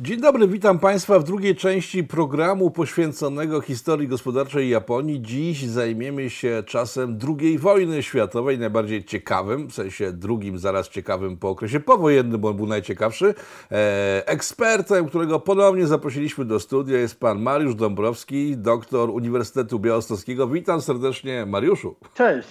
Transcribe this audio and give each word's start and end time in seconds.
Dzień 0.00 0.20
dobry, 0.20 0.48
witam 0.48 0.78
Państwa 0.78 1.18
w 1.18 1.24
drugiej 1.24 1.56
części 1.56 2.04
programu 2.04 2.70
poświęconego 2.70 3.60
historii 3.60 4.08
gospodarczej 4.08 4.68
Japonii. 4.68 5.22
Dziś 5.22 5.66
zajmiemy 5.66 6.30
się 6.30 6.62
czasem 6.66 7.18
II 7.40 7.58
wojny 7.58 8.02
światowej, 8.02 8.58
najbardziej 8.58 9.04
ciekawym, 9.04 9.68
w 9.68 9.74
sensie 9.74 10.12
drugim 10.12 10.58
zaraz 10.58 10.88
ciekawym 10.88 11.36
po 11.36 11.48
okresie 11.48 11.80
powojennym, 11.80 12.40
bo 12.40 12.48
on 12.48 12.56
był 12.56 12.66
najciekawszy. 12.66 13.34
E, 13.72 14.22
ekspertem, 14.26 15.08
którego 15.08 15.40
ponownie 15.40 15.86
zaprosiliśmy 15.86 16.44
do 16.44 16.60
studia 16.60 16.98
jest 16.98 17.20
pan 17.20 17.42
Mariusz 17.42 17.74
Dąbrowski, 17.74 18.56
doktor 18.56 19.10
Uniwersytetu 19.10 19.78
Białostockiego. 19.78 20.48
Witam 20.48 20.80
serdecznie 20.80 21.46
Mariuszu. 21.46 21.96
Cześć, 22.14 22.48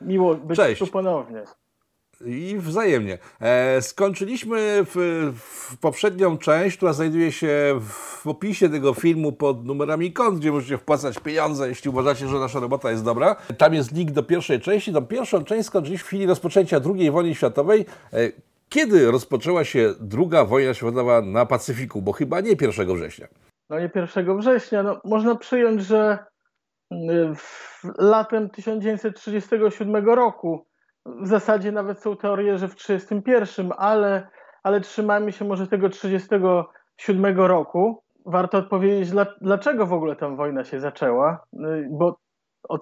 miło 0.00 0.34
być 0.34 0.56
Cześć. 0.56 0.78
tu 0.78 0.86
ponownie 0.86 1.44
i 2.26 2.56
wzajemnie. 2.58 3.18
E, 3.40 3.82
skończyliśmy 3.82 4.84
w, 4.84 5.30
w, 5.36 5.76
poprzednią 5.78 6.38
część, 6.38 6.76
która 6.76 6.92
znajduje 6.92 7.32
się 7.32 7.80
w 7.80 8.26
opisie 8.26 8.68
tego 8.68 8.94
filmu 8.94 9.32
pod 9.32 9.64
numerami 9.64 10.12
kont, 10.12 10.38
gdzie 10.38 10.52
możecie 10.52 10.78
wpłacać 10.78 11.18
pieniądze, 11.18 11.68
jeśli 11.68 11.90
uważacie, 11.90 12.28
że 12.28 12.38
nasza 12.38 12.60
robota 12.60 12.90
jest 12.90 13.04
dobra. 13.04 13.36
Tam 13.58 13.74
jest 13.74 13.92
link 13.92 14.10
do 14.10 14.22
pierwszej 14.22 14.60
części. 14.60 14.92
Tą 14.92 15.06
pierwszą 15.06 15.44
część 15.44 15.66
skończyliśmy 15.66 16.04
w 16.04 16.06
chwili 16.06 16.26
rozpoczęcia 16.26 16.80
II 16.96 17.10
wojny 17.10 17.34
światowej. 17.34 17.86
E, 18.12 18.16
kiedy 18.68 19.10
rozpoczęła 19.10 19.64
się 19.64 19.94
druga 20.00 20.44
wojna 20.44 20.74
światowa 20.74 21.22
na 21.22 21.46
Pacyfiku? 21.46 22.02
Bo 22.02 22.12
chyba 22.12 22.40
nie 22.40 22.50
1 22.60 22.94
września. 22.94 23.26
No 23.70 23.78
nie 23.78 23.90
1 23.94 24.38
września. 24.38 24.82
No, 24.82 25.00
można 25.04 25.34
przyjąć, 25.34 25.82
że 25.82 26.18
mm, 26.90 27.36
latem 27.98 28.50
1937 28.50 30.04
roku 30.08 30.71
w 31.06 31.26
zasadzie 31.26 31.72
nawet 31.72 31.98
są 31.98 32.16
teorie, 32.16 32.58
że 32.58 32.68
w 32.68 32.74
31, 32.74 33.72
ale, 33.78 34.28
ale 34.62 34.80
trzymajmy 34.80 35.32
się 35.32 35.44
może 35.44 35.66
tego 35.66 35.88
37 35.88 37.36
roku. 37.36 38.02
Warto 38.26 38.58
odpowiedzieć, 38.58 39.14
dlaczego 39.40 39.86
w 39.86 39.92
ogóle 39.92 40.16
ta 40.16 40.28
wojna 40.28 40.64
się 40.64 40.80
zaczęła, 40.80 41.44
bo 41.90 42.16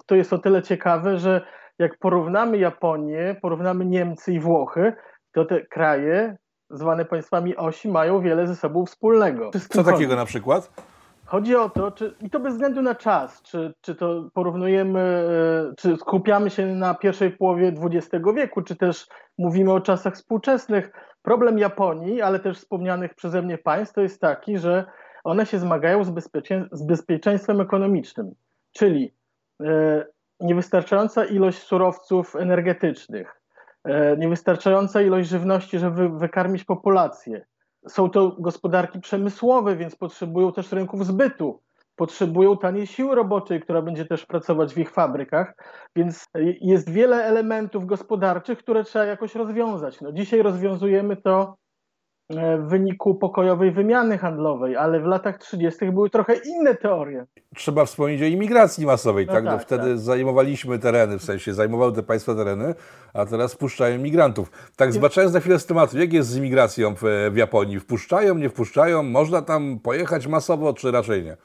to 0.05 0.15
jest 0.15 0.33
o 0.33 0.37
tyle 0.37 0.61
ciekawe, 0.61 1.17
że 1.17 1.41
jak 1.79 1.97
porównamy 1.97 2.57
Japonię, 2.57 3.35
porównamy 3.41 3.85
Niemcy 3.85 4.33
i 4.33 4.39
Włochy, 4.39 4.93
to 5.33 5.45
te 5.45 5.65
kraje 5.65 6.37
zwane 6.69 7.05
państwami 7.05 7.57
osi 7.57 7.89
mają 7.89 8.21
wiele 8.21 8.47
ze 8.47 8.55
sobą 8.55 8.85
wspólnego. 8.85 9.51
Co 9.69 9.83
takiego 9.83 10.15
na 10.15 10.25
przykład? 10.25 10.71
Chodzi 11.31 11.55
o 11.55 11.69
to, 11.69 11.91
czy, 11.91 12.15
i 12.21 12.29
to 12.29 12.39
bez 12.39 12.53
względu 12.53 12.81
na 12.81 12.95
czas, 12.95 13.41
czy, 13.41 13.73
czy 13.81 13.95
to 13.95 14.29
porównujemy, 14.33 14.99
e, 14.99 15.75
czy 15.75 15.97
skupiamy 15.97 16.49
się 16.49 16.65
na 16.65 16.93
pierwszej 16.93 17.31
połowie 17.31 17.73
XX 17.81 18.25
wieku, 18.35 18.61
czy 18.61 18.75
też 18.75 19.07
mówimy 19.37 19.73
o 19.73 19.81
czasach 19.81 20.15
współczesnych. 20.15 20.91
Problem 21.21 21.59
Japonii, 21.59 22.21
ale 22.21 22.39
też 22.39 22.57
wspomnianych 22.57 23.13
przeze 23.13 23.41
mnie 23.41 23.57
państw, 23.57 23.95
to 23.95 24.01
jest 24.01 24.21
taki, 24.21 24.57
że 24.57 24.85
one 25.23 25.45
się 25.45 25.59
zmagają 25.59 26.03
z, 26.03 26.09
bezpieczeństwem, 26.09 26.77
z 26.77 26.83
bezpieczeństwem 26.83 27.61
ekonomicznym, 27.61 28.31
czyli 28.71 29.13
e, 29.63 30.05
niewystarczająca 30.39 31.25
ilość 31.25 31.57
surowców 31.57 32.35
energetycznych, 32.35 33.41
e, 33.83 34.17
niewystarczająca 34.17 35.01
ilość 35.01 35.29
żywności, 35.29 35.79
żeby 35.79 36.09
wykarmić 36.09 36.63
populację, 36.63 37.45
są 37.87 38.09
to 38.09 38.35
gospodarki 38.39 38.99
przemysłowe, 38.99 39.75
więc 39.75 39.95
potrzebują 39.95 40.53
też 40.53 40.71
rynków 40.71 41.05
zbytu. 41.05 41.61
Potrzebują 41.95 42.57
taniej 42.57 42.87
siły 42.87 43.15
roboczej, 43.15 43.61
która 43.61 43.81
będzie 43.81 44.05
też 44.05 44.25
pracować 44.25 44.73
w 44.73 44.77
ich 44.77 44.91
fabrykach, 44.91 45.53
więc 45.95 46.25
jest 46.61 46.89
wiele 46.89 47.23
elementów 47.23 47.85
gospodarczych, 47.85 48.57
które 48.57 48.83
trzeba 48.83 49.05
jakoś 49.05 49.35
rozwiązać. 49.35 50.01
No, 50.01 50.11
dzisiaj 50.11 50.41
rozwiązujemy 50.41 51.17
to 51.17 51.55
w 52.59 52.69
wyniku 52.69 53.15
pokojowej 53.15 53.71
wymiany 53.71 54.17
handlowej, 54.17 54.77
ale 54.77 54.99
w 54.99 55.05
latach 55.05 55.37
30. 55.37 55.91
były 55.91 56.09
trochę 56.09 56.33
inne 56.45 56.75
teorie. 56.75 57.25
Trzeba 57.55 57.85
wspomnieć 57.85 58.21
o 58.21 58.25
imigracji 58.25 58.85
masowej, 58.85 59.25
no 59.25 59.33
tak? 59.33 59.43
tak? 59.43 59.53
No 59.53 59.59
wtedy 59.59 59.89
tak. 59.89 59.97
zajmowaliśmy 59.97 60.79
tereny, 60.79 61.19
w 61.19 61.23
sensie 61.23 61.53
zajmowały 61.53 61.93
te 61.93 62.03
państwa 62.03 62.35
tereny, 62.35 62.75
a 63.13 63.25
teraz 63.25 63.53
wpuszczają 63.53 63.99
migrantów. 63.99 64.51
Tak, 64.75 64.93
zbaczając 64.93 65.33
na 65.33 65.39
chwilę 65.39 65.59
z 65.59 65.65
tematu, 65.65 65.97
jak 65.97 66.13
jest 66.13 66.29
z 66.29 66.37
imigracją 66.37 66.95
w, 66.95 67.29
w 67.31 67.37
Japonii? 67.37 67.79
Wpuszczają, 67.79 68.35
nie 68.35 68.49
wpuszczają? 68.49 69.03
Można 69.03 69.41
tam 69.41 69.79
pojechać 69.79 70.27
masowo, 70.27 70.73
czy 70.73 70.91
raczej 70.91 71.23
nie? 71.23 71.37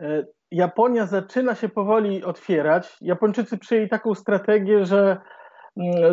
E, 0.00 0.26
Japonia 0.50 1.06
zaczyna 1.06 1.54
się 1.54 1.68
powoli 1.68 2.24
otwierać. 2.24 2.96
Japończycy 3.00 3.58
przyjęli 3.58 3.88
taką 3.88 4.14
strategię, 4.14 4.86
że 4.86 5.16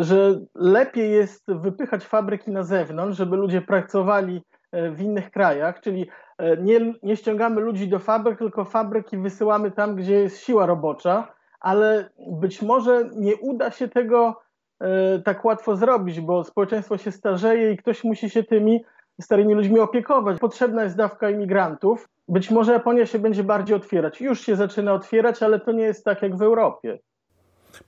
że 0.00 0.40
lepiej 0.54 1.12
jest 1.12 1.44
wypychać 1.48 2.04
fabryki 2.04 2.50
na 2.50 2.62
zewnątrz, 2.62 3.18
żeby 3.18 3.36
ludzie 3.36 3.62
pracowali 3.62 4.42
e, 4.72 4.90
w 4.90 5.00
innych 5.00 5.30
krajach, 5.30 5.80
czyli 5.80 6.08
e, 6.38 6.56
nie, 6.56 6.94
nie 7.02 7.16
ściągamy 7.16 7.60
ludzi 7.60 7.88
do 7.88 7.98
fabryk, 7.98 8.38
tylko 8.38 8.64
fabryki 8.64 9.18
wysyłamy 9.18 9.70
tam, 9.70 9.96
gdzie 9.96 10.14
jest 10.14 10.38
siła 10.38 10.66
robocza, 10.66 11.32
ale 11.60 12.10
być 12.30 12.62
może 12.62 13.10
nie 13.16 13.36
uda 13.36 13.70
się 13.70 13.88
tego 13.88 14.40
e, 14.80 15.18
tak 15.18 15.44
łatwo 15.44 15.76
zrobić, 15.76 16.20
bo 16.20 16.44
społeczeństwo 16.44 16.98
się 16.98 17.12
starzeje 17.12 17.72
i 17.72 17.76
ktoś 17.76 18.04
musi 18.04 18.30
się 18.30 18.42
tymi 18.42 18.84
starymi 19.20 19.54
ludźmi 19.54 19.80
opiekować. 19.80 20.38
Potrzebna 20.38 20.84
jest 20.84 20.96
dawka 20.96 21.30
imigrantów. 21.30 22.08
Być 22.28 22.50
może 22.50 22.72
Japonia 22.72 23.06
się 23.06 23.18
będzie 23.18 23.44
bardziej 23.44 23.76
otwierać. 23.76 24.20
Już 24.20 24.40
się 24.40 24.56
zaczyna 24.56 24.92
otwierać, 24.92 25.42
ale 25.42 25.60
to 25.60 25.72
nie 25.72 25.84
jest 25.84 26.04
tak 26.04 26.22
jak 26.22 26.36
w 26.36 26.42
Europie. 26.42 26.98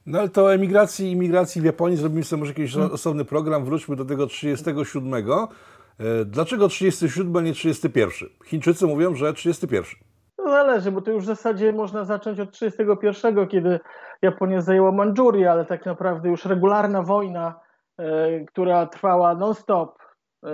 No 0.06 0.19
ale 0.19 0.28
to 0.28 0.44
o 0.44 0.54
emigracji 0.54 1.06
i 1.06 1.12
imigracji 1.12 1.60
w 1.60 1.64
Japonii 1.64 1.97
zrobimy 1.97 2.24
sobie 2.24 2.41
może 2.41 2.52
jakiś 2.52 2.72
hmm. 2.72 2.92
osobny 2.92 3.24
program. 3.24 3.64
Wróćmy 3.64 3.97
do 3.97 4.04
tego 4.04 4.26
37. 4.26 5.14
E, 5.14 6.24
dlaczego 6.24 6.69
37, 6.69 7.36
a 7.36 7.41
nie 7.41 7.52
31? 7.52 8.28
Chińczycy 8.44 8.86
mówią, 8.86 9.14
że 9.14 9.32
31. 9.32 9.91
No 10.38 10.50
zależy, 10.50 10.92
bo 10.92 11.00
to 11.00 11.10
już 11.10 11.25
w 11.25 11.26
zasadzie 11.26 11.72
można 11.72 12.04
zacząć 12.04 12.41
od 12.41 12.50
31, 12.52 13.48
kiedy 13.48 13.80
Japonia 14.22 14.60
zajęła 14.60 14.92
Mandżurię, 14.92 15.50
ale 15.50 15.64
tak 15.64 15.86
naprawdę 15.86 16.28
już 16.28 16.44
regularna 16.44 17.02
wojna, 17.02 17.60
e, 17.98 18.44
która 18.44 18.86
trwała 18.86 19.34
non-stop, 19.34 19.98
e, 20.44 20.48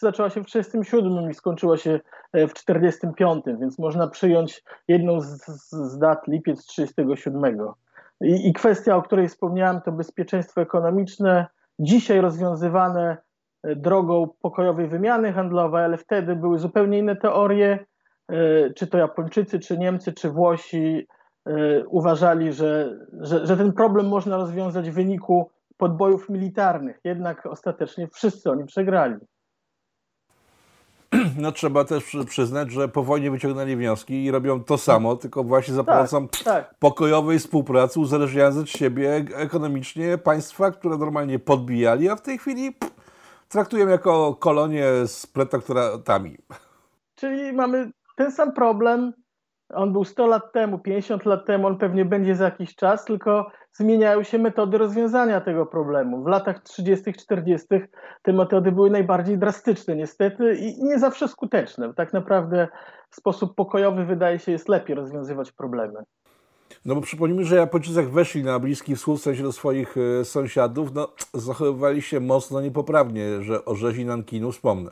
zaczęła 0.00 0.30
się 0.30 0.42
w 0.42 0.46
37 0.46 1.30
i 1.30 1.34
skończyła 1.34 1.76
się 1.76 2.00
w 2.34 2.54
45, 2.54 3.44
więc 3.60 3.78
można 3.78 4.08
przyjąć 4.08 4.62
jedną 4.88 5.20
z, 5.20 5.46
z 5.70 5.98
dat 5.98 6.26
lipiec 6.28 6.66
37. 6.66 7.56
I, 8.20 8.48
I 8.48 8.52
kwestia, 8.52 8.96
o 8.96 9.02
której 9.02 9.28
wspomniałem, 9.28 9.80
to 9.80 9.92
bezpieczeństwo 9.92 10.60
ekonomiczne, 10.60 11.46
dzisiaj 11.78 12.20
rozwiązywane 12.20 13.16
e, 13.62 13.76
drogą 13.76 14.28
pokojowej 14.42 14.88
wymiany 14.88 15.32
handlowej, 15.32 15.84
ale 15.84 15.98
wtedy 15.98 16.36
były 16.36 16.58
zupełnie 16.58 16.98
inne 16.98 17.16
teorie. 17.16 17.86
E, 18.28 18.70
czy 18.70 18.86
to 18.86 18.98
Japończycy, 18.98 19.58
czy 19.58 19.78
Niemcy, 19.78 20.12
czy 20.12 20.30
Włosi 20.30 21.06
e, 21.46 21.86
uważali, 21.86 22.52
że, 22.52 22.98
że, 23.20 23.46
że 23.46 23.56
ten 23.56 23.72
problem 23.72 24.08
można 24.08 24.36
rozwiązać 24.36 24.90
w 24.90 24.94
wyniku 24.94 25.50
podbojów 25.76 26.28
militarnych. 26.28 27.00
Jednak 27.04 27.46
ostatecznie 27.46 28.08
wszyscy 28.08 28.50
oni 28.50 28.64
przegrali. 28.64 29.16
no 31.42 31.52
trzeba 31.52 31.84
też 31.84 32.16
przyznać, 32.26 32.70
że 32.70 32.88
po 32.88 33.02
wojnie 33.02 33.30
wyciągnęli 33.30 33.76
wnioski 33.76 34.24
i 34.24 34.30
robią 34.30 34.64
to 34.64 34.78
samo, 34.78 35.16
tylko 35.16 35.44
właśnie 35.44 35.74
za 35.74 35.84
tak, 35.84 35.94
pomocą 35.94 36.28
tak, 36.28 36.42
tak. 36.42 36.74
pokojowej 36.78 37.38
współpracy, 37.38 38.00
uzależniając 38.00 38.56
od 38.56 38.70
siebie 38.70 39.24
ekonomicznie 39.34 40.18
państwa, 40.18 40.70
które 40.70 40.98
normalnie 40.98 41.38
podbijali, 41.38 42.08
a 42.08 42.16
w 42.16 42.22
tej 42.22 42.38
chwili 42.38 42.72
pff, 42.72 42.94
traktują 43.48 43.88
jako 43.88 44.34
kolonie 44.34 44.84
z 45.06 45.26
plektokratami. 45.26 46.36
Czyli 47.14 47.52
mamy 47.52 47.90
ten 48.16 48.32
sam 48.32 48.52
problem, 48.52 49.12
on 49.74 49.92
był 49.92 50.04
100 50.04 50.26
lat 50.26 50.52
temu, 50.52 50.78
50 50.78 51.24
lat 51.24 51.46
temu, 51.46 51.66
on 51.66 51.78
pewnie 51.78 52.04
będzie 52.04 52.36
za 52.36 52.44
jakiś 52.44 52.74
czas, 52.74 53.04
tylko 53.04 53.50
zmieniają 53.76 54.22
się 54.22 54.38
metody 54.38 54.78
rozwiązania 54.78 55.40
tego 55.40 55.66
problemu. 55.66 56.22
W 56.22 56.26
latach 56.26 56.62
30., 56.62 57.12
40. 57.12 57.66
te 58.22 58.32
metody 58.32 58.72
były 58.72 58.90
najbardziej 58.90 59.38
drastyczne, 59.38 59.96
niestety, 59.96 60.54
i 60.54 60.84
nie 60.84 60.98
zawsze 60.98 61.28
skuteczne. 61.28 61.94
Tak 61.94 62.12
naprawdę 62.12 62.68
w 63.10 63.16
sposób 63.16 63.54
pokojowy, 63.54 64.04
wydaje 64.04 64.38
się, 64.38 64.52
jest 64.52 64.68
lepiej 64.68 64.96
rozwiązywać 64.96 65.52
problemy. 65.52 66.02
No 66.84 66.94
bo 66.94 67.00
przypomnijmy, 67.00 67.44
że 67.44 67.56
Japończycy 67.56 68.00
jak 68.00 68.08
weszli 68.08 68.44
na 68.44 68.58
Bliski 68.58 68.96
Wschód, 68.96 69.20
w 69.20 69.22
sensie 69.22 69.42
do 69.42 69.52
swoich 69.52 69.96
e, 69.96 70.24
sąsiadów, 70.24 70.94
no 70.94 71.08
zachowywali 71.34 72.02
się 72.02 72.20
mocno 72.20 72.60
niepoprawnie, 72.60 73.42
że 73.42 73.64
o 73.64 73.74
rzezi 73.74 74.04
Nankinu 74.04 74.52
wspomnę. 74.52 74.90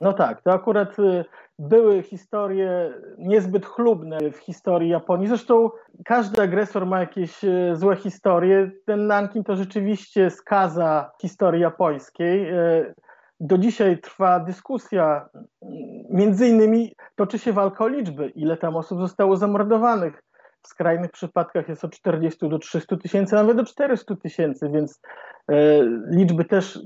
No 0.00 0.12
tak, 0.12 0.42
to 0.42 0.52
akurat 0.52 0.98
y, 0.98 1.24
były 1.58 2.02
historie 2.02 2.94
niezbyt 3.18 3.66
chlubne 3.66 4.18
w 4.32 4.36
historii 4.36 4.90
Japonii. 4.90 5.28
Zresztą 5.28 5.70
każdy 6.04 6.42
agresor 6.42 6.86
ma 6.86 7.00
jakieś 7.00 7.44
y, 7.44 7.72
złe 7.74 7.96
historie. 7.96 8.70
Ten 8.86 9.06
Nankin 9.06 9.44
to 9.44 9.56
rzeczywiście 9.56 10.30
skaza 10.30 11.10
historii 11.22 11.62
japońskiej. 11.62 12.50
Y, 12.50 12.94
do 13.40 13.58
dzisiaj 13.58 13.98
trwa 14.00 14.40
dyskusja, 14.40 15.28
między 16.10 16.48
innymi 16.48 16.92
toczy 17.16 17.38
się 17.38 17.52
walka 17.52 17.84
o 17.84 17.88
liczby, 17.88 18.28
ile 18.28 18.56
tam 18.56 18.76
osób 18.76 19.00
zostało 19.00 19.36
zamordowanych. 19.36 20.22
W 20.62 20.68
skrajnych 20.68 21.10
przypadkach 21.10 21.68
jest 21.68 21.84
od 21.84 21.92
40 21.92 22.48
do 22.48 22.58
300 22.58 22.96
tysięcy, 22.96 23.34
nawet 23.34 23.56
do 23.56 23.64
400 23.64 24.16
tysięcy, 24.16 24.70
więc 24.70 25.00
liczby 26.10 26.44
też 26.44 26.80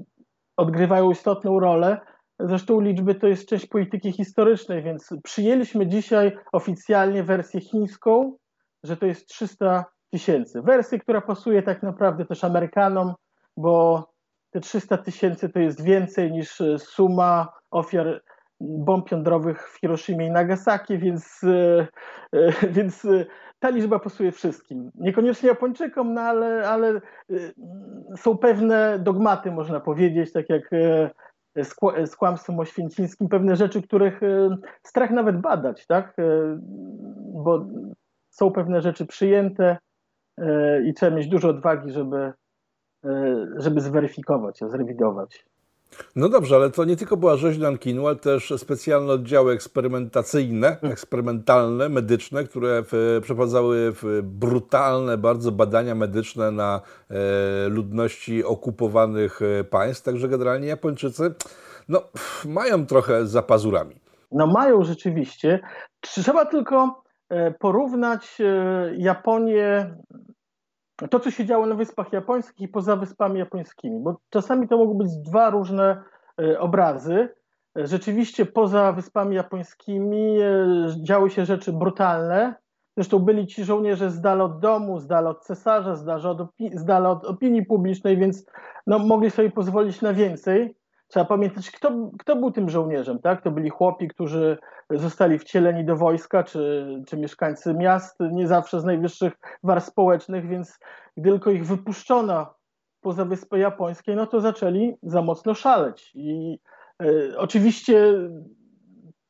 odgrywają 0.56 1.10
istotną 1.10 1.60
rolę. 1.60 2.00
Zresztą 2.44 2.80
liczby 2.80 3.14
to 3.14 3.26
jest 3.26 3.48
część 3.48 3.66
polityki 3.66 4.12
historycznej, 4.12 4.82
więc 4.82 5.08
przyjęliśmy 5.24 5.86
dzisiaj 5.86 6.36
oficjalnie 6.52 7.22
wersję 7.22 7.60
chińską, 7.60 8.36
że 8.84 8.96
to 8.96 9.06
jest 9.06 9.26
300 9.26 9.84
tysięcy. 10.10 10.62
Wersję, 10.62 10.98
która 10.98 11.20
pasuje 11.20 11.62
tak 11.62 11.82
naprawdę 11.82 12.24
też 12.24 12.44
Amerykanom, 12.44 13.14
bo 13.56 14.04
te 14.50 14.60
300 14.60 14.98
tysięcy 14.98 15.48
to 15.48 15.58
jest 15.58 15.84
więcej 15.84 16.32
niż 16.32 16.62
suma 16.78 17.52
ofiar 17.70 18.22
bomb 18.60 19.10
jądrowych 19.10 19.68
w 19.68 19.78
Hiroshimie 19.80 20.26
i 20.26 20.30
Nagasaki, 20.30 20.98
więc, 20.98 21.44
e, 21.44 21.86
e, 22.32 22.52
więc 22.76 23.04
e, 23.04 23.26
ta 23.58 23.70
liczba 23.70 23.98
pasuje 23.98 24.32
wszystkim. 24.32 24.90
Niekoniecznie 24.94 25.48
Japończykom, 25.48 26.14
no 26.14 26.20
ale, 26.20 26.68
ale 26.68 27.00
są 28.16 28.38
pewne 28.38 28.98
dogmaty, 28.98 29.50
można 29.50 29.80
powiedzieć, 29.80 30.32
tak 30.32 30.48
jak 30.48 30.70
z, 31.56 31.74
z 32.10 32.16
kłamstwem 32.16 32.58
oświęcińskim, 32.60 33.28
pewne 33.28 33.56
rzeczy, 33.56 33.82
których 33.82 34.20
strach 34.82 35.10
nawet 35.10 35.40
badać, 35.40 35.86
tak? 35.86 36.16
Bo 37.44 37.66
są 38.30 38.50
pewne 38.50 38.80
rzeczy 38.80 39.06
przyjęte 39.06 39.78
i 40.84 40.94
trzeba 40.94 41.16
mieć 41.16 41.28
dużo 41.28 41.48
odwagi, 41.48 41.90
żeby, 41.90 42.32
żeby 43.56 43.80
zweryfikować, 43.80 44.58
zrewidować. 44.58 45.46
No 46.16 46.28
dobrze, 46.28 46.56
ale 46.56 46.70
to 46.70 46.84
nie 46.84 46.96
tylko 46.96 47.16
była 47.16 47.36
rzeź 47.36 47.58
Nankinu, 47.58 48.06
ale 48.06 48.16
też 48.16 48.52
specjalne 48.56 49.12
oddziały 49.12 49.52
eksperymentacyjne, 49.52 50.76
eksperymentalne, 50.82 51.88
medyczne, 51.88 52.44
które 52.44 52.82
przeprowadzały 53.22 53.92
brutalne 54.22 55.18
bardzo 55.18 55.52
badania 55.52 55.94
medyczne 55.94 56.50
na 56.50 56.80
e, 57.10 57.68
ludności 57.68 58.44
okupowanych 58.44 59.40
e, 59.42 59.64
państw. 59.64 60.04
Także 60.04 60.28
generalnie 60.28 60.68
Japończycy 60.68 61.34
no, 61.88 62.02
mają 62.44 62.86
trochę 62.86 63.26
za 63.26 63.42
pazurami. 63.42 64.00
No 64.32 64.46
mają 64.46 64.84
rzeczywiście. 64.84 65.60
Trzeba 66.00 66.44
tylko 66.44 67.02
e, 67.28 67.50
porównać 67.50 68.38
Japonię 68.96 69.94
to, 71.08 71.20
co 71.20 71.30
się 71.30 71.46
działo 71.46 71.66
na 71.66 71.74
Wyspach 71.74 72.12
Japońskich 72.12 72.60
i 72.60 72.68
poza 72.68 72.96
Wyspami 72.96 73.38
Japońskimi, 73.38 74.00
bo 74.00 74.20
czasami 74.30 74.68
to 74.68 74.78
mogą 74.78 74.94
być 74.94 75.16
dwa 75.16 75.50
różne 75.50 76.02
e, 76.42 76.60
obrazy. 76.60 77.28
Rzeczywiście 77.76 78.46
poza 78.46 78.92
Wyspami 78.92 79.36
Japońskimi 79.36 80.40
e, 80.40 80.66
działy 81.02 81.30
się 81.30 81.44
rzeczy 81.44 81.72
brutalne. 81.72 82.54
Zresztą 82.96 83.18
byli 83.18 83.46
ci 83.46 83.64
żołnierze 83.64 84.10
z 84.10 84.20
dala 84.20 84.44
od 84.44 84.60
domu, 84.60 84.98
z 84.98 85.06
dala 85.06 85.30
od 85.30 85.44
cesarza, 85.44 85.96
z 86.74 86.84
dala 86.84 87.10
od 87.10 87.24
opinii 87.24 87.66
publicznej, 87.66 88.16
więc 88.16 88.46
no, 88.86 88.98
mogli 88.98 89.30
sobie 89.30 89.50
pozwolić 89.50 90.00
na 90.00 90.12
więcej. 90.12 90.79
Trzeba 91.10 91.26
pamiętać, 91.26 91.70
kto, 91.70 92.10
kto 92.18 92.36
był 92.36 92.50
tym 92.50 92.70
żołnierzem, 92.70 93.18
tak? 93.18 93.42
To 93.42 93.50
byli 93.50 93.70
chłopi, 93.70 94.08
którzy 94.08 94.58
zostali 94.90 95.38
wcieleni 95.38 95.84
do 95.84 95.96
wojska, 95.96 96.44
czy, 96.44 96.86
czy 97.06 97.16
mieszkańcy 97.16 97.74
miast, 97.74 98.18
nie 98.32 98.46
zawsze 98.46 98.80
z 98.80 98.84
najwyższych 98.84 99.32
warstw 99.62 99.90
społecznych, 99.90 100.48
więc 100.48 100.78
gdy 101.16 101.30
tylko 101.30 101.50
ich 101.50 101.66
wypuszczono 101.66 102.54
poza 103.00 103.24
Wyspę 103.24 103.58
Japońskie, 103.58 104.16
no 104.16 104.26
to 104.26 104.40
zaczęli 104.40 104.96
za 105.02 105.22
mocno 105.22 105.54
szaleć. 105.54 106.10
I 106.14 106.58
e, 107.02 107.38
oczywiście 107.38 108.12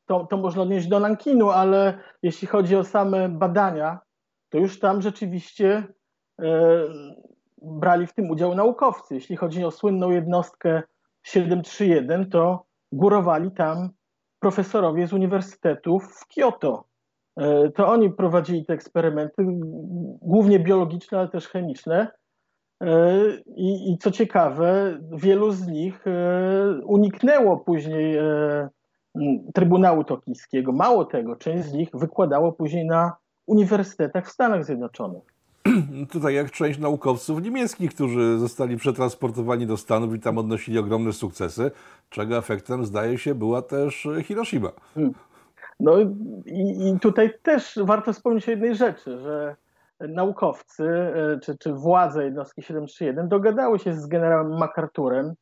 to, 0.05 0.25
to 0.25 0.37
można 0.37 0.61
odnieść 0.61 0.87
do 0.87 0.99
Nankinu, 0.99 1.49
ale 1.49 1.97
jeśli 2.23 2.47
chodzi 2.47 2.75
o 2.75 2.83
same 2.83 3.29
badania, 3.29 3.99
to 4.49 4.57
już 4.57 4.79
tam 4.79 5.01
rzeczywiście 5.01 5.83
e, 6.41 6.45
brali 7.61 8.07
w 8.07 8.13
tym 8.13 8.29
udział 8.29 8.55
naukowcy. 8.55 9.15
Jeśli 9.15 9.35
chodzi 9.35 9.65
o 9.65 9.71
słynną 9.71 10.09
jednostkę 10.09 10.83
731, 11.23 12.29
to 12.29 12.65
górowali 12.91 13.51
tam 13.51 13.89
profesorowie 14.39 15.07
z 15.07 15.13
uniwersytetów 15.13 16.03
w 16.03 16.27
Kyoto. 16.27 16.85
E, 17.37 17.69
to 17.69 17.87
oni 17.87 18.09
prowadzili 18.09 18.65
te 18.65 18.73
eksperymenty, 18.73 19.45
głównie 20.21 20.59
biologiczne, 20.59 21.19
ale 21.19 21.29
też 21.29 21.47
chemiczne. 21.47 22.07
E, 22.83 23.17
I, 23.55 23.91
I, 23.91 23.97
co 23.97 24.11
ciekawe, 24.11 24.99
wielu 25.11 25.51
z 25.51 25.67
nich 25.67 26.07
e, 26.07 26.81
uniknęło 26.85 27.57
później 27.57 28.17
Trybunału 29.53 30.03
Tokijskiego. 30.03 30.71
Mało 30.71 31.05
tego, 31.05 31.35
część 31.35 31.63
z 31.63 31.73
nich 31.73 31.89
wykładało 31.93 32.51
później 32.51 32.85
na 32.85 33.13
uniwersytetach 33.47 34.27
w 34.27 34.31
Stanach 34.31 34.65
Zjednoczonych. 34.65 35.23
Tutaj 36.11 36.35
jak 36.35 36.51
część 36.51 36.79
naukowców 36.79 37.41
niemieckich, 37.41 37.93
którzy 37.93 38.39
zostali 38.39 38.77
przetransportowani 38.77 39.67
do 39.67 39.77
Stanów 39.77 40.15
i 40.15 40.19
tam 40.19 40.37
odnosili 40.37 40.79
ogromne 40.79 41.13
sukcesy, 41.13 41.71
czego 42.09 42.37
efektem 42.37 42.85
zdaje 42.85 43.17
się 43.17 43.35
była 43.35 43.61
też 43.61 44.07
Hiroshima. 44.23 44.71
Hmm. 44.95 45.13
No 45.79 45.99
i, 46.45 46.89
i 46.89 46.99
tutaj 46.99 47.33
też 47.43 47.79
warto 47.83 48.13
wspomnieć 48.13 48.47
o 48.47 48.51
jednej 48.51 48.75
rzeczy, 48.75 49.17
że 49.17 49.55
naukowcy 50.07 50.83
e, 50.83 51.39
czy, 51.39 51.57
czy 51.57 51.73
władze 51.73 52.25
jednostki 52.25 52.61
731 52.61 53.29
dogadały 53.29 53.79
się 53.79 53.93
z 53.93 54.07
generałem 54.07 54.57
MacArthurem, 54.57 55.33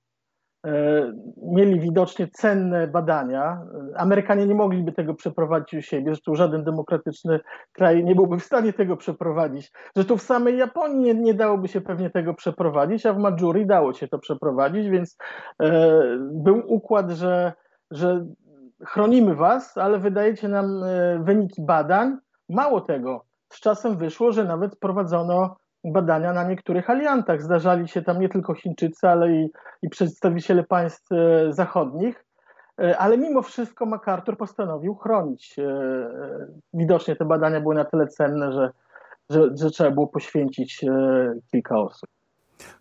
mieli 1.37 1.79
widocznie 1.79 2.27
cenne 2.27 2.87
badania. 2.87 3.61
Amerykanie 3.95 4.45
nie 4.45 4.55
mogliby 4.55 4.91
tego 4.91 5.13
przeprowadzić 5.13 5.73
u 5.73 5.81
siebie, 5.81 6.05
zresztą 6.05 6.35
żaden 6.35 6.63
demokratyczny 6.63 7.39
kraj 7.71 8.03
nie 8.03 8.15
byłby 8.15 8.39
w 8.39 8.43
stanie 8.43 8.73
tego 8.73 8.97
przeprowadzić. 8.97 9.71
Zresztą 9.95 10.17
w 10.17 10.21
samej 10.21 10.57
Japonii 10.57 10.99
nie, 10.99 11.13
nie 11.13 11.33
dałoby 11.33 11.67
się 11.67 11.81
pewnie 11.81 12.09
tego 12.09 12.33
przeprowadzić, 12.33 13.05
a 13.05 13.13
w 13.13 13.17
Madżuri 13.17 13.65
dało 13.65 13.93
się 13.93 14.07
to 14.07 14.19
przeprowadzić, 14.19 14.89
więc 14.89 15.17
e, 15.61 15.99
był 16.19 16.61
układ, 16.67 17.11
że, 17.11 17.53
że 17.91 18.25
chronimy 18.85 19.35
was, 19.35 19.77
ale 19.77 19.99
wydajecie 19.99 20.47
nam 20.47 20.83
e, 20.83 21.19
wyniki 21.23 21.61
badań. 21.61 22.17
Mało 22.49 22.81
tego, 22.81 23.25
z 23.49 23.59
czasem 23.59 23.97
wyszło, 23.97 24.31
że 24.31 24.43
nawet 24.43 24.79
prowadzono 24.79 25.55
badania 25.83 26.33
na 26.33 26.43
niektórych 26.43 26.89
aliantach. 26.89 27.41
Zdarzali 27.41 27.87
się 27.87 28.01
tam 28.01 28.19
nie 28.19 28.29
tylko 28.29 28.53
Chińczycy, 28.53 29.09
ale 29.09 29.31
i, 29.31 29.51
i 29.81 29.89
przedstawiciele 29.89 30.63
państw 30.63 31.11
e, 31.11 31.53
zachodnich. 31.53 32.25
E, 32.81 32.97
ale 32.97 33.17
mimo 33.17 33.41
wszystko 33.41 33.85
MacArthur 33.85 34.37
postanowił 34.37 34.95
chronić. 34.95 35.59
E, 35.59 35.89
widocznie 36.73 37.15
te 37.15 37.25
badania 37.25 37.61
były 37.61 37.75
na 37.75 37.85
tyle 37.85 38.07
cenne, 38.07 38.51
że, 38.51 38.71
że, 39.29 39.49
że 39.55 39.71
trzeba 39.71 39.91
było 39.91 40.07
poświęcić 40.07 40.85
kilka 41.51 41.79
osób. 41.79 42.09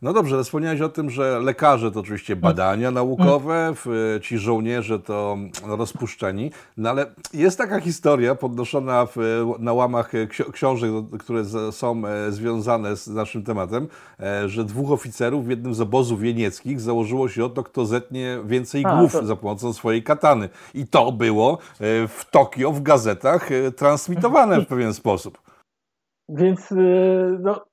No 0.03 0.13
dobrze, 0.13 0.35
ale 0.35 0.45
wspomniałeś 0.45 0.81
o 0.81 0.89
tym, 0.89 1.11
że 1.11 1.41
lekarze 1.41 1.91
to 1.91 2.01
oczywiście 2.01 2.37
badania 2.37 2.91
naukowe, 2.91 3.75
ci 4.23 4.39
żołnierze 4.39 4.99
to 4.99 5.37
no, 5.67 5.77
rozpuszczeni, 5.77 6.51
no 6.77 6.91
ale 6.91 7.07
jest 7.35 7.59
taka 7.59 7.81
historia 7.81 8.35
podnoszona 8.35 9.07
w, 9.07 9.17
na 9.59 9.73
łamach 9.73 10.13
książek, 10.53 10.91
które 11.19 11.45
są 11.73 12.03
e, 12.07 12.33
związane 12.33 12.97
z 12.97 13.09
naszym 13.09 13.43
tematem, 13.43 13.89
e, 14.21 14.49
że 14.49 14.65
dwóch 14.65 14.91
oficerów 14.91 15.47
w 15.47 15.51
jednym 15.51 15.75
z 15.75 15.81
obozów 15.81 16.25
jenieckich 16.25 16.81
założyło 16.81 17.29
się 17.29 17.45
o 17.45 17.49
to, 17.49 17.63
kto 17.63 17.87
zetnie 17.87 18.39
więcej 18.45 18.83
głów 18.83 19.17
A, 19.17 19.19
to... 19.19 19.27
za 19.27 19.37
pomocą 19.37 19.73
swojej 19.73 20.03
katany. 20.03 20.49
I 20.75 20.87
to 20.87 21.13
było 21.13 21.53
e, 21.53 21.59
w 22.09 22.25
Tokio 22.31 22.73
w 22.73 22.83
gazetach 22.83 23.49
transmitowane 23.77 24.61
w 24.61 24.67
pewien 24.67 24.95
sposób. 24.95 25.39
Więc 26.29 26.75
no, 27.41 27.68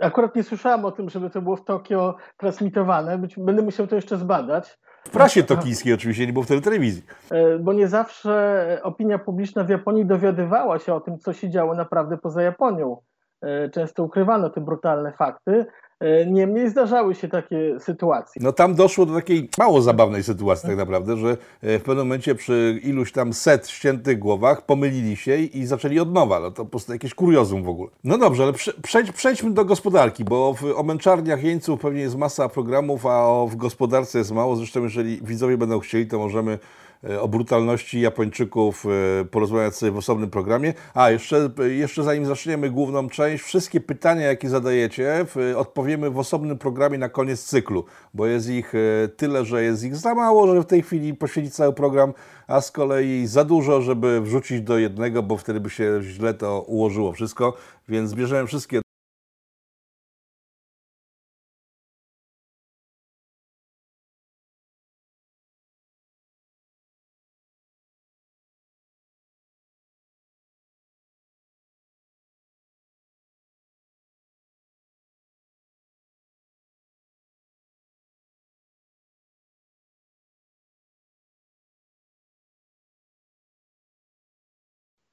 Akurat 0.00 0.36
nie 0.36 0.42
słyszałem 0.42 0.84
o 0.84 0.90
tym, 0.90 1.10
żeby 1.10 1.30
to 1.30 1.42
było 1.42 1.56
w 1.56 1.64
Tokio 1.64 2.16
transmitowane. 2.36 3.18
Być, 3.18 3.36
będę 3.38 3.62
musiał 3.62 3.86
to 3.86 3.96
jeszcze 3.96 4.16
zbadać. 4.16 4.78
W 5.04 5.10
prasie 5.10 5.42
tokijskiej 5.42 5.92
oczywiście, 5.92 6.26
nie 6.26 6.32
było 6.32 6.44
wtedy 6.44 6.60
telewizji. 6.60 7.02
E, 7.30 7.58
bo 7.58 7.72
nie 7.72 7.88
zawsze 7.88 8.80
opinia 8.82 9.18
publiczna 9.18 9.64
w 9.64 9.68
Japonii 9.68 10.06
dowiadywała 10.06 10.78
się 10.78 10.94
o 10.94 11.00
tym, 11.00 11.18
co 11.18 11.32
się 11.32 11.50
działo 11.50 11.74
naprawdę 11.74 12.18
poza 12.18 12.42
Japonią. 12.42 12.96
E, 13.42 13.68
często 13.68 14.04
ukrywano 14.04 14.50
te 14.50 14.60
brutalne 14.60 15.12
fakty. 15.12 15.66
E, 16.00 16.26
niemniej 16.26 16.70
zdarzały 16.70 17.14
się 17.14 17.28
takie 17.28 17.80
sytuacje. 17.80 18.42
No 18.44 18.52
tam 18.52 18.74
doszło 18.74 19.06
do 19.06 19.14
takiej 19.14 19.48
mało 19.58 19.80
zabawnej 19.80 20.22
sytuacji 20.22 20.68
tak 20.68 20.78
naprawdę, 20.78 21.16
że 21.16 21.36
w 21.62 21.82
pewnym 21.82 22.06
momencie 22.06 22.34
przy 22.34 22.80
iluś 22.82 23.12
tam 23.12 23.32
set 23.32 23.68
ściętych 23.68 24.18
głowach 24.18 24.66
pomylili 24.66 25.16
się 25.16 25.36
i 25.36 25.66
zaczęli 25.66 26.00
od 26.00 26.12
nowa. 26.12 26.40
No 26.40 26.50
to 26.50 26.64
po 26.64 26.70
prostu 26.70 26.92
jakieś 26.92 27.14
kuriozum 27.14 27.62
w 27.62 27.68
ogóle. 27.68 27.90
No 28.04 28.18
dobrze, 28.18 28.42
ale 28.42 28.52
przejdź, 28.82 29.12
przejdźmy 29.12 29.50
do 29.50 29.64
gospodarki, 29.64 30.24
bo 30.24 30.54
w, 30.54 30.78
o 30.78 30.82
męczarniach 30.82 31.42
jeńców 31.42 31.80
pewnie 31.80 32.00
jest 32.00 32.16
masa 32.16 32.48
programów, 32.48 33.06
a 33.06 33.26
o, 33.26 33.46
w 33.46 33.56
gospodarce 33.56 34.18
jest 34.18 34.32
mało. 34.32 34.56
Zresztą 34.56 34.82
jeżeli 34.82 35.20
widzowie 35.22 35.58
będą 35.58 35.78
chcieli, 35.78 36.06
to 36.06 36.18
możemy 36.18 36.52
E, 36.52 36.87
o 37.20 37.28
brutalności 37.28 38.00
Japończyków 38.00 38.86
e, 38.86 39.24
porozmawiać 39.24 39.76
sobie 39.76 39.92
w 39.92 39.96
osobnym 39.96 40.30
programie. 40.30 40.74
A, 40.94 41.10
jeszcze, 41.10 41.50
jeszcze 41.68 42.02
zanim 42.02 42.26
zaczniemy 42.26 42.70
główną 42.70 43.08
część, 43.08 43.44
wszystkie 43.44 43.80
pytania, 43.80 44.26
jakie 44.26 44.48
zadajecie, 44.48 45.26
odpowiemy 45.56 46.10
w 46.10 46.18
osobnym 46.18 46.58
programie 46.58 46.98
na 46.98 47.08
koniec 47.08 47.44
cyklu, 47.44 47.84
bo 48.14 48.26
jest 48.26 48.48
ich 48.48 48.74
e, 48.74 49.08
tyle, 49.08 49.44
że 49.44 49.62
jest 49.62 49.84
ich 49.84 49.96
za 49.96 50.14
mało, 50.14 50.46
żeby 50.46 50.62
w 50.62 50.66
tej 50.66 50.82
chwili 50.82 51.14
poświęcić 51.14 51.54
cały 51.54 51.72
program, 51.72 52.12
a 52.46 52.60
z 52.60 52.70
kolei 52.70 53.26
za 53.26 53.44
dużo, 53.44 53.82
żeby 53.82 54.20
wrzucić 54.20 54.60
do 54.60 54.78
jednego, 54.78 55.22
bo 55.22 55.36
wtedy 55.36 55.60
by 55.60 55.70
się 55.70 55.98
źle 56.02 56.34
to 56.34 56.60
ułożyło 56.60 57.12
wszystko, 57.12 57.56
więc 57.88 58.14
bierzemy 58.14 58.46
wszystkie 58.46 58.80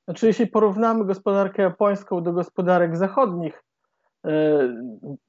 Znaczy, 0.06 0.28
jeśli 0.28 0.48
porównamy 0.48 1.06
gospodarkę 1.06 1.62
japońską 1.62 2.24
do 2.24 2.34
gospodarek 2.34 2.98
zachodnich, 2.98 3.64
e, 4.26 4.60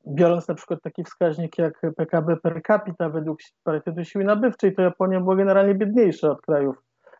biorąc 0.08 0.48
na 0.48 0.54
przykład 0.54 0.82
taki 0.82 1.04
wskaźnik 1.04 1.58
jak 1.58 1.80
PKB 1.96 2.36
per 2.36 2.62
capita 2.66 3.08
według 3.08 3.38
parytetu 3.62 4.04
siły 4.04 4.24
nabywczej, 4.24 4.74
to 4.74 4.82
Japonia 4.82 5.20
była 5.20 5.36
generalnie 5.36 5.74
biedniejsza 5.74 6.30
od 6.30 6.42
krajów 6.42 6.76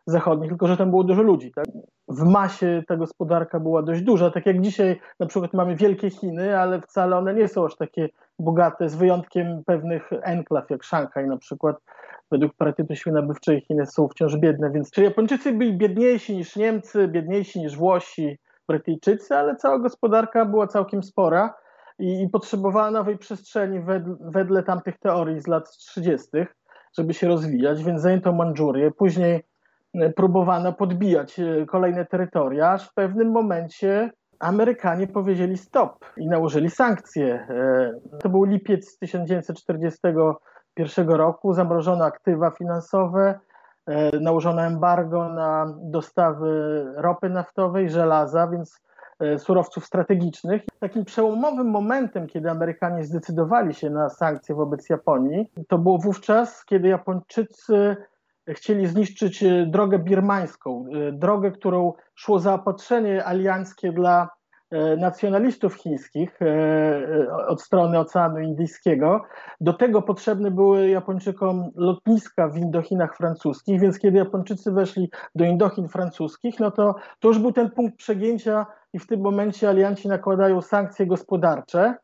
zachodnich, 0.07 0.49
tylko 0.49 0.67
że 0.67 0.77
tam 0.77 0.89
było 0.89 1.03
dużo 1.03 1.21
ludzi. 1.21 1.51
Tak? 1.51 1.65
W 2.07 2.23
masie 2.23 2.83
ta 2.87 2.97
gospodarka 2.97 3.59
była 3.59 3.83
dość 3.83 4.01
duża, 4.01 4.31
tak 4.31 4.45
jak 4.45 4.61
dzisiaj 4.61 4.99
na 5.19 5.25
przykład 5.25 5.53
mamy 5.53 5.75
wielkie 5.75 6.09
Chiny, 6.09 6.59
ale 6.59 6.81
wcale 6.81 7.17
one 7.17 7.33
nie 7.33 7.47
są 7.47 7.65
aż 7.65 7.75
takie 7.75 8.09
bogate, 8.39 8.89
z 8.89 8.95
wyjątkiem 8.95 9.63
pewnych 9.65 10.09
enklaw, 10.21 10.69
jak 10.69 10.83
Szanghaj 10.83 11.27
na 11.27 11.37
przykład. 11.37 11.77
Według 12.31 12.53
parytetu 12.53 12.95
siły 12.95 13.15
nabywczej 13.15 13.61
Chiny 13.61 13.85
są 13.85 14.07
wciąż 14.07 14.37
biedne, 14.37 14.71
więc 14.71 14.91
czy 14.91 15.03
Japończycy 15.03 15.53
byli 15.53 15.77
biedniejsi 15.77 16.37
niż 16.37 16.55
Niemcy, 16.55 17.07
biedniejsi 17.07 17.59
niż 17.59 17.77
Włosi, 17.77 18.37
Brytyjczycy, 18.67 19.35
ale 19.35 19.55
cała 19.55 19.79
gospodarka 19.79 20.45
była 20.45 20.67
całkiem 20.67 21.03
spora 21.03 21.53
i, 21.99 22.21
i 22.21 22.29
potrzebowała 22.29 22.91
nowej 22.91 23.17
przestrzeni 23.17 23.79
wedle, 23.79 24.15
wedle 24.19 24.63
tamtych 24.63 24.97
teorii 24.99 25.41
z 25.41 25.47
lat 25.47 25.69
30., 25.69 26.27
żeby 26.97 27.13
się 27.13 27.27
rozwijać, 27.27 27.83
więc 27.83 28.01
zajęto 28.01 28.33
Mandżurię, 28.33 28.91
później 28.91 29.43
próbowano 30.15 30.73
podbijać 30.73 31.39
e, 31.39 31.65
kolejne 31.65 32.05
terytoria, 32.05 32.71
aż 32.71 32.89
w 32.89 32.93
pewnym 32.93 33.31
momencie 33.31 34.11
Amerykanie 34.39 35.07
powiedzieli 35.07 35.57
stop 35.57 36.05
i 36.17 36.27
nałożyli 36.27 36.69
sankcje. 36.69 37.47
E, 37.49 37.91
to 38.19 38.29
był 38.29 38.43
lipiec 38.43 38.99
1941 38.99 41.09
roku, 41.09 41.53
zamrożono 41.53 42.05
aktywa 42.05 42.51
finansowe, 42.51 43.39
e, 43.87 44.19
nałożono 44.19 44.61
embargo 44.61 45.29
na 45.29 45.75
dostawy 45.81 46.85
ropy 46.95 47.29
naftowej, 47.29 47.89
żelaza, 47.89 48.47
więc 48.47 48.81
surowców 49.37 49.85
strategicznych. 49.85 50.61
Takim 50.79 51.05
przełomowym 51.05 51.69
momentem, 51.69 52.27
kiedy 52.27 52.49
Amerykanie 52.49 53.03
zdecydowali 53.03 53.73
się 53.73 53.89
na 53.89 54.09
sankcje 54.09 54.55
wobec 54.55 54.89
Japonii, 54.89 55.51
to 55.67 55.77
było 55.77 55.97
wówczas, 55.97 56.65
kiedy 56.65 56.87
Japończycy 56.87 57.95
chcieli 58.53 58.87
zniszczyć 58.87 59.43
e, 59.43 59.65
drogę 59.65 59.99
birmańską, 59.99 60.85
e, 60.93 61.11
drogę, 61.11 61.51
którą 61.51 61.93
szło 62.15 62.39
zaopatrzenie 62.39 63.25
alianckie 63.25 63.91
dla 63.91 64.29
e, 64.71 64.97
nacjonalistów 64.97 65.73
chińskich 65.73 66.39
od 67.47 67.61
strony 67.61 67.99
Oceanu 67.99 68.39
Indyjskiego. 68.39 69.21
Do 69.61 69.73
tego 69.73 70.01
potrzebne 70.01 70.51
były 70.51 70.89
Japończykom 70.89 71.71
lotniska 71.75 72.47
w 72.47 72.57
Indochinach 72.57 73.17
francuskich, 73.17 73.81
więc 73.81 73.99
kiedy 73.99 74.17
Japończycy 74.17 74.71
weszli 74.71 75.09
do 75.35 75.45
Indochin 75.45 75.87
francuskich, 75.87 76.59
no 76.59 76.71
to, 76.71 76.95
to 77.19 77.27
już 77.27 77.39
był 77.39 77.51
ten 77.51 77.71
punkt 77.71 77.97
przegięcia 77.97 78.65
i 78.93 78.99
w 78.99 79.07
tym 79.07 79.21
momencie 79.21 79.69
alianci 79.69 80.07
nakładają 80.07 80.61
sankcje 80.61 81.07
gospodarcze. 81.07 81.95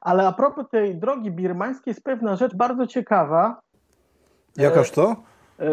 Ale 0.00 0.26
a 0.26 0.32
propos 0.32 0.68
tej 0.68 0.96
drogi 0.96 1.30
birmańskiej 1.30 1.90
jest 1.90 2.04
pewna 2.04 2.36
rzecz 2.36 2.54
bardzo 2.54 2.86
ciekawa. 2.86 3.60
Jakaż 4.56 4.90
to? 4.90 5.16
E, 5.60 5.66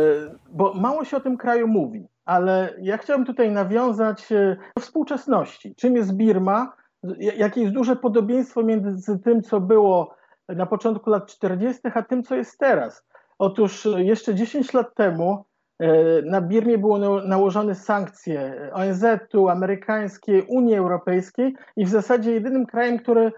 bo 0.51 0.73
mało 0.73 1.05
się 1.05 1.17
o 1.17 1.19
tym 1.19 1.37
kraju 1.37 1.67
mówi, 1.67 2.07
ale 2.25 2.73
ja 2.81 2.97
chciałbym 2.97 3.25
tutaj 3.25 3.51
nawiązać 3.51 4.31
e, 4.31 4.57
do 4.75 4.81
współczesności. 4.81 5.75
Czym 5.75 5.95
jest 5.95 6.13
Birma? 6.13 6.73
Jakie 7.17 7.61
jest 7.61 7.73
duże 7.73 7.95
podobieństwo 7.95 8.63
między 8.63 9.19
tym, 9.19 9.41
co 9.41 9.59
było 9.59 10.15
na 10.49 10.65
początku 10.65 11.09
lat 11.09 11.25
40., 11.25 11.81
a 11.93 12.01
tym, 12.01 12.23
co 12.23 12.35
jest 12.35 12.57
teraz? 12.57 13.05
Otóż 13.39 13.87
jeszcze 13.97 14.35
10 14.35 14.73
lat 14.73 14.95
temu 14.95 15.45
e, 15.79 16.21
na 16.21 16.41
Birmie 16.41 16.77
były 16.77 17.27
nałożone 17.27 17.75
sankcje 17.75 18.69
ONZ-u, 18.73 19.49
amerykańskiej, 19.49 20.45
Unii 20.49 20.75
Europejskiej 20.75 21.55
i 21.75 21.85
w 21.85 21.89
zasadzie 21.89 22.31
jedynym 22.31 22.65
krajem, 22.65 22.99
który 22.99 23.31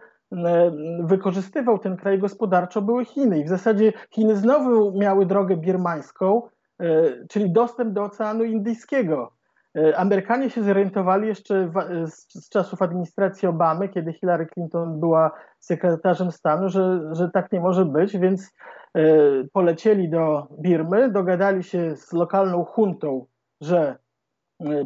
wykorzystywał 0.99 1.79
ten 1.79 1.97
kraj 1.97 2.19
gospodarczo, 2.19 2.81
były 2.81 3.05
Chiny. 3.05 3.39
I 3.39 3.45
w 3.45 3.49
zasadzie 3.49 3.93
Chiny 4.11 4.35
znowu 4.35 4.99
miały 4.99 5.25
drogę 5.25 5.57
birmańską, 5.57 6.41
e, 6.79 6.87
czyli 7.29 7.51
dostęp 7.51 7.93
do 7.93 8.03
Oceanu 8.03 8.43
Indyjskiego. 8.43 9.31
E, 9.77 9.97
Amerykanie 9.97 10.49
się 10.49 10.63
zorientowali 10.63 11.27
jeszcze 11.27 11.71
z 12.35 12.49
czasów 12.49 12.81
administracji 12.81 13.47
Obamy, 13.47 13.89
kiedy 13.89 14.13
Hillary 14.13 14.47
Clinton 14.53 14.99
była 14.99 15.31
sekretarzem 15.59 16.31
stanu, 16.31 16.69
że, 16.69 17.01
że 17.11 17.29
tak 17.29 17.51
nie 17.51 17.59
może 17.59 17.85
być, 17.85 18.17
więc 18.17 18.51
e, 18.93 19.03
polecieli 19.53 20.09
do 20.09 20.47
Birmy, 20.59 21.11
dogadali 21.11 21.63
się 21.63 21.95
z 21.95 22.13
lokalną 22.13 22.65
huntą, 22.65 23.25
że 23.61 23.97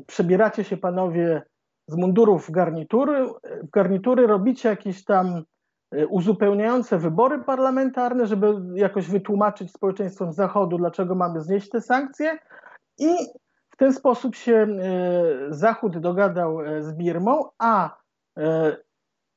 przebieracie 0.07 0.63
się 0.63 0.77
panowie 0.77 1.41
z 1.89 1.95
mundurów 1.95 2.51
garnitury, 2.51 3.29
garnitury 3.73 4.27
robicie 4.27 4.69
jakieś 4.69 5.05
tam 5.05 5.43
e, 5.91 6.07
uzupełniające 6.07 6.97
wybory 6.97 7.43
parlamentarne, 7.43 8.27
żeby 8.27 8.53
jakoś 8.73 9.07
wytłumaczyć 9.07 9.71
społeczeństwom 9.71 10.33
Zachodu, 10.33 10.77
dlaczego 10.77 11.15
mamy 11.15 11.41
znieść 11.41 11.69
te 11.69 11.81
sankcje. 11.81 12.37
I 12.97 13.09
w 13.69 13.77
ten 13.77 13.93
sposób 13.93 14.35
się 14.35 14.53
e, 14.53 14.73
Zachód 15.49 15.97
dogadał 15.97 16.61
e, 16.61 16.83
z 16.83 16.93
Birmą, 16.93 17.45
a 17.57 17.99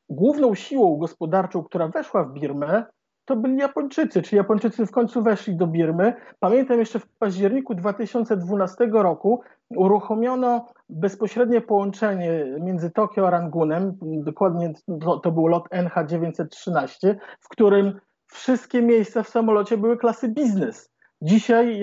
główną 0.09 0.55
siłą 0.55 0.97
gospodarczą, 0.97 1.63
która 1.63 1.89
weszła 1.89 2.25
w 2.25 2.33
Birmę, 2.33 2.85
to 3.25 3.37
byli 3.37 3.57
Japończycy, 3.57 4.23
czyli 4.23 4.37
Japończycy 4.37 4.87
w 4.87 4.91
końcu 4.91 5.23
weszli 5.23 5.57
do 5.57 5.67
Birmy. 5.67 6.15
Pamiętam 6.41 6.79
jeszcze 6.79 6.99
w 6.99 7.07
październiku 7.07 7.75
2012 7.75 8.89
roku 8.93 9.43
uruchomiono 9.71 10.67
bezpośrednie 10.89 11.61
połączenie 11.61 12.45
między 12.61 12.91
Tokio 12.91 13.27
a 13.27 13.31
Rangunem, 13.31 13.99
dokładnie 14.03 14.73
to, 15.01 15.19
to 15.19 15.33
był 15.33 15.47
lot 15.47 15.69
NH913, 15.69 17.15
w 17.41 17.49
którym 17.49 18.01
wszystkie 18.27 18.83
miejsca 18.83 19.23
w 19.23 19.29
samolocie 19.29 19.79
były 19.79 19.97
klasy 19.97 20.29
biznes. 20.29 20.93
Dzisiaj 21.23 21.83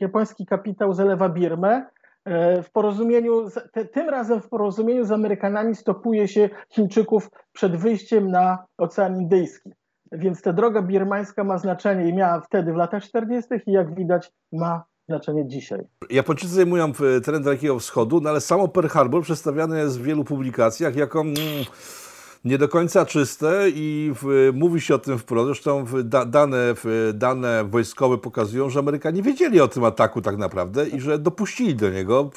japoński 0.00 0.46
kapitał 0.46 0.92
zalewa 0.92 1.28
Birmę, 1.28 1.86
e, 2.24 2.62
w 2.62 2.70
porozumieniu, 2.70 3.48
tym 3.92 4.08
razem 4.08 4.40
w 4.40 4.48
porozumieniu 4.48 5.04
z 5.04 5.12
Amerykanami 5.12 5.74
stopuje 5.74 6.28
się 6.28 6.50
Chińczyków 6.68 7.30
przed 7.52 7.76
wyjściem 7.76 8.30
na 8.30 8.64
Ocean 8.78 9.16
Indyjski. 9.16 9.72
Więc 10.12 10.42
ta 10.42 10.52
droga 10.52 10.82
birmańska 10.82 11.44
ma 11.44 11.58
znaczenie 11.58 12.08
i 12.08 12.14
miała 12.14 12.40
wtedy 12.40 12.72
w 12.72 12.76
latach 12.76 13.04
40. 13.04 13.50
i 13.66 13.72
jak 13.72 13.94
widać 13.94 14.32
ma 14.52 14.84
znaczenie 15.08 15.48
dzisiaj. 15.48 15.80
Japończycy 16.10 16.54
zajmują 16.54 16.92
teren 17.24 17.42
Dalekiego 17.42 17.78
Wschodu, 17.78 18.20
no 18.20 18.30
ale 18.30 18.40
samo 18.40 18.68
Pearl 18.68 18.88
Harbor 18.88 19.22
przedstawiane 19.22 19.78
jest 19.78 20.00
w 20.00 20.02
wielu 20.02 20.24
publikacjach 20.24 20.96
jako... 20.96 21.20
Mm, 21.20 21.36
nie 22.44 22.58
do 22.58 22.68
końca 22.68 23.06
czyste 23.06 23.64
i 23.74 24.12
w, 24.14 24.50
mówi 24.54 24.80
się 24.80 24.94
o 24.94 24.98
tym 24.98 25.18
wprost. 25.18 25.46
Zresztą 25.46 25.84
da, 26.04 26.24
dane, 26.24 26.74
dane 27.14 27.64
wojskowe 27.64 28.18
pokazują, 28.18 28.70
że 28.70 28.78
Amerykanie 28.78 29.22
wiedzieli 29.22 29.60
o 29.60 29.68
tym 29.68 29.84
ataku 29.84 30.22
tak 30.22 30.36
naprawdę 30.36 30.88
i 30.88 31.00
że 31.00 31.18
dopuścili 31.18 31.74
do 31.74 31.90
niego, 31.90 32.30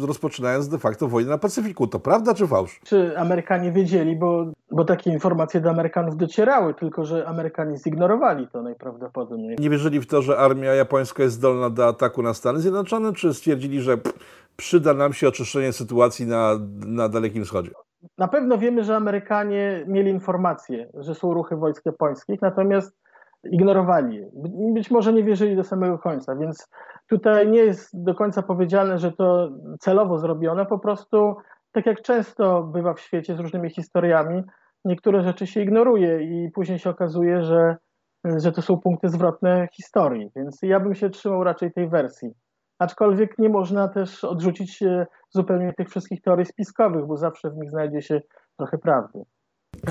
rozpoczynając 0.00 0.68
de 0.68 0.78
facto 0.78 1.08
wojnę 1.08 1.30
na 1.30 1.38
Pacyfiku. 1.38 1.86
To 1.86 2.00
prawda 2.00 2.34
czy 2.34 2.46
fałsz? 2.46 2.80
Czy 2.84 3.18
Amerykanie 3.18 3.72
wiedzieli, 3.72 4.16
bo, 4.16 4.52
bo 4.70 4.84
takie 4.84 5.10
informacje 5.12 5.60
do 5.60 5.70
Amerykanów 5.70 6.16
docierały, 6.16 6.74
tylko 6.74 7.04
że 7.04 7.28
Amerykanie 7.28 7.78
zignorowali 7.78 8.48
to 8.48 8.62
najprawdopodobniej. 8.62 9.56
Nie 9.60 9.70
wierzyli 9.70 10.00
w 10.00 10.06
to, 10.06 10.22
że 10.22 10.38
armia 10.38 10.74
japońska 10.74 11.22
jest 11.22 11.34
zdolna 11.34 11.70
do 11.70 11.88
ataku 11.88 12.22
na 12.22 12.34
Stany 12.34 12.60
Zjednoczone, 12.60 13.12
czy 13.12 13.34
stwierdzili, 13.34 13.80
że 13.80 13.96
pff, 13.98 14.18
przyda 14.56 14.94
nam 14.94 15.12
się 15.12 15.28
oczyszczenie 15.28 15.72
sytuacji 15.72 16.26
na, 16.26 16.58
na 16.86 17.08
Dalekim 17.08 17.44
Wschodzie? 17.44 17.70
Na 18.18 18.28
pewno 18.28 18.58
wiemy, 18.58 18.84
że 18.84 18.96
Amerykanie 18.96 19.84
mieli 19.86 20.10
informacje, 20.10 20.88
że 20.94 21.14
są 21.14 21.34
ruchy 21.34 21.56
wojsk 21.56 21.86
japońskich, 21.86 22.42
natomiast 22.42 22.96
ignorowali 23.44 24.16
je. 24.16 24.30
Być 24.74 24.90
może 24.90 25.12
nie 25.12 25.24
wierzyli 25.24 25.56
do 25.56 25.64
samego 25.64 25.98
końca, 25.98 26.36
więc 26.36 26.68
tutaj 27.08 27.48
nie 27.48 27.58
jest 27.58 28.02
do 28.04 28.14
końca 28.14 28.42
powiedziane, 28.42 28.98
że 28.98 29.12
to 29.12 29.50
celowo 29.80 30.18
zrobione, 30.18 30.66
po 30.66 30.78
prostu 30.78 31.36
tak 31.72 31.86
jak 31.86 32.02
często 32.02 32.62
bywa 32.62 32.94
w 32.94 33.00
świecie 33.00 33.36
z 33.36 33.40
różnymi 33.40 33.70
historiami, 33.70 34.42
niektóre 34.84 35.22
rzeczy 35.22 35.46
się 35.46 35.60
ignoruje 35.60 36.22
i 36.22 36.50
później 36.50 36.78
się 36.78 36.90
okazuje, 36.90 37.42
że, 37.42 37.76
że 38.24 38.52
to 38.52 38.62
są 38.62 38.80
punkty 38.80 39.08
zwrotne 39.08 39.68
historii, 39.72 40.30
więc 40.36 40.58
ja 40.62 40.80
bym 40.80 40.94
się 40.94 41.10
trzymał 41.10 41.44
raczej 41.44 41.72
tej 41.72 41.88
wersji. 41.88 42.30
Aczkolwiek 42.78 43.38
nie 43.38 43.48
można 43.48 43.88
też 43.88 44.24
odrzucić 44.24 44.82
zupełnie 45.30 45.72
tych 45.72 45.88
wszystkich 45.88 46.22
teorii 46.22 46.46
spiskowych, 46.46 47.06
bo 47.06 47.16
zawsze 47.16 47.50
w 47.50 47.56
nich 47.56 47.70
znajdzie 47.70 48.02
się 48.02 48.20
trochę 48.56 48.78
prawdy. 48.78 49.24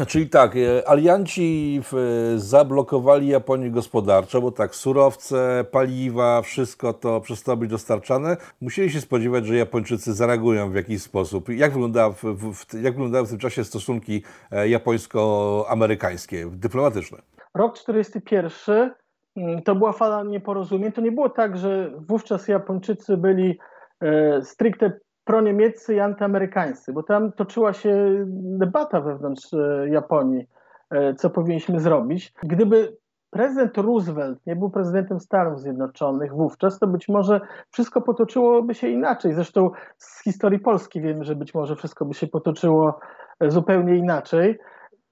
Czyli 0.08 0.30
tak, 0.30 0.56
e, 0.56 0.90
alianci 0.90 1.82
zablokowali 2.36 3.28
Japonię 3.28 3.72
gospodarczo, 3.72 4.42
bo 4.42 4.52
tak, 4.52 4.76
surowce, 4.76 5.66
paliwa, 5.72 6.42
wszystko 6.42 6.94
to 6.94 7.22
przestało 7.22 7.58
być 7.58 7.70
dostarczane. 7.70 8.38
Musieli 8.62 8.92
się 8.92 9.02
spodziewać, 9.02 9.46
że 9.46 9.56
Japończycy 9.56 10.14
zareagują 10.14 10.72
w 10.72 10.76
jakiś 10.76 11.02
sposób. 11.02 11.50
Jak 11.50 11.72
wyglądały 11.74 12.14
w, 12.14 12.24
w, 12.54 12.74
jak 12.74 12.94
wyglądały 12.94 13.26
w 13.28 13.30
tym 13.30 13.40
czasie 13.40 13.64
stosunki 13.64 14.24
e, 14.52 14.68
japońsko-amerykańskie, 14.68 16.50
dyplomatyczne? 16.52 17.18
Rok 17.56 17.78
41 17.78 18.76
mm, 18.76 18.94
to 19.66 19.76
była 19.76 19.92
fala 19.92 20.24
nieporozumień. 20.24 20.92
To 20.92 21.02
nie 21.02 21.12
było 21.12 21.30
tak, 21.30 21.58
że 21.58 21.92
wówczas 22.08 22.48
Japończycy 22.48 23.18
byli 23.18 23.60
e, 24.02 24.42
stricte 24.42 25.00
proniemieccy 25.24 25.96
i 25.96 26.00
antyamerykańscy, 26.00 26.94
bo 26.94 27.04
tam 27.04 27.32
toczyła 27.32 27.74
się 27.74 28.26
debata 28.60 29.02
wewnątrz 29.02 29.54
e, 29.54 29.90
Japonii, 29.90 30.48
e, 30.92 31.14
co 31.14 31.30
powinniśmy 31.30 31.80
zrobić. 31.80 32.34
Gdyby 32.44 32.98
prezydent 33.30 33.78
Roosevelt 33.78 34.46
nie 34.46 34.56
był 34.56 34.70
prezydentem 34.70 35.20
Stanów 35.20 35.62
Zjednoczonych 35.62 36.34
wówczas, 36.34 36.80
to 36.80 36.88
być 36.88 37.08
może 37.10 37.42
wszystko 37.72 38.02
potoczyłoby 38.02 38.76
się 38.76 38.88
inaczej. 38.88 39.34
Zresztą 39.34 39.70
z 39.98 40.24
historii 40.24 40.60
Polski 40.60 41.02
wiemy, 41.02 41.24
że 41.24 41.36
być 41.36 41.54
może 41.54 41.76
wszystko 41.76 42.06
by 42.06 42.14
się 42.14 42.28
potoczyło 42.28 43.00
zupełnie 43.42 43.96
inaczej. 43.96 44.60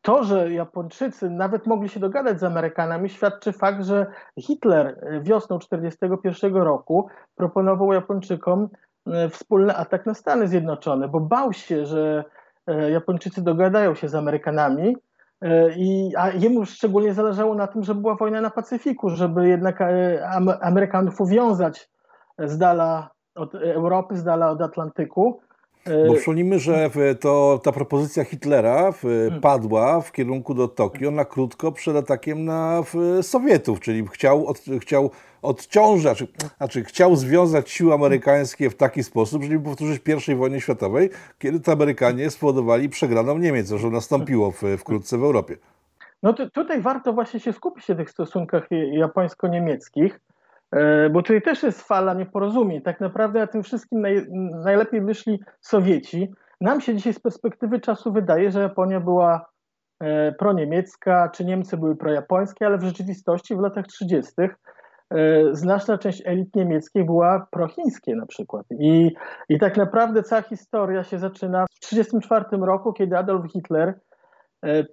To, 0.04 0.24
że 0.24 0.54
Japończycy 0.54 1.30
nawet 1.30 1.68
mogli 1.68 1.90
się 1.90 2.00
dogadać 2.00 2.40
z 2.40 2.44
Amerykanami, 2.44 3.10
świadczy 3.10 3.54
fakt, 3.54 3.84
że 3.84 4.06
Hitler 4.40 5.00
wiosną 5.22 5.60
1941 5.60 6.56
roku 6.56 7.08
proponował 7.36 7.94
Japończykom 7.94 8.70
E, 9.08 9.30
wspólny 9.30 9.76
atak 9.76 10.06
na 10.06 10.14
Stany 10.14 10.48
Zjednoczone, 10.48 11.08
bo 11.08 11.20
bał 11.20 11.54
się, 11.54 11.86
że 11.86 12.24
e, 12.68 12.92
Japończycy 12.92 13.42
dogadają 13.42 13.96
się 13.96 14.10
z 14.10 14.16
Amerykanami, 14.16 14.98
e, 15.42 15.74
i, 15.76 16.16
a 16.18 16.30
jemu 16.30 16.66
szczególnie 16.66 17.14
zależało 17.14 17.56
na 17.56 17.68
tym, 17.68 17.84
żeby 17.84 18.02
była 18.02 18.16
wojna 18.16 18.42
na 18.42 18.50
Pacyfiku, 18.50 19.10
żeby 19.10 19.48
jednak 19.48 19.80
Amerykanów 20.62 21.22
uwiązać 21.22 21.90
z 22.40 22.58
dala 22.58 23.10
od 23.36 23.56
Europy, 23.56 24.18
z 24.18 24.24
dala 24.24 24.50
od 24.50 24.62
Atlantyku. 24.62 25.42
Bo 26.08 26.14
przypomnijmy, 26.14 26.60
że 26.60 26.90
to, 27.20 27.62
ta 27.64 27.72
propozycja 27.72 28.24
Hitlera 28.24 28.92
hmm. 28.92 29.42
padła 29.42 30.02
w 30.02 30.12
kierunku 30.12 30.54
do 30.54 30.68
Tokio 30.68 31.12
na 31.12 31.26
krótko 31.26 31.72
przed 31.72 31.96
atakiem 31.96 32.46
na 32.46 32.84
Sowietów, 33.22 33.80
czyli 33.80 34.08
chciał, 34.08 34.48
od, 34.48 34.60
chciał 34.80 35.12
odciążać, 35.42 36.24
znaczy, 36.58 36.84
chciał 36.84 37.16
związać 37.16 37.70
siły 37.70 37.94
amerykańskie 37.94 38.70
w 38.70 38.76
taki 38.76 39.04
sposób, 39.04 39.44
żeby 39.44 39.60
powtórzyć 39.60 40.02
I 40.28 40.36
wojny 40.36 40.62
światowej, 40.62 41.10
kiedy 41.40 41.60
to 41.60 41.72
Amerykanie 41.72 42.30
spowodowali 42.30 42.90
przegraną 42.90 43.38
Niemiec, 43.38 43.70
co 43.70 43.90
nastąpiło 43.90 44.52
w, 44.52 44.62
wkrótce 44.78 45.18
w 45.18 45.24
Europie. 45.24 45.58
No 46.24 46.34
to, 46.34 46.50
tutaj 46.50 46.82
warto 46.82 47.14
właśnie 47.14 47.40
się 47.40 47.54
skupić 47.54 47.88
na 47.88 47.96
tych 47.96 48.10
stosunkach 48.10 48.68
japońsko-niemieckich, 48.92 50.16
e, 50.16 50.33
bo 51.12 51.22
tutaj 51.22 51.42
też 51.42 51.64
jest 51.64 51.82
fala 51.82 52.14
nieporozumień. 52.14 52.82
Tak 52.82 53.00
naprawdę 53.00 53.40
na 53.40 53.48
tym 53.48 53.64
wszystkim 53.64 54.02
naj, 54.02 54.26
najlepiej 54.66 55.02
wyszli 55.02 55.40
Sowieci. 55.62 56.34
Nam 56.62 56.82
się 56.82 56.96
dzisiaj 56.96 57.14
z 57.14 57.20
perspektywy 57.20 57.80
czasu 57.80 58.14
wydaje, 58.14 58.52
że 58.52 58.62
Japonia 58.62 59.00
była 59.00 59.46
e, 60.00 60.32
proniemiecka, 60.32 61.30
czy 61.30 61.46
Niemcy 61.46 61.78
były 61.78 61.96
projapońskie, 61.96 62.66
ale 62.66 62.78
w 62.78 62.84
rzeczywistości 62.84 63.56
w 63.56 63.60
latach 63.60 63.88
30 63.88 64.32
E, 65.14 65.56
znaczna 65.56 65.98
część 65.98 66.22
elit 66.26 66.56
niemieckich 66.56 67.06
była 67.06 67.48
prochińskie 67.52 68.16
na 68.16 68.26
przykład. 68.26 68.66
I, 68.80 69.12
I 69.50 69.60
tak 69.60 69.78
naprawdę 69.78 70.24
cała 70.24 70.42
historia 70.42 71.04
się 71.04 71.20
zaczyna 71.20 71.66
w 71.66 71.80
1934 71.80 72.66
roku, 72.66 72.94
kiedy 72.94 73.18
Adolf 73.18 73.52
Hitler 73.52 73.90
e, 73.90 73.96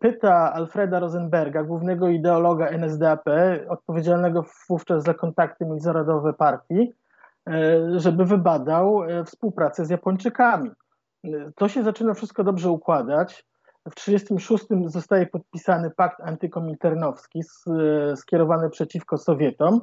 pyta 0.01 0.53
Alfreda 0.53 1.01
Rosenberga, 1.01 1.63
głównego 1.63 2.09
ideologa 2.09 2.69
NSDAP, 2.69 3.25
odpowiedzialnego 3.69 4.45
wówczas 4.69 5.03
za 5.03 5.15
kontakty 5.15 5.67
międzynarodowe 5.67 6.33
partii, 6.33 6.93
e, 7.49 8.01
żeby 8.01 8.25
wybadał 8.25 9.03
współpracę 9.27 9.85
z 9.85 9.91
Japończykami. 9.91 10.71
To 11.57 11.69
się 11.69 11.83
zaczyna 11.83 12.15
wszystko 12.15 12.45
dobrze 12.45 12.71
układać. 12.71 13.45
W 13.91 13.95
1936 13.95 14.93
zostaje 14.93 15.27
podpisany 15.27 15.91
pakt 15.91 16.21
antykominternowski 16.21 17.43
skierowany 18.15 18.71
przeciwko 18.71 19.19
Sowietom 19.19 19.81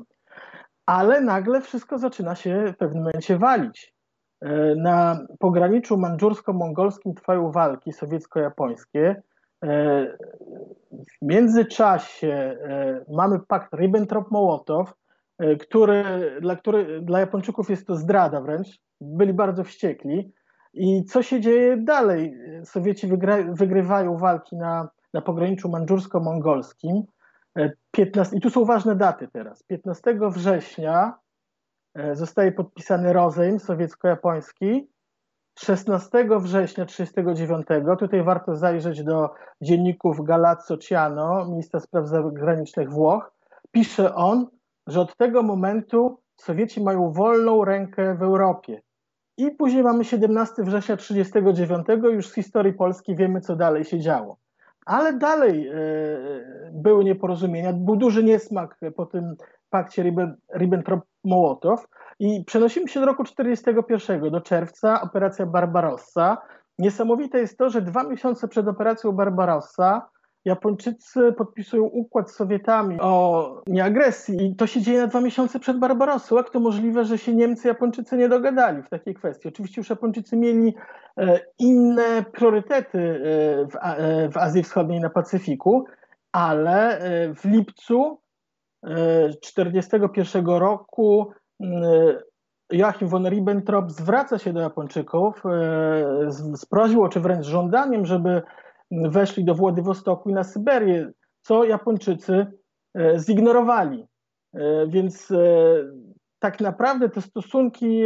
ale 0.87 1.21
nagle 1.21 1.61
wszystko 1.61 1.99
zaczyna 1.99 2.35
się 2.35 2.73
w 2.73 2.77
pewnym 2.77 3.03
momencie 3.03 3.37
walić. 3.37 3.93
E, 4.41 4.75
na 4.75 5.19
pograniczu 5.39 5.97
mandżursko-mongolskim 5.97 7.13
trwają 7.13 7.51
walki 7.51 7.93
sowiecko-japońskie. 7.93 9.15
E, 9.63 10.05
w 10.91 11.25
międzyczasie 11.25 12.27
e, 12.27 13.05
mamy 13.09 13.39
pakt 13.47 13.73
Ribbentrop-Mołotow, 13.73 14.85
który 15.59 16.03
dla, 16.41 16.55
który 16.55 17.01
dla 17.01 17.19
Japończyków 17.19 17.69
jest 17.69 17.87
to 17.87 17.95
zdrada 17.95 18.41
wręcz. 18.41 18.67
Byli 19.01 19.33
bardzo 19.33 19.63
wściekli. 19.63 20.33
I 20.73 21.05
co 21.05 21.23
się 21.23 21.41
dzieje 21.41 21.77
dalej? 21.77 22.33
Sowieci 22.63 23.07
wygra, 23.07 23.37
wygrywają 23.53 24.17
walki 24.17 24.55
na, 24.55 24.89
na 25.13 25.21
pograniczu 25.21 25.69
mandżursko-mongolskim. 25.69 27.03
15, 27.91 28.37
I 28.37 28.41
tu 28.41 28.49
są 28.49 28.65
ważne 28.65 28.95
daty 28.95 29.27
teraz. 29.27 29.63
15 29.63 30.19
września 30.29 31.13
e, 31.95 32.15
zostaje 32.15 32.51
podpisany 32.51 33.13
rozejm 33.13 33.59
sowiecko-japoński. 33.59 34.87
16 35.57 36.39
września 36.39 36.85
1939, 36.85 37.99
tutaj 37.99 38.23
warto 38.23 38.55
zajrzeć 38.55 39.03
do 39.03 39.29
dzienników 39.61 40.23
Galazzo 40.23 40.77
Ciano, 40.77 41.45
ministra 41.45 41.79
spraw 41.79 42.07
zagranicznych 42.07 42.91
Włoch, 42.91 43.31
pisze 43.71 44.15
on, 44.15 44.47
że 44.87 45.01
od 45.01 45.17
tego 45.17 45.43
momentu 45.43 46.19
Sowieci 46.37 46.83
mają 46.83 47.11
wolną 47.11 47.65
rękę 47.65 48.15
w 48.15 48.23
Europie. 48.23 48.81
I 49.37 49.51
później 49.51 49.83
mamy 49.83 50.05
17 50.05 50.63
września 50.63 50.97
1939, 50.97 52.13
już 52.13 52.29
z 52.29 52.33
historii 52.33 52.73
Polski 52.73 53.15
wiemy, 53.15 53.41
co 53.41 53.55
dalej 53.55 53.85
się 53.85 53.99
działo. 53.99 54.37
Ale 54.85 55.13
dalej 55.13 55.67
e, 55.67 55.73
były 56.71 57.03
nieporozumienia, 57.03 57.73
był 57.73 57.95
duży 57.95 58.23
niesmak 58.23 58.79
po 58.95 59.05
tym 59.05 59.35
pakcie 59.69 60.03
Ribbentrop-Mołotow 60.55 61.77
i 62.19 62.43
przenosimy 62.45 62.87
się 62.87 62.99
do 62.99 63.05
roku 63.05 63.23
1941, 63.23 64.31
do 64.31 64.41
czerwca, 64.41 65.01
operacja 65.01 65.45
Barbarossa. 65.45 66.37
Niesamowite 66.79 67.39
jest 67.39 67.57
to, 67.57 67.69
że 67.69 67.81
dwa 67.81 68.03
miesiące 68.03 68.47
przed 68.47 68.67
operacją 68.67 69.11
Barbarossa 69.11 70.09
Japończycy 70.47 71.33
podpisują 71.33 71.83
układ 71.83 72.31
z 72.31 72.35
Sowietami 72.35 72.97
o 73.01 73.61
nieagresji 73.67 74.45
i 74.45 74.55
to 74.55 74.67
się 74.67 74.81
dzieje 74.81 75.01
na 75.01 75.07
dwa 75.07 75.21
miesiące 75.21 75.59
przed 75.59 75.79
Barbarossą. 75.79 76.35
Jak 76.35 76.49
to 76.49 76.59
możliwe, 76.59 77.05
że 77.05 77.17
się 77.17 77.35
Niemcy 77.35 77.67
Japończycy 77.67 78.17
nie 78.17 78.29
dogadali 78.29 78.83
w 78.83 78.89
takiej 78.89 79.13
kwestii? 79.13 79.47
Oczywiście 79.47 79.81
już 79.81 79.89
Japończycy 79.89 80.37
mieli 80.37 80.73
e, 81.17 81.39
inne 81.59 82.23
priorytety 82.31 82.99
e, 82.99 83.81
e, 83.81 84.29
w 84.29 84.37
Azji 84.37 84.63
Wschodniej 84.63 84.99
na 84.99 85.09
Pacyfiku, 85.09 85.85
ale 86.31 86.99
w 87.35 87.45
lipcu 87.45 88.19
1941 88.81 90.45
roku 90.45 91.31
Joachim 92.71 93.07
von 93.07 93.29
Ribbentrop 93.29 93.91
zwraca 93.91 94.37
się 94.37 94.53
do 94.53 94.59
Japończyków 94.59 95.43
z, 96.27 96.59
z 96.59 96.65
prośbą, 96.65 97.09
czy 97.09 97.19
wręcz 97.19 97.45
żądaniem, 97.45 98.05
żeby 98.05 98.41
weszli 98.91 99.45
do 99.45 99.55
Władywostoku 99.55 100.29
i 100.29 100.33
na 100.33 100.43
Syberię, 100.43 101.11
co 101.41 101.63
Japończycy 101.63 102.45
e, 102.97 103.19
zignorowali. 103.19 104.07
Więc 104.87 105.33
tak 106.39 106.59
naprawdę 106.59 107.09
te 107.09 107.21
stosunki 107.21 108.01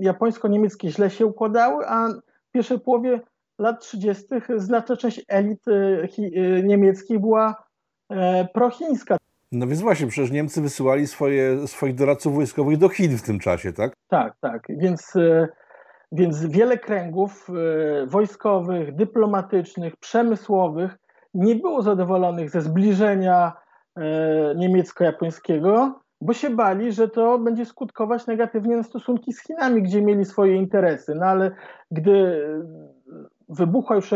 japońsko-niemieckie 0.00 0.90
źle 0.90 1.10
się 1.10 1.26
układały, 1.26 1.86
a 1.86 2.08
w 2.48 2.50
pierwszej 2.50 2.80
połowie 2.80 3.20
lat 3.58 3.80
30. 3.80 4.24
znaczna 4.56 4.96
część 4.96 5.24
elit 5.28 5.64
niemieckich 6.64 7.20
była 7.20 7.64
prochińska. 8.54 9.16
No 9.54 9.66
więc 9.66 9.80
właśnie, 9.80 10.06
przecież 10.06 10.30
Niemcy 10.30 10.60
wysyłali 10.60 11.06
swoje, 11.06 11.66
swoich 11.66 11.94
doradców 11.94 12.34
wojskowych 12.34 12.78
do 12.78 12.88
Chin 12.88 13.18
w 13.18 13.22
tym 13.22 13.38
czasie, 13.38 13.72
tak? 13.72 13.92
Tak, 14.08 14.36
tak. 14.40 14.62
Więc 14.68 15.12
więc 16.14 16.46
wiele 16.46 16.78
kręgów 16.78 17.50
e, 17.50 18.06
wojskowych, 18.06 18.94
dyplomatycznych, 18.94 19.96
przemysłowych 19.96 20.98
nie 21.34 21.56
było 21.56 21.82
zadowolonych 21.82 22.50
ze 22.50 22.60
zbliżenia 22.60 23.52
e, 23.96 24.02
niemiecko-japońskiego, 24.56 26.00
bo 26.20 26.32
się 26.32 26.50
bali, 26.50 26.92
że 26.92 27.08
to 27.08 27.38
będzie 27.38 27.64
skutkować 27.64 28.26
negatywnie 28.26 28.76
na 28.76 28.82
stosunki 28.82 29.32
z 29.32 29.42
Chinami, 29.42 29.82
gdzie 29.82 30.02
mieli 30.02 30.24
swoje 30.24 30.56
interesy. 30.56 31.14
No 31.14 31.26
ale 31.26 31.50
gdy 31.90 32.46
wybuchła 33.48 33.96
już 33.96 34.10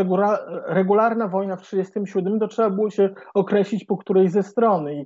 regularna 0.65 1.27
wojna 1.27 1.55
w 1.55 1.61
1937, 1.61 2.39
to 2.39 2.47
trzeba 2.47 2.69
było 2.69 2.89
się 2.89 3.09
określić 3.33 3.85
po 3.85 3.97
której 3.97 4.29
ze 4.29 4.43
strony 4.43 4.95
i 4.95 4.99
e, 4.99 5.05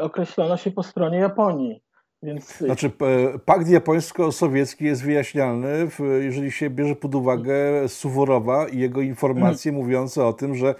określono 0.00 0.56
się 0.56 0.70
po 0.70 0.82
stronie 0.82 1.18
Japonii. 1.18 1.82
Więc... 2.22 2.56
Znaczy, 2.56 2.90
pakt 3.44 3.68
japońsko-sowiecki 3.68 4.84
jest 4.84 5.04
wyjaśnialny, 5.04 5.88
jeżeli 6.20 6.52
się 6.52 6.70
bierze 6.70 6.96
pod 6.96 7.14
uwagę 7.14 7.88
Suworowa 7.88 8.68
i 8.68 8.78
jego 8.78 9.00
informacje 9.00 9.70
mm. 9.70 9.82
mówiące 9.82 10.24
o 10.26 10.32
tym, 10.32 10.54
że 10.54 10.74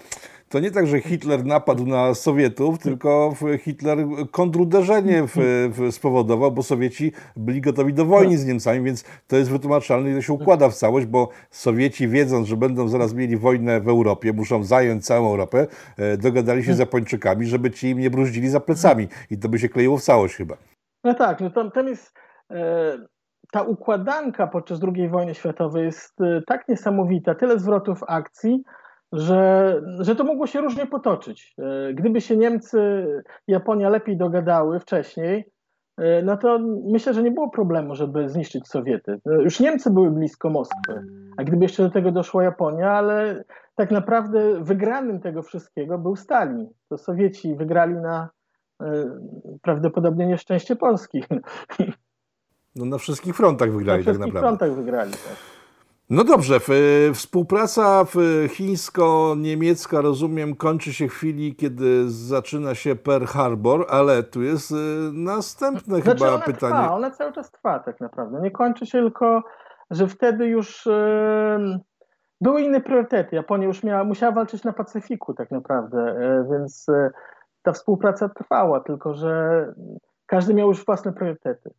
to 0.50 0.60
nie 0.60 0.70
tak, 0.70 0.86
że 0.86 1.00
Hitler 1.00 1.44
napadł 1.44 1.86
na 1.86 2.14
Sowietów, 2.14 2.78
tylko 2.78 3.34
Hitler 3.58 3.98
kontruderzenie 4.30 5.22
w, 5.26 5.34
w 5.72 5.92
spowodował, 5.92 6.52
bo 6.52 6.62
Sowieci 6.62 7.12
byli 7.36 7.60
gotowi 7.60 7.94
do 7.94 8.04
wojny 8.04 8.38
z 8.38 8.46
Niemcami, 8.46 8.82
więc 8.82 9.04
to 9.26 9.36
jest 9.36 9.50
wytłumaczalne 9.50 10.10
i 10.10 10.14
to 10.14 10.22
się 10.22 10.32
układa 10.32 10.68
w 10.68 10.74
całość, 10.74 11.06
bo 11.06 11.28
Sowieci 11.50 12.08
wiedząc, 12.08 12.48
że 12.48 12.56
będą 12.56 12.88
zaraz 12.88 13.14
mieli 13.14 13.36
wojnę 13.36 13.80
w 13.80 13.88
Europie, 13.88 14.32
muszą 14.32 14.64
zająć 14.64 15.06
całą 15.06 15.30
Europę, 15.30 15.66
e, 15.96 16.16
dogadali 16.16 16.64
się 16.64 16.74
z 16.74 16.78
Japończykami, 16.78 17.46
żeby 17.46 17.70
ci 17.70 17.88
im 17.88 17.98
nie 17.98 18.10
bruździli 18.10 18.48
za 18.48 18.60
plecami 18.60 19.08
i 19.30 19.38
to 19.38 19.48
by 19.48 19.58
się 19.58 19.68
kleiło 19.68 19.98
w 19.98 20.02
całość 20.02 20.36
chyba. 20.36 20.56
No 21.04 21.14
tak, 21.14 21.40
no 21.40 21.50
tam, 21.50 21.70
tam 21.70 21.86
jest 21.86 22.12
e, 22.50 22.98
ta 23.52 23.62
układanka 23.62 24.46
podczas 24.46 24.80
II 24.96 25.08
wojny 25.08 25.34
światowej 25.34 25.84
jest 25.84 26.18
tak 26.46 26.68
niesamowita, 26.68 27.34
tyle 27.34 27.58
zwrotów 27.58 28.02
akcji, 28.06 28.64
że, 29.12 29.82
że 29.98 30.16
to 30.16 30.24
mogło 30.24 30.46
się 30.46 30.60
różnie 30.60 30.86
potoczyć. 30.86 31.54
Gdyby 31.94 32.20
się 32.20 32.36
Niemcy, 32.36 33.06
Japonia 33.46 33.88
lepiej 33.88 34.16
dogadały 34.16 34.80
wcześniej, 34.80 35.44
no 36.24 36.36
to 36.36 36.58
myślę, 36.92 37.14
że 37.14 37.22
nie 37.22 37.30
było 37.30 37.50
problemu, 37.50 37.94
żeby 37.94 38.28
zniszczyć 38.28 38.68
Sowiety. 38.68 39.20
Już 39.26 39.60
Niemcy 39.60 39.90
były 39.90 40.10
blisko 40.10 40.50
Moskwy, 40.50 41.02
a 41.36 41.44
gdyby 41.44 41.64
jeszcze 41.64 41.82
do 41.82 41.90
tego 41.90 42.12
doszła 42.12 42.44
Japonia, 42.44 42.92
ale 42.92 43.44
tak 43.74 43.90
naprawdę 43.90 44.64
wygranym 44.64 45.20
tego 45.20 45.42
wszystkiego 45.42 45.98
był 45.98 46.16
Stalin. 46.16 46.68
To 46.88 46.98
Sowieci 46.98 47.54
wygrali 47.54 47.94
na 47.94 48.28
e, 48.82 48.86
prawdopodobnie 49.62 50.26
nieszczęście 50.26 50.76
Polski. 50.76 51.24
No 52.76 52.84
na 52.84 52.98
wszystkich 52.98 53.36
frontach 53.36 53.72
wygrali 53.72 54.04
na 54.04 54.12
tak 54.12 54.18
naprawdę. 54.18 54.34
Na 54.34 54.40
wszystkich 54.40 54.40
frontach 54.40 54.84
wygrali, 54.84 55.10
tak. 55.10 55.59
No 56.10 56.24
dobrze, 56.24 56.60
współpraca 57.14 58.04
chińsko-niemiecka, 58.48 60.00
rozumiem, 60.00 60.56
kończy 60.56 60.92
się 60.92 61.08
w 61.08 61.12
chwili, 61.12 61.56
kiedy 61.56 62.10
zaczyna 62.10 62.74
się 62.74 62.96
Pearl 62.96 63.24
Harbor, 63.24 63.86
ale 63.88 64.22
tu 64.22 64.42
jest 64.42 64.70
y, 64.70 64.74
następne 65.12 65.96
znaczy 66.00 66.18
chyba 66.18 66.34
ona 66.34 66.44
pytanie. 66.44 66.74
Trwa, 66.74 66.94
ona 66.94 67.10
cały 67.10 67.32
czas 67.32 67.50
trwa 67.50 67.78
tak 67.78 68.00
naprawdę. 68.00 68.40
Nie 68.40 68.50
kończy 68.50 68.86
się 68.86 68.98
tylko, 68.98 69.42
że 69.90 70.08
wtedy 70.08 70.46
już 70.46 70.88
były 72.40 72.62
inne 72.62 72.80
priorytety. 72.80 73.36
Japonia 73.36 73.66
już 73.66 73.82
miała, 73.82 74.04
musiała 74.04 74.32
walczyć 74.32 74.64
na 74.64 74.72
Pacyfiku 74.72 75.34
tak 75.34 75.50
naprawdę, 75.50 75.98
e, 75.98 76.46
więc 76.50 76.86
ta 77.62 77.72
współpraca 77.72 78.28
trwała, 78.28 78.80
tylko 78.80 79.14
że 79.14 79.66
każdy 80.26 80.54
miał 80.54 80.68
już 80.68 80.84
własne 80.84 81.12
priorytety. 81.12 81.70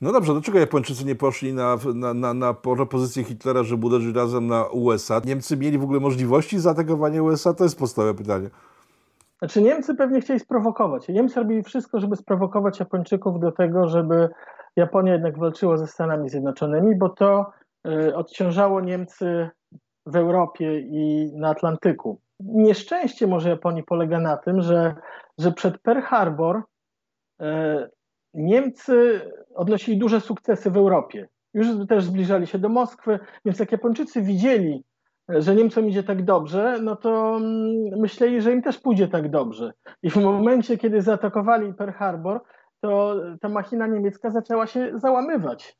No 0.00 0.12
dobrze, 0.12 0.32
dlaczego 0.32 0.58
Japończycy 0.58 1.04
nie 1.04 1.14
poszli 1.14 1.52
na, 1.52 1.76
na, 1.94 2.14
na, 2.14 2.34
na 2.34 2.54
propozycję 2.54 3.24
Hitlera, 3.24 3.62
żeby 3.62 3.86
uderzyć 3.86 4.16
razem 4.16 4.46
na 4.46 4.66
USA? 4.66 5.20
Niemcy 5.24 5.56
mieli 5.56 5.78
w 5.78 5.82
ogóle 5.82 6.00
możliwości 6.00 6.58
zaatakowania 6.58 7.22
USA? 7.22 7.54
To 7.54 7.64
jest 7.64 7.78
podstawowe 7.78 8.14
pytanie. 8.14 8.50
Znaczy 9.38 9.62
Niemcy 9.62 9.94
pewnie 9.94 10.20
chcieli 10.20 10.40
sprowokować. 10.40 11.08
Niemcy 11.08 11.40
robili 11.40 11.62
wszystko, 11.62 12.00
żeby 12.00 12.16
sprowokować 12.16 12.80
Japończyków 12.80 13.40
do 13.40 13.52
tego, 13.52 13.88
żeby 13.88 14.28
Japonia 14.76 15.12
jednak 15.12 15.38
walczyła 15.38 15.76
ze 15.76 15.86
Stanami 15.86 16.28
Zjednoczonymi, 16.28 16.96
bo 16.96 17.08
to 17.08 17.52
y, 17.86 18.16
odciążało 18.16 18.80
Niemcy 18.80 19.50
w 20.06 20.16
Europie 20.16 20.80
i 20.80 21.32
na 21.36 21.48
Atlantyku. 21.48 22.20
Nieszczęście 22.40 23.26
może 23.26 23.48
Japonii 23.48 23.82
polega 23.82 24.20
na 24.20 24.36
tym, 24.36 24.62
że, 24.62 24.94
że 25.38 25.52
przed 25.52 25.78
Pearl 25.78 26.00
Harbor 26.00 26.62
e, 27.40 27.88
Niemcy 28.38 29.20
odnosili 29.54 29.98
duże 29.98 30.20
sukcesy 30.20 30.70
w 30.70 30.76
Europie. 30.76 31.28
Już 31.54 31.66
też 31.88 32.04
zbliżali 32.04 32.46
się 32.46 32.58
do 32.58 32.68
Moskwy, 32.68 33.18
więc 33.44 33.58
jak 33.58 33.72
Japończycy 33.72 34.22
widzieli, 34.22 34.84
że 35.28 35.54
Niemcom 35.54 35.88
idzie 35.88 36.02
tak 36.02 36.24
dobrze, 36.24 36.78
no 36.82 36.96
to 36.96 37.36
mm, 37.36 38.00
myśleli, 38.00 38.40
że 38.40 38.52
im 38.52 38.62
też 38.62 38.78
pójdzie 38.78 39.08
tak 39.08 39.30
dobrze. 39.30 39.72
I 40.02 40.10
w 40.10 40.16
momencie, 40.16 40.78
kiedy 40.78 41.02
zaatakowali 41.02 41.74
Pearl 41.74 41.92
Harbor, 41.92 42.40
to 42.80 43.16
ta 43.40 43.48
machina 43.48 43.86
niemiecka 43.86 44.30
zaczęła 44.30 44.66
się 44.66 44.90
załamywać. 44.94 45.78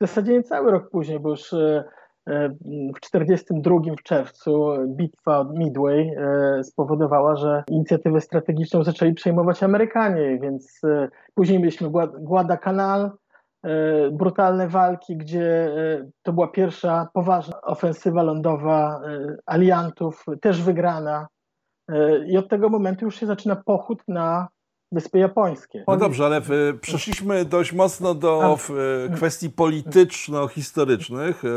W 0.00 0.06
zasadzie 0.06 0.32
nie 0.32 0.42
cały 0.42 0.70
rok 0.70 0.90
później, 0.90 1.20
bo 1.20 1.30
już 1.30 1.52
e, 1.52 1.84
w 2.26 3.00
1942 3.00 3.94
w 3.98 4.02
czerwcu 4.02 4.76
bitwa 4.86 5.38
od 5.38 5.58
Midway 5.58 6.14
e, 6.16 6.64
spowodowała, 6.64 7.36
że 7.36 7.64
inicjatywę 7.68 8.20
strategiczną 8.20 8.84
zaczęli 8.84 9.14
przejmować 9.14 9.62
Amerykanie, 9.62 10.38
więc 10.42 10.80
e, 10.84 11.08
później 11.34 11.58
mieliśmy 11.58 11.90
Guadalcanal, 12.18 13.10
e, 13.62 14.10
brutalne 14.10 14.68
walki, 14.68 15.16
gdzie 15.16 15.70
to 16.22 16.32
była 16.32 16.48
pierwsza 16.48 17.08
poważna 17.12 17.60
ofensywa 17.60 18.22
lądowa 18.22 19.00
aliantów, 19.46 20.24
też 20.40 20.62
wygrana. 20.62 21.26
I 22.26 22.36
od 22.36 22.48
tego 22.48 22.68
momentu 22.68 23.04
już 23.04 23.16
się 23.16 23.26
zaczyna 23.26 23.56
pochód 23.56 24.02
na 24.08 24.48
Wyspy 24.92 25.18
Japońskie. 25.18 25.84
No 25.88 25.96
dobrze, 25.96 26.26
ale 26.26 26.40
w, 26.40 26.78
przeszliśmy 26.80 27.44
dość 27.44 27.72
mocno 27.72 28.14
do 28.14 28.58
w, 28.60 28.70
kwestii 29.16 29.50
polityczno-historycznych, 29.50 31.36
e, 31.36 31.48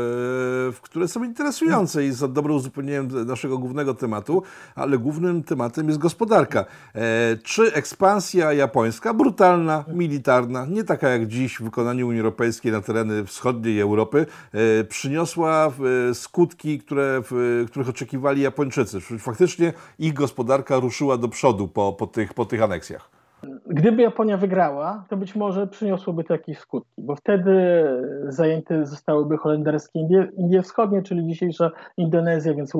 w, 0.72 0.78
które 0.82 1.08
są 1.08 1.24
interesujące 1.24 2.06
i 2.06 2.14
są 2.14 2.32
dobrym 2.32 2.56
uzupełnieniem 2.56 3.26
naszego 3.26 3.58
głównego 3.58 3.94
tematu, 3.94 4.42
ale 4.74 4.98
głównym 4.98 5.42
tematem 5.42 5.86
jest 5.86 5.98
gospodarka. 5.98 6.64
E, 6.94 7.36
czy 7.36 7.74
ekspansja 7.74 8.52
japońska, 8.52 9.14
brutalna, 9.14 9.84
militarna, 9.88 10.66
nie 10.66 10.84
taka 10.84 11.08
jak 11.08 11.26
dziś 11.26 11.56
w 11.56 11.62
wykonaniu 11.62 12.08
Unii 12.08 12.20
Europejskiej 12.20 12.72
na 12.72 12.80
tereny 12.80 13.24
wschodniej 13.24 13.80
Europy, 13.80 14.26
e, 14.52 14.84
przyniosła 14.84 15.72
skutki, 16.14 16.78
które, 16.78 17.22
których 17.66 17.88
oczekiwali 17.88 18.42
Japończycy? 18.42 19.00
Czy 19.00 19.18
faktycznie 19.18 19.72
ich 19.98 20.12
gospodarka 20.12 20.78
ruszyła 20.78 21.16
do 21.16 21.28
przodu 21.28 21.68
po, 21.68 21.92
po, 21.92 22.06
tych, 22.06 22.34
po 22.34 22.44
tych 22.44 22.62
aneksjach? 22.62 23.20
Gdyby 23.66 24.02
Japonia 24.02 24.36
wygrała, 24.36 25.04
to 25.08 25.16
być 25.16 25.36
może 25.36 25.66
przyniosłoby 25.66 26.24
to 26.24 26.32
jakieś 26.32 26.58
skutki, 26.58 27.02
bo 27.02 27.16
wtedy 27.16 27.84
zajęte 28.28 28.86
zostałyby 28.86 29.36
holenderskie 29.36 30.00
Indie, 30.00 30.28
Indie 30.36 30.62
Wschodnie, 30.62 31.02
czyli 31.02 31.26
dzisiejsza 31.26 31.70
Indonezja, 31.96 32.54
więc 32.54 32.72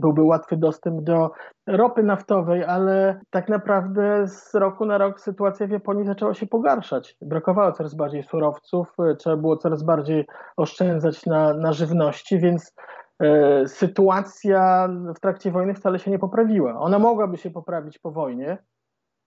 byłby 0.00 0.22
łatwy 0.22 0.56
dostęp 0.56 1.00
do 1.00 1.30
ropy 1.66 2.02
naftowej, 2.02 2.64
ale 2.64 3.20
tak 3.30 3.48
naprawdę 3.48 4.28
z 4.28 4.54
roku 4.54 4.86
na 4.86 4.98
rok 4.98 5.20
sytuacja 5.20 5.66
w 5.66 5.70
Japonii 5.70 6.06
zaczęła 6.06 6.34
się 6.34 6.46
pogarszać. 6.46 7.16
Brakowało 7.22 7.72
coraz 7.72 7.94
bardziej 7.94 8.22
surowców, 8.22 8.96
trzeba 9.18 9.36
było 9.36 9.56
coraz 9.56 9.82
bardziej 9.82 10.26
oszczędzać 10.56 11.26
na, 11.26 11.54
na 11.54 11.72
żywności, 11.72 12.38
więc 12.38 12.74
e, 13.22 13.66
sytuacja 13.66 14.88
w 15.16 15.20
trakcie 15.20 15.50
wojny 15.50 15.74
wcale 15.74 15.98
się 15.98 16.10
nie 16.10 16.18
poprawiła. 16.18 16.80
Ona 16.80 16.98
mogłaby 16.98 17.36
się 17.36 17.50
poprawić 17.50 17.98
po 17.98 18.10
wojnie, 18.10 18.58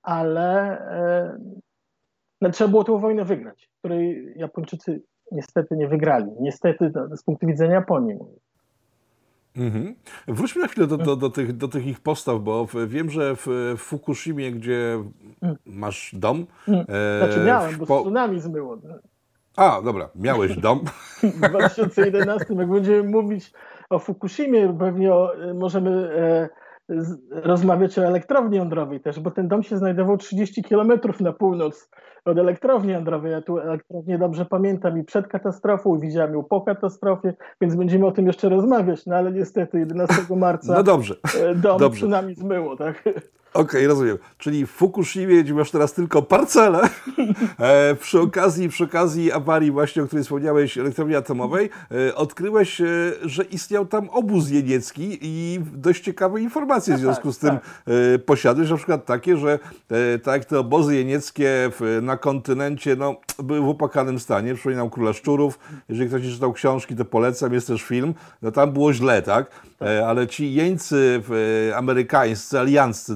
ale 0.04 0.80
e, 0.80 1.38
no, 2.42 2.50
trzeba 2.50 2.70
było 2.70 2.84
tę 2.84 3.00
wojnę 3.00 3.26
wygrać, 3.26 3.70
której 3.80 4.34
Japończycy 4.36 5.02
niestety 5.32 5.78
nie 5.78 5.88
wygrali. 5.88 6.32
Niestety 6.40 6.92
no, 6.96 7.18
z 7.18 7.24
punktu 7.24 7.48
widzenia 7.48 7.74
Japonii. 7.74 8.18
Mhm. 9.56 9.96
Wróćmy 10.28 10.62
na 10.62 10.68
chwilę 10.68 10.88
do, 10.88 10.98
do, 10.98 11.16
do, 11.16 11.30
tych, 11.30 11.58
do 11.58 11.68
tych 11.68 11.88
ich 11.88 12.00
postaw, 12.00 12.42
bo 12.42 12.68
wiem, 12.88 13.10
że 13.10 13.36
w 13.36 13.74
Fukushimie, 13.78 14.52
gdzie 14.52 15.04
mm. 15.42 15.56
masz 15.66 16.12
dom. 16.14 16.46
Mm. 16.68 16.86
E, 16.90 17.26
znaczy 17.26 17.46
miałem, 17.46 17.78
bo 17.78 17.86
po... 17.86 18.02
tsunami 18.02 18.40
zmyło. 18.40 18.78
A, 19.58 19.82
dobra, 19.82 20.10
miałeś 20.16 20.58
dom. 20.58 20.80
w 21.24 21.50
2011, 21.50 22.54
jak 22.54 22.70
będziemy 22.70 23.04
mówić 23.04 23.54
o 23.90 24.00
Fukushimie, 24.00 24.76
pewnie 24.80 25.14
o, 25.14 25.32
możemy 25.54 25.92
e, 25.92 26.50
rozmawiać 27.32 28.00
o 28.00 28.06
elektrowni 28.06 28.58
jądrowej 28.58 29.00
też, 29.00 29.20
bo 29.20 29.32
ten 29.32 29.48
dom 29.48 29.63
się 29.63 29.78
znajdował 29.78 30.17
30 30.17 30.63
kilometrów 30.63 31.20
na 31.20 31.34
północ 31.34 31.89
od 32.26 32.38
elektrowni 32.38 32.94
jądrowej. 32.94 33.32
Ja 33.32 33.41
tu 33.41 33.60
elektrownię 33.60 34.17
dobrze 34.17 34.46
pamiętam 34.46 35.00
i 35.00 35.04
przed 35.04 35.28
katastrofą, 35.28 36.00
widziałem 36.00 36.34
ją 36.34 36.44
po 36.44 36.62
katastrofie, 36.62 37.34
więc 37.62 37.76
będziemy 37.76 38.06
o 38.06 38.12
tym 38.12 38.28
jeszcze 38.28 38.50
rozmawiać, 38.50 39.06
no 39.06 39.15
ale 39.15 39.32
niestety 39.32 39.80
11 39.80 40.15
marca 40.36 40.74
no 40.74 40.84
dobrze. 40.84 41.15
E, 41.39 41.56
dom 41.56 41.80
dobrze. 41.80 42.00
tsunami 42.00 42.36
zmyło, 42.36 42.78
tak? 42.78 43.04
Okej, 43.54 43.66
okay, 43.66 43.88
rozumiem. 43.88 44.18
Czyli 44.38 44.66
w 44.66 44.72
Fukushimie 44.72 45.44
masz 45.54 45.72
teraz 45.72 45.94
tylko 45.94 46.22
parcelę. 46.22 46.82
E, 47.60 47.96
przy, 47.96 48.20
okazji, 48.20 48.70
przy 48.70 48.84
okazji 48.84 49.32
awarii 49.32 49.72
właśnie, 49.72 50.04
o 50.04 50.06
której 50.06 50.24
wspomniałeś, 50.24 50.78
elektrowni 50.78 51.16
atomowej, 51.16 51.70
e, 51.92 52.16
odkryłeś, 52.16 52.82
e, 52.82 52.86
że 53.22 53.44
istniał 53.44 53.86
tam 53.86 54.10
obóz 54.10 54.50
jeniecki 54.50 55.18
i 55.22 55.60
dość 55.74 56.04
ciekawe 56.04 56.42
informacje 56.42 56.94
w 56.94 56.98
no 56.98 57.04
związku 57.04 57.28
tak, 57.28 57.36
z 57.36 57.38
tym 57.38 57.50
tak. 57.50 57.64
e, 58.16 58.20
posiadłeś, 58.20 58.70
na 58.70 58.78
przykład 58.78 59.06
takie, 59.06 59.38
że 59.38 59.60
e, 59.90 60.20
tak 60.20 60.46
te 60.46 60.60
obozy 60.60 60.96
jenieckie 60.96 61.50
w, 61.80 62.00
na 62.02 62.18
kontynencie 62.18 62.96
no, 62.96 63.16
były 63.44 63.62
w 63.62 63.70
opłakanym 63.70 64.20
stanie. 64.20 64.56
Przypominam 64.56 64.90
Króla 64.90 65.14
Szczurów. 65.14 65.60
Jeżeli 65.90 66.10
ktoś 66.10 66.24
nie 66.24 66.32
czytał 66.32 66.54
książki, 66.54 66.96
to 66.96 67.06
polecam. 67.06 67.54
Jest 67.54 67.68
też 67.68 67.82
film. 67.82 68.14
No 68.42 68.52
tam 68.52 68.72
było 68.72 68.94
źle, 68.94 69.22
tak? 69.22 69.52
E, 69.82 70.08
ale 70.08 70.28
ci 70.28 70.54
jeńcy 70.54 71.22
amerykańscy, 71.76 72.60
alianccy 72.60 73.16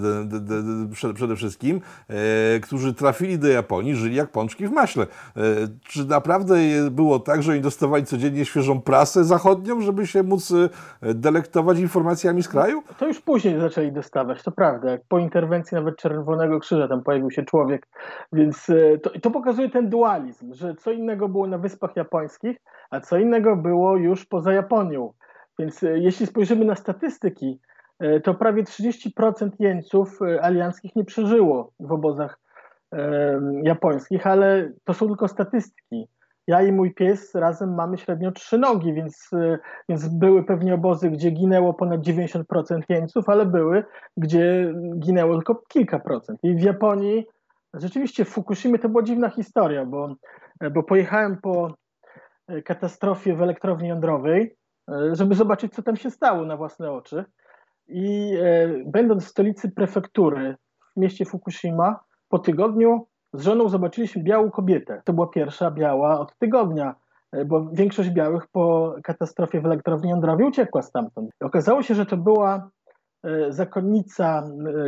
przede 1.16 1.36
wszystkim, 1.36 1.82
e, 2.10 2.60
którzy 2.60 2.94
trafili 2.94 3.40
do 3.40 3.48
Japonii, 3.48 3.96
żyli 3.96 4.16
jak 4.16 4.32
pączki 4.32 4.68
w 4.68 4.72
maśle. 4.72 5.04
E, 5.04 5.42
czy 5.88 6.06
naprawdę 6.06 6.56
było 6.92 7.20
tak, 7.20 7.44
że 7.44 7.52
oni 7.52 7.62
dostawali 7.62 8.06
codziennie 8.06 8.46
świeżą 8.46 8.82
prasę 8.82 9.24
zachodnią, 9.24 9.82
żeby 9.82 10.08
się 10.08 10.24
móc 10.24 10.54
delektować 11.02 11.80
informacjami 11.80 12.44
z 12.44 12.48
kraju? 12.48 12.84
To 12.98 13.08
już 13.08 13.22
później 13.22 13.60
zaczęli 13.60 13.92
dostawać, 13.92 14.44
to 14.44 14.52
prawda. 14.52 14.88
Po 15.08 15.20
interwencji 15.20 15.76
nawet 15.76 15.98
Czerwonego 15.98 16.60
Krzyża 16.60 16.88
tam 16.88 17.04
pojawił 17.04 17.32
się 17.32 17.44
człowiek, 17.44 17.88
więc 18.34 18.68
to, 19.04 19.20
to 19.20 19.32
pokazuje 19.32 19.70
ten 19.70 19.90
dualizm, 19.90 20.54
że 20.54 20.76
co 20.76 20.92
innego 20.92 21.30
było 21.30 21.48
na 21.48 21.58
Wyspach 21.58 21.96
Japońskich, 21.96 22.58
a 22.90 23.00
co 23.00 23.18
innego 23.18 23.56
było 23.56 23.98
już 23.98 24.26
poza 24.26 24.54
Japonią. 24.54 25.14
Więc 25.60 25.84
e, 25.84 26.00
jeśli 26.00 26.28
spojrzymy 26.28 26.66
na 26.66 26.76
statystyki, 26.76 27.60
e, 27.60 27.75
to 28.24 28.34
prawie 28.34 28.64
30% 28.64 29.50
jeńców 29.60 30.22
e, 30.22 30.44
alianckich 30.44 30.96
nie 30.96 31.06
przeżyło 31.06 31.72
w 31.80 31.92
obozach 31.92 32.40
japońskich, 33.64 34.28
ale 34.28 34.72
to 34.84 34.94
są 34.94 35.08
tylko 35.08 35.28
statystyki. 35.28 36.08
ja 36.48 36.62
i 36.62 36.72
mój 36.72 36.94
pies 36.94 37.36
razem 37.36 37.76
mamy 37.76 37.98
średnio 37.98 38.32
trzy 38.32 38.58
nogi, 38.58 38.94
więc, 38.94 39.30
więc 39.90 40.08
były 40.08 40.44
pewnie 40.44 40.74
obozy, 40.74 41.10
gdzie 41.10 41.32
ginęło 41.32 41.74
ponad 41.74 42.02
90% 42.02 42.44
jeńców, 42.90 43.30
ale 43.30 43.46
były, 43.46 43.84
gdzie 44.18 44.74
ginęło 45.00 45.36
tylko 45.36 45.64
kilka 45.68 46.00
procent. 46.00 46.40
I 46.44 46.56
w 46.56 46.62
Japonii 46.62 47.26
rzeczywiście 47.74 48.26
w 48.26 48.30
Fukushimie 48.30 48.80
to 48.80 48.90
była 48.90 49.04
dziwna 49.04 49.30
historia, 49.30 49.86
bo, 49.86 50.16
bo 50.72 50.84
pojechałem 50.84 51.38
po 51.38 51.74
katastrofie 52.66 53.36
w 53.36 53.42
elektrowni 53.42 53.90
jądrowej, 53.90 54.56
żeby 55.12 55.36
zobaczyć, 55.36 55.74
co 55.74 55.84
tam 55.84 55.96
się 55.96 56.12
stało 56.12 56.46
na 56.46 56.58
własne 56.58 56.92
oczy. 56.92 57.26
I 57.88 58.38
e, 58.42 58.70
będąc 58.86 59.26
w 59.26 59.28
stolicy 59.28 59.72
prefektury 59.72 60.56
w 60.98 61.00
mieście 61.00 61.26
Fukushima, 61.26 62.00
po 62.30 62.40
tygodniu 62.40 63.08
z 63.34 63.42
żoną 63.42 63.70
zobaczyliśmy 63.70 64.24
białą 64.24 64.52
kobietę. 64.52 65.02
To 65.06 65.14
była 65.14 65.28
pierwsza 65.28 65.72
biała 65.72 66.20
od 66.20 66.38
tygodnia, 66.38 66.96
e, 67.32 67.46
bo 67.46 67.70
większość 67.74 68.10
białych 68.10 68.48
po 68.48 68.96
katastrofie 69.04 69.62
w 69.62 69.66
elektrowni 69.66 70.10
jądrowej 70.10 70.48
uciekła 70.48 70.82
stamtąd. 70.82 71.30
Okazało 71.40 71.84
się, 71.84 71.96
że 71.96 72.06
to 72.06 72.18
była 72.18 72.70
e, 73.24 73.52
zakonnica 73.52 74.44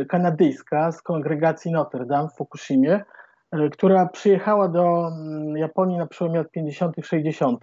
kanadyjska 0.08 0.92
z 0.92 1.02
kongregacji 1.02 1.72
Notre 1.72 2.06
Dame 2.06 2.28
w 2.28 2.36
Fukushimie, 2.36 3.04
która 3.72 4.06
przyjechała 4.06 4.68
do 4.68 5.08
mm, 5.08 5.56
Japonii 5.56 5.98
na 5.98 6.06
przełomie 6.06 6.38
lat 6.38 6.50
50., 6.50 6.96
60. 7.02 7.62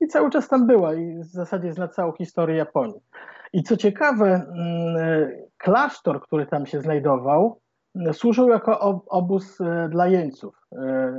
i 0.00 0.06
cały 0.06 0.30
czas 0.30 0.48
tam 0.48 0.66
była 0.66 0.94
i 0.94 1.18
w 1.18 1.26
zasadzie 1.26 1.72
zna 1.72 1.88
całą 1.88 2.12
historię 2.12 2.56
Japonii. 2.56 3.00
I 3.56 3.62
co 3.62 3.76
ciekawe, 3.76 4.26
mm, 4.26 4.96
klasztor, 5.58 6.22
który 6.22 6.46
tam 6.46 6.66
się 6.66 6.80
znajdował, 6.80 7.60
służył 8.12 8.48
jako 8.48 9.04
obóz 9.08 9.60
e, 9.60 9.88
dla 9.88 10.06
jeńców 10.06 10.54
e, 10.72 11.14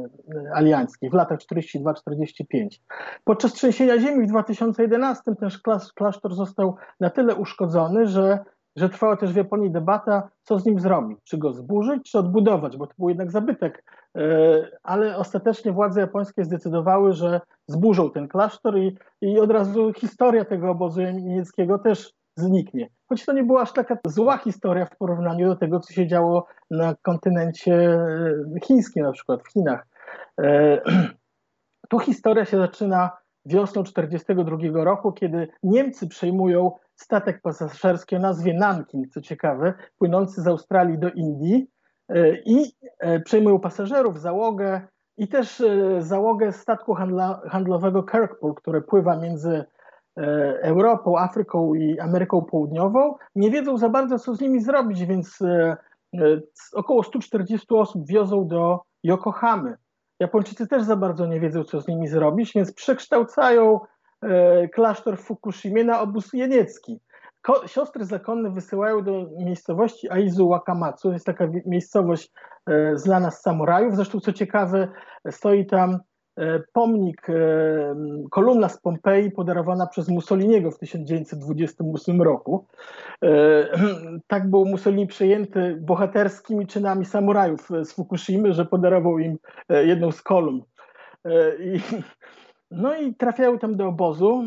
alianckich 0.53 1.11
w 1.11 1.13
latach 1.13 1.39
42-45. 1.39 2.79
Podczas 3.23 3.53
trzęsienia 3.53 3.99
ziemi 3.99 4.25
w 4.25 4.29
2011 4.29 5.23
ten 5.39 5.49
klasztor 5.95 6.35
został 6.35 6.75
na 6.99 7.09
tyle 7.09 7.35
uszkodzony, 7.35 8.07
że, 8.07 8.39
że 8.75 8.89
trwała 8.89 9.17
też 9.17 9.33
w 9.33 9.35
Japonii 9.35 9.71
debata, 9.71 10.29
co 10.43 10.59
z 10.59 10.65
nim 10.65 10.79
zrobić. 10.79 11.19
Czy 11.23 11.37
go 11.37 11.53
zburzyć, 11.53 12.11
czy 12.11 12.19
odbudować, 12.19 12.77
bo 12.77 12.87
to 12.87 12.93
był 12.97 13.09
jednak 13.09 13.31
zabytek. 13.31 13.83
E, 14.17 14.21
ale 14.83 15.17
ostatecznie 15.17 15.71
władze 15.71 16.01
japońskie 16.01 16.45
zdecydowały, 16.45 17.13
że 17.13 17.41
zburzą 17.67 18.11
ten 18.11 18.27
klasztor 18.27 18.77
i, 18.77 18.97
i 19.21 19.39
od 19.39 19.51
razu 19.51 19.93
historia 19.93 20.45
tego 20.45 20.69
obozu 20.69 21.01
niemieckiego 21.01 21.79
też 21.79 22.16
zniknie. 22.37 22.89
Choć 23.09 23.25
to 23.25 23.33
nie 23.33 23.43
była 23.43 23.61
aż 23.61 23.73
taka 23.73 23.97
zła 24.07 24.37
historia 24.37 24.85
w 24.85 24.97
porównaniu 24.97 25.47
do 25.47 25.55
tego, 25.55 25.79
co 25.79 25.93
się 25.93 26.07
działo 26.07 26.47
na 26.71 26.95
kontynencie 27.01 27.73
e, 27.75 28.59
chińskim, 28.63 29.03
na 29.03 29.11
przykład 29.11 29.43
w 29.43 29.51
Chinach. 29.51 29.87
E, 30.41 30.81
tu 31.89 31.99
historia 31.99 32.45
się 32.45 32.57
zaczyna 32.57 33.11
wiosną 33.45 33.83
1942 33.83 34.83
roku, 34.83 35.11
kiedy 35.11 35.47
Niemcy 35.63 36.07
przejmują 36.07 36.71
statek 36.95 37.41
pasażerski 37.41 38.15
o 38.15 38.19
nazwie 38.19 38.53
Nanking, 38.53 39.07
co 39.09 39.21
ciekawe, 39.21 39.73
płynący 39.97 40.41
z 40.41 40.47
Australii 40.47 40.99
do 40.99 41.09
Indii 41.09 41.67
e, 42.09 42.37
i 42.45 42.75
przejmują 43.25 43.59
pasażerów, 43.59 44.19
załogę 44.19 44.81
i 45.17 45.27
też 45.27 45.63
załogę 45.99 46.51
statku 46.51 46.93
handla, 46.93 47.41
handlowego 47.49 48.03
Kirkpool, 48.03 48.53
które 48.55 48.81
pływa 48.81 49.17
między 49.17 49.65
Europą, 50.61 51.17
Afryką 51.17 51.73
i 51.73 51.99
Ameryką 51.99 52.41
Południową, 52.41 53.15
nie 53.35 53.51
wiedzą 53.51 53.77
za 53.77 53.89
bardzo, 53.89 54.19
co 54.19 54.35
z 54.35 54.41
nimi 54.41 54.61
zrobić, 54.61 55.05
więc 55.05 55.41
e, 55.41 55.77
e, 56.13 56.41
około 56.73 57.03
140 57.03 57.67
osób 57.69 58.07
wiozą 58.07 58.47
do 58.47 58.79
Yokohamy. 59.03 59.75
Japończycy 60.19 60.67
też 60.67 60.83
za 60.83 60.95
bardzo 60.95 61.25
nie 61.25 61.39
wiedzą, 61.39 61.63
co 61.63 61.81
z 61.81 61.87
nimi 61.87 62.07
zrobić, 62.07 62.53
więc 62.55 62.73
przekształcają 62.73 63.79
klasztor 64.73 65.17
w 65.17 65.21
Fukushimie 65.21 65.83
na 65.83 66.01
obóz 66.01 66.33
jeniecki. 66.33 66.99
Siostry 67.65 68.05
zakonne 68.05 68.51
wysyłają 68.51 69.03
do 69.03 69.25
miejscowości 69.39 70.09
Aizu 70.09 70.49
Wakamatsu, 70.49 71.11
jest 71.11 71.25
taka 71.25 71.47
miejscowość 71.65 72.31
znana 72.93 73.31
z 73.31 73.41
samurajów. 73.41 73.95
Zresztą, 73.95 74.19
co 74.19 74.33
ciekawe, 74.33 74.87
stoi 75.31 75.65
tam 75.65 75.99
E, 75.99 76.16
pomnik, 76.73 77.29
e, 77.29 77.33
kolumna 78.29 78.69
z 78.69 78.81
Pompeji 78.81 79.31
podarowana 79.31 79.87
przez 79.87 80.09
Mussoliniego 80.09 80.71
w 80.71 80.79
1928 80.79 82.21
roku. 82.21 82.65
E, 83.23 83.29
tak 84.27 84.49
był 84.49 84.65
Mussolini 84.65 85.07
przejęty 85.07 85.77
bohaterskimi 85.81 86.67
czynami 86.67 87.05
samurajów 87.05 87.69
z 87.83 87.93
Fukushimy, 87.93 88.53
że 88.53 88.65
podarował 88.65 89.19
im 89.19 89.37
jedną 89.69 90.11
z 90.11 90.21
kolumn. 90.21 90.61
No 92.71 92.95
i 92.95 93.15
trafiają 93.15 93.59
tam 93.59 93.75
do 93.75 93.87
obozu 93.87 94.43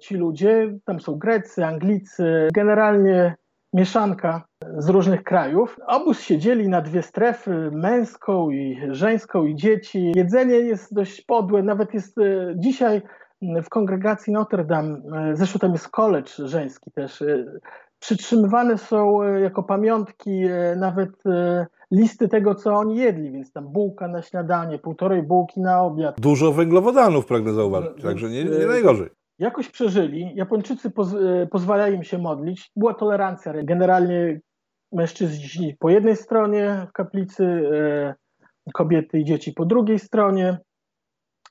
ci 0.00 0.14
ludzie, 0.16 0.78
tam 0.84 1.00
są 1.00 1.18
Grecy, 1.18 1.64
Anglicy, 1.64 2.48
generalnie 2.54 3.34
mieszanka 3.72 4.44
z 4.78 4.88
różnych 4.88 5.24
krajów. 5.24 5.76
Obóz 5.86 6.20
się 6.20 6.38
dzieli 6.38 6.68
na 6.68 6.80
dwie 6.80 7.02
strefy, 7.02 7.70
męską 7.72 8.50
i 8.50 8.80
żeńską 8.90 9.44
i 9.44 9.54
dzieci. 9.54 10.12
Jedzenie 10.14 10.54
jest 10.54 10.94
dość 10.94 11.20
podłe, 11.20 11.62
nawet 11.62 11.94
jest 11.94 12.18
e, 12.18 12.54
dzisiaj 12.56 13.02
w 13.64 13.68
kongregacji 13.68 14.32
Notre 14.32 14.64
Dame, 14.64 14.96
e, 14.96 15.36
zresztą 15.36 15.58
tam 15.58 15.72
jest 15.72 15.88
college 15.88 16.32
żeński 16.38 16.90
też, 16.90 17.22
e, 17.22 17.44
przytrzymywane 17.98 18.78
są 18.78 19.22
jako 19.22 19.62
pamiątki 19.62 20.42
nawet 20.76 21.10
listy 21.90 22.28
tego, 22.28 22.54
co 22.54 22.74
oni 22.74 22.96
jedli, 22.96 23.32
więc 23.32 23.52
tam 23.52 23.68
bułka 23.68 24.08
na 24.08 24.22
śniadanie, 24.22 24.78
półtorej 24.78 25.22
bułki 25.22 25.60
na 25.60 25.82
obiad. 25.82 26.20
Dużo 26.20 26.52
węglowodanów 26.52 27.26
pragnę 27.26 27.52
zauważyć, 27.52 28.02
także 28.02 28.30
nie, 28.30 28.44
nie 28.44 28.66
najgorzej 28.66 29.21
jakoś 29.38 29.68
przeżyli. 29.68 30.32
Japończycy 30.34 30.90
poz, 30.90 31.14
pozwalają 31.50 31.94
im 31.94 32.04
się 32.04 32.18
modlić. 32.18 32.70
Była 32.76 32.94
tolerancja. 32.94 33.52
Generalnie 33.64 34.40
mężczyźni 34.92 35.76
po 35.78 35.90
jednej 35.90 36.16
stronie 36.16 36.86
w 36.88 36.92
kaplicy, 36.92 37.44
e, 37.44 38.14
kobiety 38.74 39.18
i 39.18 39.24
dzieci 39.24 39.52
po 39.52 39.64
drugiej 39.64 39.98
stronie. 39.98 40.58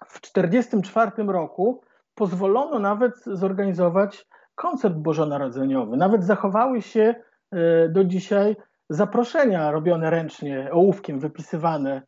W 0.08 0.22
1944 0.22 1.32
roku 1.32 1.82
pozwolono 2.16 2.80
nawet 2.80 3.14
zorganizować 3.26 4.26
koncert 4.56 4.96
bożonarodzeniowy. 4.96 5.98
Nawet 5.98 6.24
zachowały 6.24 6.82
się 6.82 7.16
e, 7.52 7.90
do 7.90 8.04
dzisiaj 8.04 8.56
zaproszenia 8.90 9.72
robione 9.72 10.10
ręcznie, 10.10 10.70
ołówkiem 10.72 11.20
wypisywane. 11.20 12.02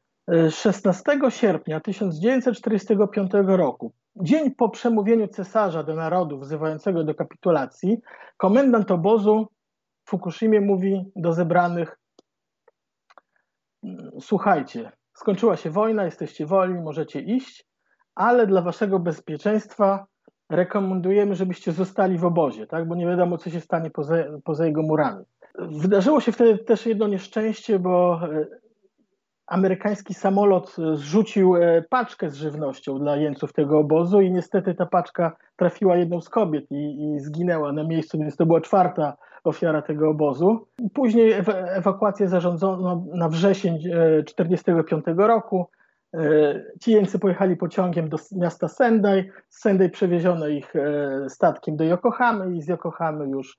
16 0.50 1.04
e, 1.28 1.32
sierpnia 1.32 1.80
1945 1.80 3.32
roku, 3.34 3.94
dzień 4.16 4.52
po 4.52 4.70
przemówieniu 4.70 5.28
cesarza 5.28 5.84
do 5.84 5.96
narodu 5.96 6.40
wzywającego 6.40 7.04
do 7.04 7.16
kapitulacji, 7.16 7.98
komendant 8.38 8.92
obozu 8.92 9.48
w 10.06 10.10
Fukushimie 10.10 10.62
mówi 10.62 11.12
do 11.16 11.34
zebranych: 11.34 12.00
Słuchajcie, 14.20 14.92
skończyła 15.14 15.58
się 15.58 15.70
wojna, 15.70 16.06
jesteście 16.06 16.46
wolni, 16.46 16.82
możecie 16.82 17.20
iść, 17.20 17.68
ale 18.16 18.48
dla 18.48 18.62
waszego 18.62 19.00
bezpieczeństwa 19.00 20.06
rekomendujemy, 20.50 21.36
żebyście 21.36 21.72
zostali 21.72 22.18
w 22.18 22.26
obozie, 22.26 22.68
tak? 22.68 22.88
bo 22.88 22.96
nie 22.96 23.08
wiadomo, 23.08 23.38
co 23.38 23.50
się 23.50 23.62
stanie 23.62 23.92
poza, 23.92 24.16
poza 24.44 24.66
jego 24.66 24.82
murami. 24.82 25.26
Wydarzyło 25.60 26.22
się 26.22 26.32
wtedy 26.32 26.58
też 26.58 26.86
jedno 26.86 27.08
nieszczęście, 27.08 27.80
bo 27.80 28.20
e, 28.24 28.46
amerykański 29.48 30.14
samolot 30.14 30.76
zrzucił 30.94 31.56
e, 31.56 31.84
paczkę 31.90 32.30
z 32.30 32.36
żywnością 32.36 33.00
dla 33.00 33.16
jeńców 33.16 33.54
tego 33.54 33.80
obozu 33.80 34.22
i 34.22 34.32
niestety 34.32 34.76
ta 34.76 34.86
paczka 34.86 35.36
trafiła 35.56 35.98
jedną 35.98 36.22
z 36.22 36.30
kobiet 36.30 36.72
i, 36.72 37.14
i 37.16 37.20
zginęła 37.20 37.72
na 37.72 37.84
miejscu, 37.84 38.20
więc 38.20 38.36
to 38.36 38.46
była 38.46 38.62
czwarta 38.62 39.18
ofiara 39.44 39.82
tego 39.82 40.10
obozu. 40.10 40.68
Później 40.94 41.34
ewakuację 41.68 42.28
zarządzono 42.28 43.06
na 43.14 43.30
wrzesień 43.30 43.78
1945 43.80 45.08
e, 45.08 45.28
roku. 45.28 45.66
E, 46.14 46.20
ci 46.82 46.92
jeńcy 46.92 47.20
pojechali 47.20 47.58
pociągiem 47.58 48.10
do 48.10 48.18
miasta 48.32 48.68
Sendai. 48.68 49.32
Z 49.50 49.62
Sendai 49.62 49.90
przewieziono 49.90 50.48
ich 50.48 50.74
statkiem 51.28 51.76
do 51.76 51.84
Yokohamy 51.84 52.56
i 52.56 52.62
z 52.62 52.68
Yokohamy 52.68 53.30
już 53.30 53.58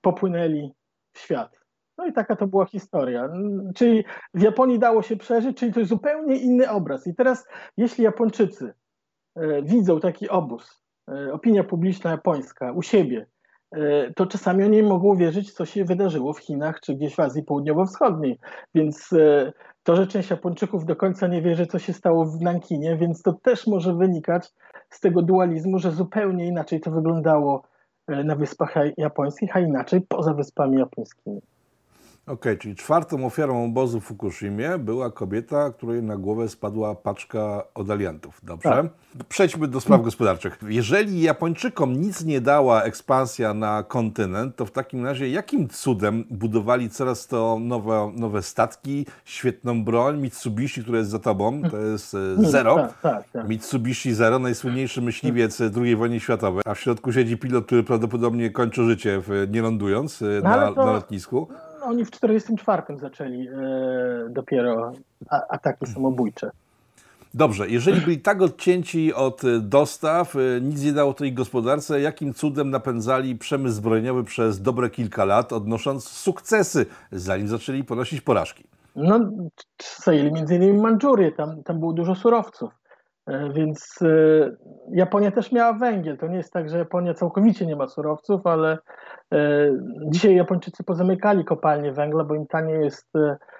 popłynęli 0.00 0.72
w 1.12 1.18
świat. 1.18 1.63
No 1.98 2.06
i 2.06 2.12
taka 2.12 2.36
to 2.36 2.46
była 2.46 2.66
historia. 2.66 3.28
Czyli 3.74 4.04
w 4.34 4.42
Japonii 4.42 4.78
dało 4.78 5.02
się 5.02 5.16
przeżyć, 5.16 5.58
czyli 5.58 5.72
to 5.72 5.80
jest 5.80 5.90
zupełnie 5.90 6.36
inny 6.36 6.70
obraz. 6.70 7.06
I 7.06 7.14
teraz, 7.14 7.46
jeśli 7.76 8.04
Japończycy 8.04 8.74
widzą 9.62 10.00
taki 10.00 10.28
obóz, 10.28 10.82
opinia 11.32 11.64
publiczna 11.64 12.10
japońska 12.10 12.72
u 12.72 12.82
siebie, 12.82 13.26
E, 13.74 14.12
to 14.16 14.26
czasami 14.26 14.64
oni 14.64 14.82
mogą 14.82 15.16
wierzyć, 15.16 15.52
co 15.52 15.66
się 15.66 15.84
wydarzyło 15.84 16.32
w 16.32 16.38
Chinach 16.38 16.80
czy 16.80 16.94
gdzieś 16.94 17.14
w 17.14 17.20
Azji 17.20 17.42
Południowo-Wschodniej. 17.42 18.38
Więc 18.74 19.12
e, 19.12 19.52
to, 19.82 19.96
że 19.96 20.06
część 20.06 20.30
Japończyków 20.30 20.84
do 20.84 20.96
końca 20.96 21.26
nie 21.26 21.42
wierzy, 21.42 21.66
co 21.66 21.78
się 21.78 21.92
stało 21.92 22.24
w 22.24 22.40
Nankinie, 22.40 22.96
więc 22.96 23.22
to 23.22 23.32
też 23.32 23.66
może 23.66 23.94
wynikać 23.94 24.52
z 24.90 25.00
tego 25.00 25.22
dualizmu, 25.22 25.78
że 25.78 25.90
zupełnie 25.90 26.46
inaczej 26.46 26.80
to 26.80 26.90
wyglądało 26.90 27.62
e, 28.06 28.24
na 28.24 28.36
Wyspach 28.36 28.74
Japońskich, 28.96 29.56
a 29.56 29.60
inaczej 29.60 30.00
poza 30.00 30.34
Wyspami 30.34 30.78
Japońskimi. 30.78 31.40
Okay, 32.26 32.56
czyli 32.56 32.74
czwartą 32.74 33.26
ofiarą 33.26 33.64
obozu 33.64 34.00
w 34.00 34.04
Fukushimie 34.04 34.78
była 34.78 35.10
kobieta, 35.10 35.70
której 35.70 36.02
na 36.02 36.16
głowę 36.16 36.48
spadła 36.48 36.94
paczka 36.94 37.62
od 37.74 37.90
aliantów. 37.90 38.40
Dobrze? 38.42 38.68
Tak. 38.68 38.86
Przejdźmy 39.28 39.68
do 39.68 39.80
spraw 39.80 40.02
gospodarczych. 40.02 40.58
Jeżeli 40.68 41.22
Japończykom 41.22 41.92
nic 42.00 42.24
nie 42.24 42.40
dała 42.40 42.82
ekspansja 42.82 43.54
na 43.54 43.82
kontynent, 43.82 44.56
to 44.56 44.66
w 44.66 44.70
takim 44.70 45.06
razie 45.06 45.30
jakim 45.30 45.68
cudem 45.68 46.24
budowali 46.30 46.90
coraz 46.90 47.26
to 47.26 47.58
nowe, 47.60 48.12
nowe 48.16 48.42
statki, 48.42 49.06
świetną 49.24 49.84
broń, 49.84 50.20
Mitsubishi, 50.20 50.82
które 50.82 50.98
jest 50.98 51.10
za 51.10 51.18
tobą, 51.18 51.62
to 51.70 51.78
jest 51.78 52.14
e, 52.14 52.18
Zero. 52.50 52.76
Tak, 52.76 53.00
tak, 53.00 53.30
tak. 53.32 53.48
Mitsubishi 53.48 54.14
Zero, 54.14 54.38
najsłynniejszy 54.38 55.02
myśliwiec 55.02 55.60
II 55.76 55.96
wojny 55.96 56.20
światowej, 56.20 56.62
a 56.66 56.74
w 56.74 56.80
środku 56.80 57.12
siedzi 57.12 57.36
pilot, 57.36 57.66
który 57.66 57.82
prawdopodobnie 57.82 58.50
kończy 58.50 58.84
życie 58.84 59.22
nie 59.50 59.62
lądując 59.62 60.22
e, 60.22 60.26
no, 60.44 60.50
na, 60.50 60.72
to... 60.72 60.86
na 60.86 60.92
lotnisku 60.92 61.48
oni 61.84 62.04
w 62.04 62.10
1944 62.10 62.98
zaczęli 62.98 63.48
e, 63.48 63.52
dopiero 64.30 64.92
ataki 65.48 65.86
samobójcze. 65.86 66.50
Dobrze, 67.34 67.68
jeżeli 67.68 68.00
byli 68.00 68.20
tak 68.20 68.42
odcięci 68.42 69.14
od 69.14 69.42
dostaw, 69.60 70.36
e, 70.36 70.60
nic 70.60 70.82
nie 70.82 70.92
dało 70.92 71.14
tej 71.14 71.32
gospodarce, 71.32 72.00
jakim 72.00 72.34
cudem 72.34 72.70
napędzali 72.70 73.36
przemysł 73.36 73.74
zbrojeniowy 73.74 74.24
przez 74.24 74.62
dobre 74.62 74.90
kilka 74.90 75.24
lat, 75.24 75.52
odnosząc 75.52 76.08
sukcesy, 76.08 76.86
zanim 77.12 77.48
zaczęli 77.48 77.84
ponosić 77.84 78.20
porażki? 78.20 78.64
No, 78.96 79.20
zajęli 80.04 80.32
między 80.32 80.54
innymi 80.54 80.78
Mandżurię, 80.78 81.32
tam, 81.32 81.62
tam 81.62 81.80
było 81.80 81.92
dużo 81.92 82.14
surowców. 82.14 82.72
E, 83.26 83.52
więc 83.52 83.98
e, 84.02 84.06
Japonia 84.90 85.30
też 85.30 85.52
miała 85.52 85.72
węgiel. 85.72 86.18
To 86.18 86.26
nie 86.26 86.36
jest 86.36 86.52
tak, 86.52 86.68
że 86.68 86.78
Japonia 86.78 87.14
całkowicie 87.14 87.66
nie 87.66 87.76
ma 87.76 87.86
surowców, 87.86 88.46
ale 88.46 88.78
e, 89.34 89.70
dzisiaj 90.08 90.36
Japończycy 90.36 90.84
pozamykali 90.84 91.44
kopalnie 91.44 91.92
węgla, 91.92 92.24
bo 92.24 92.34
im 92.34 92.46
taniej 92.46 92.84
jest 92.84 93.12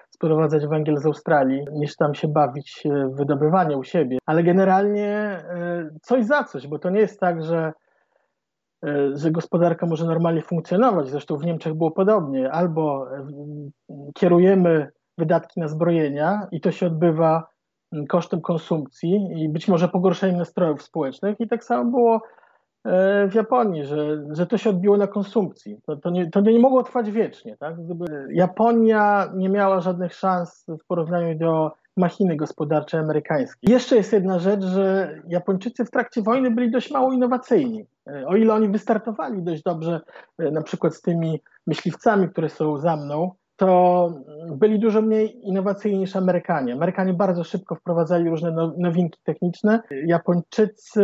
sprowadzać 0.09 0.67
węgiel 0.67 0.97
z 0.97 1.05
Australii, 1.05 1.65
niż 1.71 1.95
tam 1.95 2.13
się 2.13 2.27
bawić 2.27 2.83
w 3.13 3.17
wydobywanie 3.17 3.77
u 3.77 3.83
siebie. 3.83 4.17
Ale 4.25 4.43
generalnie 4.43 5.39
coś 6.01 6.25
za 6.25 6.43
coś, 6.43 6.67
bo 6.67 6.79
to 6.79 6.89
nie 6.89 6.99
jest 6.99 7.19
tak, 7.19 7.43
że, 7.43 7.73
że 9.13 9.31
gospodarka 9.31 9.85
może 9.85 10.05
normalnie 10.05 10.41
funkcjonować. 10.41 11.09
Zresztą 11.09 11.37
w 11.37 11.45
Niemczech 11.45 11.73
było 11.73 11.91
podobnie. 11.91 12.51
Albo 12.51 13.07
kierujemy 14.15 14.91
wydatki 15.17 15.59
na 15.59 15.67
zbrojenia 15.67 16.47
i 16.51 16.61
to 16.61 16.71
się 16.71 16.87
odbywa 16.87 17.54
kosztem 18.07 18.41
konsumpcji 18.41 19.29
i 19.35 19.49
być 19.49 19.67
może 19.67 19.87
pogorszeniem 19.87 20.37
nastrojów 20.37 20.81
społecznych. 20.81 21.39
I 21.39 21.47
tak 21.47 21.63
samo 21.63 21.91
było 21.91 22.21
e, 22.83 23.27
w 23.27 23.35
Japonii, 23.35 23.85
że, 23.85 24.25
że 24.31 24.47
to 24.47 24.57
się 24.57 24.69
odbiło 24.69 24.97
na 24.97 25.07
konsumpcji. 25.07 25.77
To, 25.85 25.95
to, 25.95 26.09
nie, 26.09 26.31
to 26.31 26.41
nie 26.41 26.59
mogło 26.59 26.83
trwać 26.83 27.11
wiecznie. 27.11 27.57
Tak? 27.57 27.85
Gdyby 27.85 28.05
Japonia 28.31 29.31
nie 29.35 29.49
miała 29.49 29.81
żadnych 29.81 30.13
szans 30.13 30.65
w 30.67 30.85
porównaniu 30.87 31.37
do 31.37 31.71
machiny 31.97 32.35
gospodarczej 32.35 32.99
amerykańskiej. 32.99 33.71
Jeszcze 33.71 33.95
jest 33.95 34.13
jedna 34.13 34.39
rzecz, 34.39 34.63
że 34.63 35.15
Japończycy 35.27 35.85
w 35.85 35.91
trakcie 35.91 36.21
wojny 36.21 36.51
byli 36.51 36.71
dość 36.71 36.91
mało 36.91 37.13
innowacyjni. 37.13 37.85
E, 38.07 38.27
o 38.27 38.35
ile 38.35 38.53
oni 38.53 38.69
wystartowali 38.69 39.43
dość 39.43 39.63
dobrze, 39.63 40.01
e, 40.39 40.51
na 40.51 40.61
przykład 40.61 40.95
z 40.95 41.01
tymi 41.01 41.41
myśliwcami, 41.67 42.29
które 42.29 42.49
są 42.49 42.77
za 42.77 42.95
mną, 42.97 43.31
to 43.55 44.09
byli 44.51 44.79
dużo 44.79 45.01
mniej 45.01 45.47
innowacyjni 45.47 45.99
niż 45.99 46.15
Amerykanie. 46.15 46.73
Amerykanie 46.73 47.13
bardzo 47.13 47.43
szybko 47.43 47.75
wprowadzali 47.75 48.29
różne 48.29 48.51
no, 48.51 48.73
nowinki 48.77 49.19
techniczne. 49.23 49.79
Japończycy 50.05 51.03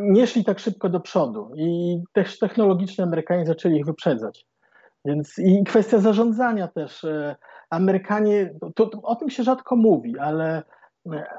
nie 0.00 0.26
szli 0.26 0.44
tak 0.44 0.58
szybko 0.58 0.88
do 0.88 1.00
przodu 1.00 1.50
i 1.56 1.98
też 2.12 2.38
technologicznie 2.38 3.04
Amerykanie 3.04 3.46
zaczęli 3.46 3.76
ich 3.76 3.86
wyprzedzać. 3.86 4.46
Więc 5.04 5.38
i 5.38 5.64
kwestia 5.64 5.98
zarządzania 5.98 6.68
też. 6.68 7.04
E, 7.04 7.36
Amerykanie, 7.70 8.54
to, 8.74 8.86
to, 8.86 9.02
o 9.02 9.16
tym 9.16 9.30
się 9.30 9.42
rzadko 9.42 9.76
mówi, 9.76 10.18
ale 10.18 10.62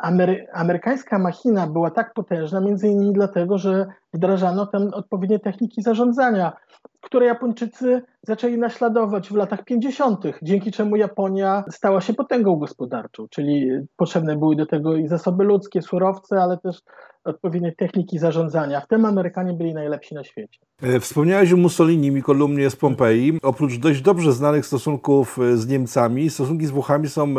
Amery, 0.01 0.47
amerykańska 0.53 1.19
machina 1.19 1.67
była 1.67 1.91
tak 1.91 2.13
potężna 2.13 2.61
między 2.61 2.87
innymi 2.87 3.13
dlatego, 3.13 3.57
że 3.57 3.85
wdrażano 4.15 4.65
tam 4.65 4.88
odpowiednie 4.93 5.39
techniki 5.39 5.82
zarządzania, 5.82 6.54
które 7.01 7.25
Japończycy 7.25 8.01
zaczęli 8.21 8.58
naśladować 8.58 9.30
w 9.30 9.36
latach 9.36 9.63
50., 9.63 10.23
dzięki 10.41 10.71
czemu 10.71 10.95
Japonia 10.95 11.63
stała 11.71 12.01
się 12.01 12.13
potęgą 12.13 12.56
gospodarczą, 12.56 13.28
czyli 13.30 13.69
potrzebne 13.97 14.36
były 14.38 14.56
do 14.56 14.65
tego 14.65 14.95
i 14.95 15.08
zasoby 15.08 15.43
ludzkie, 15.43 15.82
surowce, 15.82 16.41
ale 16.41 16.58
też 16.58 16.82
odpowiednie 17.25 17.71
techniki 17.71 18.19
zarządzania. 18.19 18.82
W 18.82 18.88
tym 18.88 19.06
Amerykanie 19.06 19.54
byli 19.54 19.73
najlepsi 19.73 20.15
na 20.15 20.23
świecie. 20.23 20.60
E, 20.82 20.99
wspomniałeś 20.99 21.54
o 21.54 21.58
Mussolini 21.58 22.08
i 22.08 22.23
kolumnie 22.23 22.69
z 22.69 22.75
Pompeji. 22.75 23.39
Oprócz 23.43 23.78
dość 23.78 24.01
dobrze 24.01 24.34
znanych 24.34 24.65
stosunków 24.65 25.39
e, 25.39 25.58
z 25.58 25.67
Niemcami, 25.67 26.30
stosunki 26.30 26.65
z 26.65 26.71
Włochami 26.71 27.10
są, 27.10 27.23
e, 27.23 27.34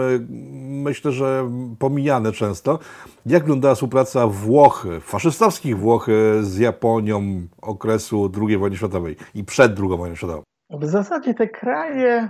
myślę, 0.69 1.13
że 1.13 1.51
pomijane 1.79 2.33
często. 2.33 2.79
Jak 3.27 3.43
wyglądała 3.43 3.75
współpraca 3.75 4.27
Włoch, 4.27 4.87
faszystowskich 5.01 5.79
Włoch 5.79 6.07
z 6.41 6.59
Japonią 6.67 7.21
okresu 7.63 8.31
II 8.49 8.59
wojny 8.59 8.77
światowej 8.77 9.17
i 9.35 9.45
przed 9.45 9.81
II 9.81 9.89
wojną 9.89 10.15
światową? 10.15 10.43
W 10.71 10.87
zasadzie 10.87 11.35
te 11.35 11.49
kraje 11.49 12.29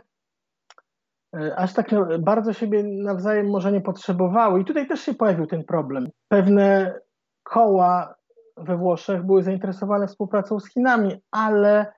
aż 1.57 1.75
tak 1.75 1.91
bardzo 2.19 2.53
siebie 2.53 2.83
nawzajem 2.83 3.51
może 3.51 3.73
nie 3.73 3.81
potrzebowały. 3.81 4.61
I 4.61 4.65
tutaj 4.65 4.87
też 4.87 5.01
się 5.01 5.15
pojawił 5.15 5.47
ten 5.47 5.65
problem. 5.65 6.09
Pewne 6.29 6.95
koła 7.43 8.15
we 8.57 8.77
Włoszech 8.77 9.23
były 9.23 9.43
zainteresowane 9.43 10.07
współpracą 10.07 10.61
z 10.61 10.73
Chinami, 10.73 11.23
ale, 11.31 11.93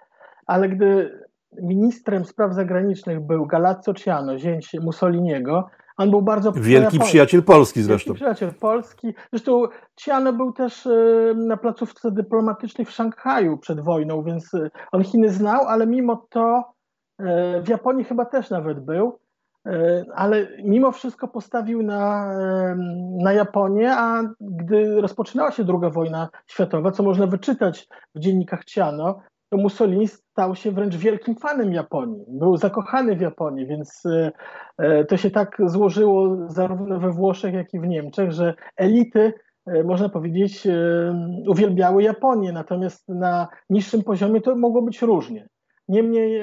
ale 0.46 0.68
gdy 0.68 1.18
ministrem 1.62 2.24
spraw 2.24 2.55
zagranicznych 2.55 3.20
był 3.20 3.46
Galazzo 3.46 3.94
Ciano, 3.94 4.38
zięć 4.38 4.77
Mussoliniego, 4.81 5.68
on 5.99 6.11
był 6.11 6.23
bardzo... 6.23 6.53
Wielki 6.53 6.99
przyjaciel 6.99 7.43
Polski 7.43 7.83
zresztą. 7.83 8.13
Wielki 8.13 8.17
przyjaciel 8.17 8.55
Polski. 8.61 9.15
Zresztą 9.33 9.63
Ciano 9.97 10.33
był 10.33 10.53
też 10.53 10.87
e, 10.87 11.35
na 11.37 11.57
placówce 11.57 12.11
dyplomatycznej 12.11 12.85
w 12.85 12.91
Szanghaju 12.91 13.59
przed 13.59 13.81
wojną, 13.81 14.23
więc 14.23 14.55
e, 14.55 14.71
on 14.93 15.05
Chiny 15.05 15.31
znał, 15.31 15.61
ale 15.67 15.87
mimo 15.87 16.27
to 16.31 16.65
e, 17.19 17.63
w 17.63 17.69
Japonii 17.69 18.05
chyba 18.05 18.25
też 18.25 18.51
nawet 18.51 18.81
był. 18.81 19.19
E, 19.67 20.05
ale 20.15 20.49
mimo 20.65 20.93
wszystko 20.93 21.29
postawił 21.29 21.83
na, 21.83 22.33
na 23.23 23.33
Japonię, 23.33 23.97
a 23.97 24.23
gdy 24.41 25.01
rozpoczynała 25.01 25.51
się 25.51 25.65
II 25.69 25.93
wojna 25.93 26.29
światowa, 26.47 26.91
co 26.91 27.03
można 27.03 27.27
wyczytać 27.27 27.89
w 28.15 28.21
dziennikach 28.21 28.65
Ciano, 28.65 29.21
to 29.51 29.57
Mussolini 29.57 30.09
stał 30.09 30.55
się 30.55 30.73
wręcz 30.73 30.97
wielkim 30.97 31.37
fanem 31.37 31.73
Japonii. 31.73 32.25
Był 32.29 32.57
zakochany 32.57 33.17
w 33.17 33.21
Japonii, 33.21 33.67
więc 33.67 34.07
e, 34.07 34.33
e, 34.79 35.05
to 35.05 35.17
się 35.17 35.31
tak 35.31 35.57
złożyło 35.67 36.37
zarówno 36.51 37.01
we 37.01 37.11
Włoszech, 37.11 37.55
jak 37.55 37.75
i 37.75 37.81
w 37.81 37.87
Niemczech, 37.87 38.33
że 38.33 38.55
elity, 38.77 39.33
można 39.85 40.09
powiedzieć, 40.09 40.67
uwielbiały 41.49 42.03
Japonię, 42.03 42.53
natomiast 42.53 43.09
na 43.09 43.49
niższym 43.71 44.03
poziomie 44.03 44.41
to 44.41 44.57
mogło 44.57 44.83
być 44.83 45.03
różnie. 45.03 45.49
Niemniej 45.89 46.41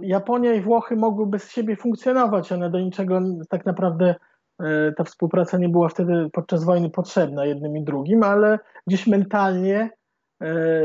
Japonia 0.00 0.54
i 0.54 0.60
Włochy 0.60 0.96
mogły 0.96 1.26
bez 1.26 1.50
siebie 1.50 1.76
funkcjonować, 1.76 2.52
one 2.52 2.70
do 2.70 2.80
niczego 2.80 3.20
tak 3.48 3.66
naprawdę 3.66 4.14
e, 4.62 4.92
ta 4.92 5.04
współpraca 5.04 5.58
nie 5.58 5.68
była 5.68 5.88
wtedy 5.88 6.30
podczas 6.32 6.64
wojny 6.64 6.90
potrzebna 6.90 7.44
jednym 7.44 7.76
i 7.76 7.84
drugim, 7.84 8.22
ale 8.22 8.58
gdzieś 8.86 9.06
mentalnie 9.06 9.80
e, 9.80 9.90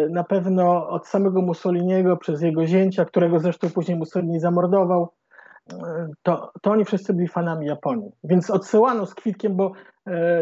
na 0.10 0.24
pewno 0.24 0.90
od 0.90 1.08
samego 1.08 1.42
Mussoliniego 1.42 2.18
przez 2.18 2.42
jego 2.42 2.68
zięcia, 2.68 3.06
którego 3.06 3.40
zresztą 3.40 3.70
później 3.70 3.98
Mussolini 3.98 4.40
zamordował, 4.40 5.14
e, 5.74 6.08
to, 6.24 6.52
to 6.62 6.72
oni 6.72 6.86
wszyscy 6.86 7.14
byli 7.14 7.28
fanami 7.28 7.66
Japonii. 7.66 8.12
Więc 8.24 8.50
odsyłano 8.50 9.06
z 9.06 9.16
kwitkiem, 9.16 9.56
bo 9.56 9.72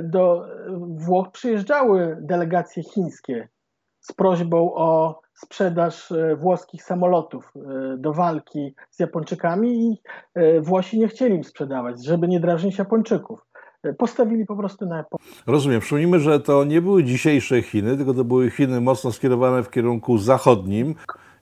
do 0.03 0.45
Włoch 0.80 1.32
przyjeżdżały 1.32 2.18
delegacje 2.22 2.84
chińskie 2.84 3.47
z 3.99 4.13
prośbą 4.13 4.74
o 4.74 5.22
sprzedaż 5.36 6.11
e, 6.11 6.36
włoskich 6.36 6.84
samolotów 6.84 7.53
e, 7.55 7.97
do 7.97 8.13
walki 8.13 8.76
z 8.89 8.99
Japończykami 8.99 9.89
i 9.89 10.01
e, 10.34 10.61
Włosi 10.61 10.99
nie 10.99 11.07
chcieli 11.07 11.36
im 11.36 11.43
sprzedawać, 11.43 12.05
żeby 12.05 12.28
nie 12.28 12.39
drażnić 12.39 12.78
Japończyków. 12.78 13.45
Postawili 13.93 14.45
po 14.45 14.55
prostu 14.55 14.86
na 14.86 14.97
Japonię. 14.97 15.23
Rozumiem. 15.47 15.81
Przypomnijmy, 15.81 16.19
że 16.19 16.39
to 16.39 16.63
nie 16.63 16.81
były 16.81 17.03
dzisiejsze 17.03 17.61
Chiny, 17.61 17.97
tylko 17.97 18.13
to 18.13 18.23
były 18.23 18.51
Chiny 18.51 18.81
mocno 18.81 19.11
skierowane 19.11 19.63
w 19.63 19.69
kierunku 19.69 20.17
zachodnim. 20.17 20.95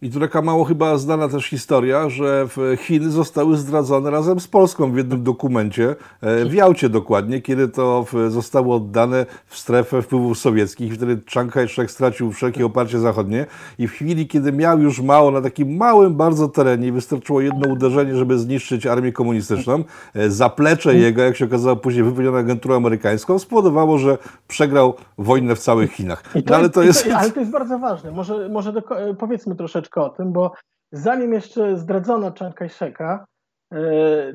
I 0.04 0.10
tu 0.10 0.20
taka 0.20 0.42
mało 0.42 0.64
chyba 0.64 0.98
znana 0.98 1.30
też 1.30 1.46
historia, 1.46 2.10
że 2.10 2.48
Chiny 2.78 3.10
zostały 3.10 3.58
zdradzone 3.58 4.12
razem 4.12 4.40
z 4.40 4.48
Polską 4.48 4.92
w 4.92 4.98
jednym 4.98 5.24
dokumencie, 5.24 5.96
e, 6.22 6.46
w 6.46 6.54
Jałcie 6.54 6.90
dokładnie, 6.90 7.42
kiedy 7.42 7.68
to 7.68 8.06
zostało 8.30 8.76
oddane 8.76 9.26
w 9.48 9.58
strefę 9.58 10.02
wpływów 10.02 10.38
sowieckich. 10.38 10.94
Wtedy 10.94 11.22
Chiang 11.30 11.52
Kai-shek 11.54 11.92
stracił 11.92 12.32
wszelkie 12.32 12.66
oparcie 12.66 13.00
zachodnie 13.00 13.46
i 13.80 13.88
w 13.88 13.92
chwili, 13.92 14.28
kiedy 14.28 14.52
miał 14.52 14.80
już 14.80 15.02
mało 15.02 15.32
na 15.32 15.42
takim 15.42 15.78
małym 15.78 16.16
bardzo 16.16 16.48
terenie, 16.48 16.92
wystarczyło 16.92 17.42
jedno 17.42 17.70
uderzenie, 17.74 18.16
żeby 18.16 18.40
zniszczyć 18.40 18.86
armię 18.86 19.12
komunistyczną, 19.12 19.84
e, 20.14 20.30
zaplecze 20.30 20.96
jego, 20.96 21.22
jak 21.22 21.38
się 21.38 21.46
okazało 21.46 21.76
później 21.76 22.04
wypełnione 22.04 22.40
agenturą 22.40 22.76
amerykańską, 22.76 23.40
spowodowało, 23.40 23.98
że 23.98 24.18
przegrał 24.48 24.94
wojnę 25.18 25.56
w 25.56 25.60
całych 25.60 25.92
Chinach. 25.92 26.24
No, 26.46 26.56
ale, 26.56 26.70
to 26.70 26.84
jest... 26.84 27.10
ale 27.16 27.32
to 27.32 27.40
jest 27.40 27.52
bardzo 27.52 27.80
ważne. 27.80 28.12
Może, 28.12 28.50
może 28.50 28.74
do, 28.74 28.82
powiedzmy 29.20 29.56
troszeczkę 29.56 29.93
o 30.02 30.10
tym, 30.10 30.34
bo 30.34 30.52
zanim 30.92 31.34
jeszcze 31.34 31.78
zdradzono 31.78 32.32
Chiang 32.32 32.56
Kai-sheka, 32.56 33.26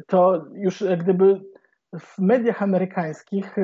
to 0.06 0.44
już 0.52 0.80
jak 0.80 1.02
gdyby 1.02 1.40
w 1.98 2.18
mediach 2.18 2.62
amerykańskich 2.62 3.56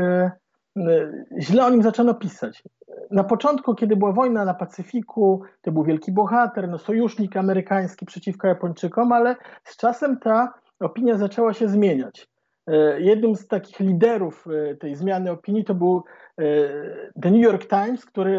źle 1.39 1.67
o 1.67 1.71
nim 1.71 1.83
zaczęto 1.83 2.15
pisać. 2.15 2.63
Na 3.11 3.25
początku, 3.25 3.75
kiedy 3.75 3.97
była 3.97 4.13
wojna 4.13 4.45
na 4.45 4.55
Pacyfiku, 4.55 5.43
to 5.63 5.73
był 5.73 5.85
wielki 5.85 6.13
bohater, 6.13 6.69
no, 6.69 6.79
sojusznik 6.79 7.37
amerykański 7.37 8.07
przeciwko 8.07 8.49
Japończykom, 8.49 9.13
ale 9.13 9.37
z 9.65 9.77
czasem 9.77 10.19
ta 10.19 10.55
opinia 10.81 11.17
zaczęła 11.17 11.53
się 11.53 11.69
zmieniać. 11.69 12.29
E, 12.67 13.01
jednym 13.01 13.37
z 13.37 13.47
takich 13.47 13.81
liderów 13.81 14.47
e, 14.47 14.75
tej 14.75 14.95
zmiany 14.95 15.31
opinii 15.31 15.65
to 15.65 15.75
był 15.75 16.05
e, 16.39 16.45
The 17.23 17.31
New 17.31 17.43
York 17.43 17.69
Times, 17.69 18.05
który 18.07 18.39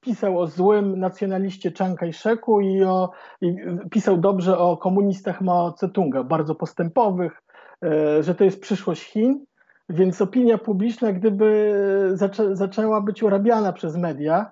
pisał 0.00 0.38
o 0.38 0.46
złym 0.46 1.00
nacjonaliście 1.00 1.72
Chiang 1.72 1.98
Kai-sheku 1.98 2.60
i, 2.60 2.82
o, 2.82 3.10
i 3.40 3.56
pisał 3.90 4.16
dobrze 4.16 4.58
o 4.58 4.76
komunistach 4.76 5.40
Mao 5.40 5.70
Tse-tunga, 5.70 6.24
bardzo 6.24 6.54
postępowych, 6.54 7.42
że 8.20 8.34
to 8.34 8.44
jest 8.44 8.60
przyszłość 8.60 9.02
Chin, 9.02 9.44
więc 9.88 10.22
opinia 10.22 10.58
publiczna 10.58 11.12
gdyby 11.12 11.74
zaczę, 12.14 12.56
zaczęła 12.56 13.00
być 13.00 13.22
urabiana 13.22 13.72
przez 13.72 13.96
media, 13.96 14.50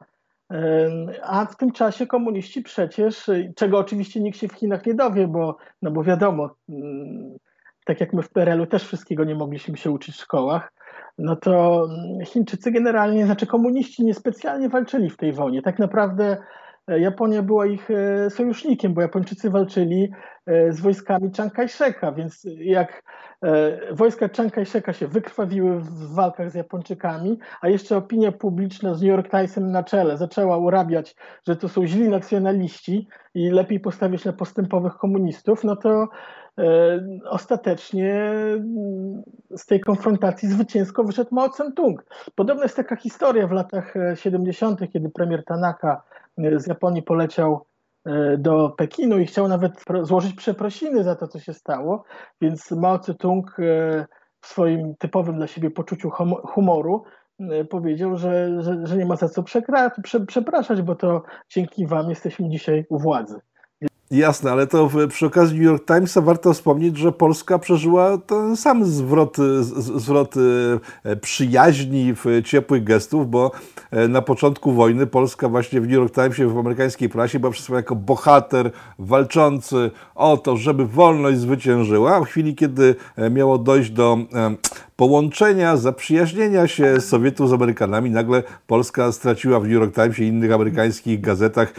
a 1.23 1.47
w 1.47 1.57
tym 1.57 1.73
czasie 1.73 2.07
komuniści 2.07 2.63
przecież, 2.63 3.31
czego 3.57 3.79
oczywiście 3.79 4.21
nikt 4.21 4.39
się 4.39 4.49
w 4.49 4.53
Chinach 4.53 4.87
nie 4.87 4.95
dowie, 4.95 5.29
bo, 5.29 5.57
no 5.83 5.91
bo 5.91 6.03
wiadomo, 6.03 6.55
mm, 6.69 7.39
tak 7.85 8.01
jak 8.01 8.13
my 8.13 8.23
w 8.23 8.31
PRL-u 8.31 8.67
też 8.67 8.85
wszystkiego 8.85 9.25
nie 9.25 9.35
mogliśmy 9.35 9.77
się 9.77 9.91
uczyć 9.91 10.15
w 10.15 10.21
szkołach, 10.21 10.73
no 11.19 11.37
to 11.37 11.89
Chińczycy 12.25 12.71
generalnie, 12.71 13.27
znaczy 13.27 13.47
komuniści 13.47 14.05
niespecjalnie 14.05 14.69
walczyli 14.69 15.11
w 15.11 15.17
tej 15.17 15.33
wojnie. 15.33 15.63
Tak 15.63 15.79
naprawdę 15.79 16.37
e, 16.89 17.01
Japonia 17.01 17.43
była 17.43 17.67
ich 17.67 17.91
e, 17.91 18.31
sojusznikiem, 18.31 18.95
bo 18.95 19.01
Japończycy 19.01 19.51
walczyli 19.51 20.13
e, 20.47 20.73
z 20.73 20.81
wojskami 20.81 21.31
Chiang 21.37 21.53
Kai-sheka, 21.53 22.13
więc 22.13 22.47
jak 22.59 23.03
wojska 23.93 24.29
Chiang 24.29 24.55
Kai-sheka 24.55 24.93
się 24.93 25.07
wykrwawiły 25.07 25.81
w 25.81 26.15
walkach 26.15 26.51
z 26.51 26.55
Japończykami, 26.55 27.39
a 27.61 27.69
jeszcze 27.69 27.97
opinia 27.97 28.33
publiczna 28.33 28.95
z 28.95 29.03
New 29.03 29.11
York 29.11 29.31
Timesem 29.31 29.71
na 29.71 29.83
czele 29.83 30.17
zaczęła 30.17 30.57
urabiać, 30.57 31.17
że 31.47 31.57
to 31.57 31.69
są 31.69 31.87
źli 31.87 32.09
nacjonaliści 32.09 33.09
i 33.35 33.51
lepiej 33.51 33.81
postawić 33.81 34.25
na 34.25 34.33
postępowych 34.33 34.95
komunistów, 34.95 35.65
no 35.65 35.77
to 35.77 36.09
ostatecznie 37.31 38.15
mm, 38.15 39.23
z 39.57 39.67
tej 39.67 39.81
konfrontacji 39.81 40.49
zwycięsko 40.49 41.05
wyszedł 41.05 41.35
Mao 41.35 41.49
Tse-tung. 41.49 42.05
Podobna 42.35 42.63
jest 42.63 42.77
taka 42.77 42.97
historia 42.97 43.47
w 43.47 43.53
latach 43.53 43.95
70., 44.15 44.83
e, 44.83 44.89
kiedy 44.89 45.11
premier 45.11 45.45
Tanaka 45.45 46.03
e, 46.39 46.61
z 46.61 46.67
Japonii 46.67 47.03
poleciał 47.03 47.67
do 48.39 48.71
Pekinu 48.71 49.19
i 49.19 49.27
chciał 49.27 49.49
nawet 49.49 49.85
złożyć 50.03 50.35
przeprosiny 50.35 51.05
za 51.05 51.17
to, 51.17 51.29
co 51.29 51.41
się 51.41 51.55
stało, 51.55 52.05
więc 52.41 52.71
Mao 52.71 52.99
Tse-tung 52.99 53.57
w 54.41 54.47
swoim 54.47 54.95
typowym 54.97 55.37
dla 55.37 55.47
siebie 55.47 55.71
poczuciu 55.71 56.11
humoru 56.45 57.05
powiedział, 57.71 58.17
że, 58.17 58.63
że, 58.63 58.87
że 58.87 58.97
nie 58.97 59.07
ma 59.07 59.17
za 59.17 59.29
co 59.29 59.43
przepraszać, 60.27 60.83
bo 60.83 60.95
to 60.95 61.23
dzięki 61.49 61.87
wam 61.87 62.11
jesteśmy 62.11 62.49
dzisiaj 62.49 62.87
u 62.89 62.99
władzy. 62.99 63.41
Jasne, 64.13 64.53
ale 64.53 64.67
to 64.67 64.91
przy 65.09 65.27
okazji 65.27 65.59
New 65.59 65.65
York 65.65 65.87
Timesa 65.87 66.21
warto 66.21 66.53
wspomnieć, 66.53 66.97
że 66.97 67.13
Polska 67.13 67.59
przeżyła 67.59 68.19
ten 68.19 68.57
sam 68.57 68.85
zwrot, 68.85 69.37
zwrot 69.97 70.35
e, 71.05 71.17
przyjaźni, 71.17 72.15
ciepłych 72.45 72.85
gestów, 72.85 73.31
bo 73.31 73.51
e, 73.91 74.09
na 74.09 74.23
początku 74.23 74.73
wojny 74.73 75.07
Polska 75.07 75.49
właśnie 75.49 75.81
w 75.81 75.83
New 75.83 75.93
York 75.93 76.15
Timesie, 76.15 76.49
w 76.49 76.59
amerykańskiej 76.59 77.09
prasie 77.09 77.39
była 77.39 77.53
przedstawiona 77.53 77.79
jako 77.79 77.97
bohater 77.97 78.71
walczący 78.99 79.91
o 80.15 80.37
to, 80.37 80.57
żeby 80.57 80.87
wolność 80.87 81.39
zwyciężyła, 81.39 82.21
w 82.21 82.25
chwili, 82.25 82.55
kiedy 82.55 82.95
e, 83.17 83.31
miało 83.31 83.59
dojść 83.59 83.91
do 83.91 84.19
połączenia, 85.03 85.77
zaprzyjaźnienia 85.77 86.69
się 86.69 87.01
Sowietów 87.01 87.51
z 87.51 87.53
Amerykanami, 87.53 88.11
nagle 88.11 88.43
Polska 88.67 89.13
straciła 89.13 89.61
w 89.61 89.63
New 89.63 89.73
York 89.73 89.95
Timesie 89.95 90.25
i 90.25 90.27
innych 90.27 90.53
amerykańskich 90.53 91.21
gazetach 91.21 91.73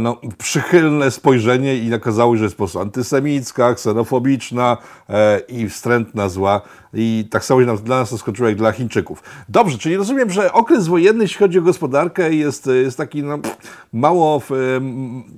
no, 0.00 0.20
przychylne 0.38 1.10
spojrzenie 1.10 1.76
i 1.76 1.94
okazało 1.94 2.34
się, 2.34 2.38
że 2.38 2.44
jest 2.44 2.56
po 2.56 2.58
prostu 2.58 2.80
antysemicka, 2.80 3.74
ksenofobiczna 3.74 4.76
e, 5.08 5.40
i 5.48 5.68
wstrętna, 5.68 6.28
zła. 6.28 6.60
I 6.94 7.28
tak 7.30 7.44
samo 7.44 7.60
się 7.60 7.76
dla 7.76 7.98
nas 7.98 8.10
to 8.10 8.18
skończyło 8.18 8.48
jak 8.48 8.58
dla 8.58 8.72
Chińczyków. 8.72 9.22
Dobrze, 9.48 9.78
czyli 9.78 9.96
rozumiem, 9.96 10.30
że 10.30 10.52
okres 10.52 10.88
wojenny, 10.88 11.24
jeśli 11.24 11.38
chodzi 11.38 11.58
o 11.58 11.62
gospodarkę, 11.62 12.34
jest, 12.34 12.70
jest 12.84 12.96
taki 12.96 13.22
no, 13.22 13.38
mało, 13.92 14.42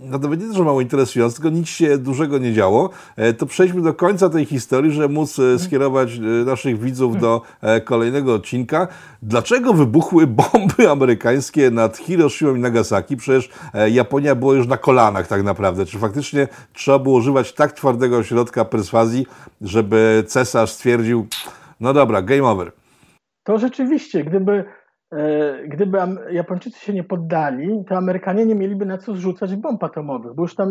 no 0.00 0.18
nawet 0.18 0.40
nie 0.40 0.54
to, 0.54 0.64
mało 0.64 0.80
interesujący, 0.80 1.36
tylko 1.36 1.50
nic 1.50 1.68
się 1.68 1.98
dużego 1.98 2.38
nie 2.38 2.52
działo. 2.52 2.90
E, 3.16 3.32
to 3.32 3.46
przejdźmy 3.46 3.82
do 3.82 3.94
końca 3.94 4.28
tej 4.28 4.44
historii, 4.44 4.92
żeby 4.92 5.14
móc 5.14 5.38
e, 5.38 5.58
skierować 5.58 6.16
e, 6.16 6.20
naszych 6.20 6.80
widzów 6.80 7.20
do 7.20 7.42
kolejnego 7.84 8.34
odcinka. 8.34 8.88
Dlaczego 9.22 9.74
wybuchły 9.74 10.26
bomby 10.52 10.90
amerykańskie 10.90 11.70
nad 11.70 11.96
Hiroshima 11.96 12.50
i 12.50 12.60
Nagasaki? 12.60 13.16
Przecież 13.16 13.48
Japonia 13.90 14.34
była 14.34 14.54
już 14.54 14.66
na 14.66 14.76
kolanach 14.76 15.26
tak 15.26 15.42
naprawdę. 15.42 15.86
Czy 15.86 15.98
faktycznie 15.98 16.48
trzeba 16.72 16.98
było 16.98 17.18
używać 17.18 17.52
tak 17.52 17.72
twardego 17.72 18.22
środka 18.22 18.64
perswazji, 18.64 19.26
żeby 19.60 20.24
cesarz 20.26 20.70
stwierdził, 20.70 21.26
no 21.80 21.92
dobra, 21.92 22.22
game 22.22 22.44
over. 22.44 22.72
To 23.44 23.58
rzeczywiście, 23.58 24.24
gdyby, 24.24 24.64
e, 25.12 25.68
gdyby 25.68 25.98
Japończycy 26.30 26.80
się 26.80 26.92
nie 26.92 27.04
poddali, 27.04 27.84
to 27.88 27.96
Amerykanie 27.96 28.46
nie 28.46 28.54
mieliby 28.54 28.86
na 28.86 28.98
co 28.98 29.14
zrzucać 29.14 29.56
bomb 29.56 29.84
atomowych, 29.84 30.34
bo 30.34 30.42
już 30.42 30.54
tam 30.54 30.70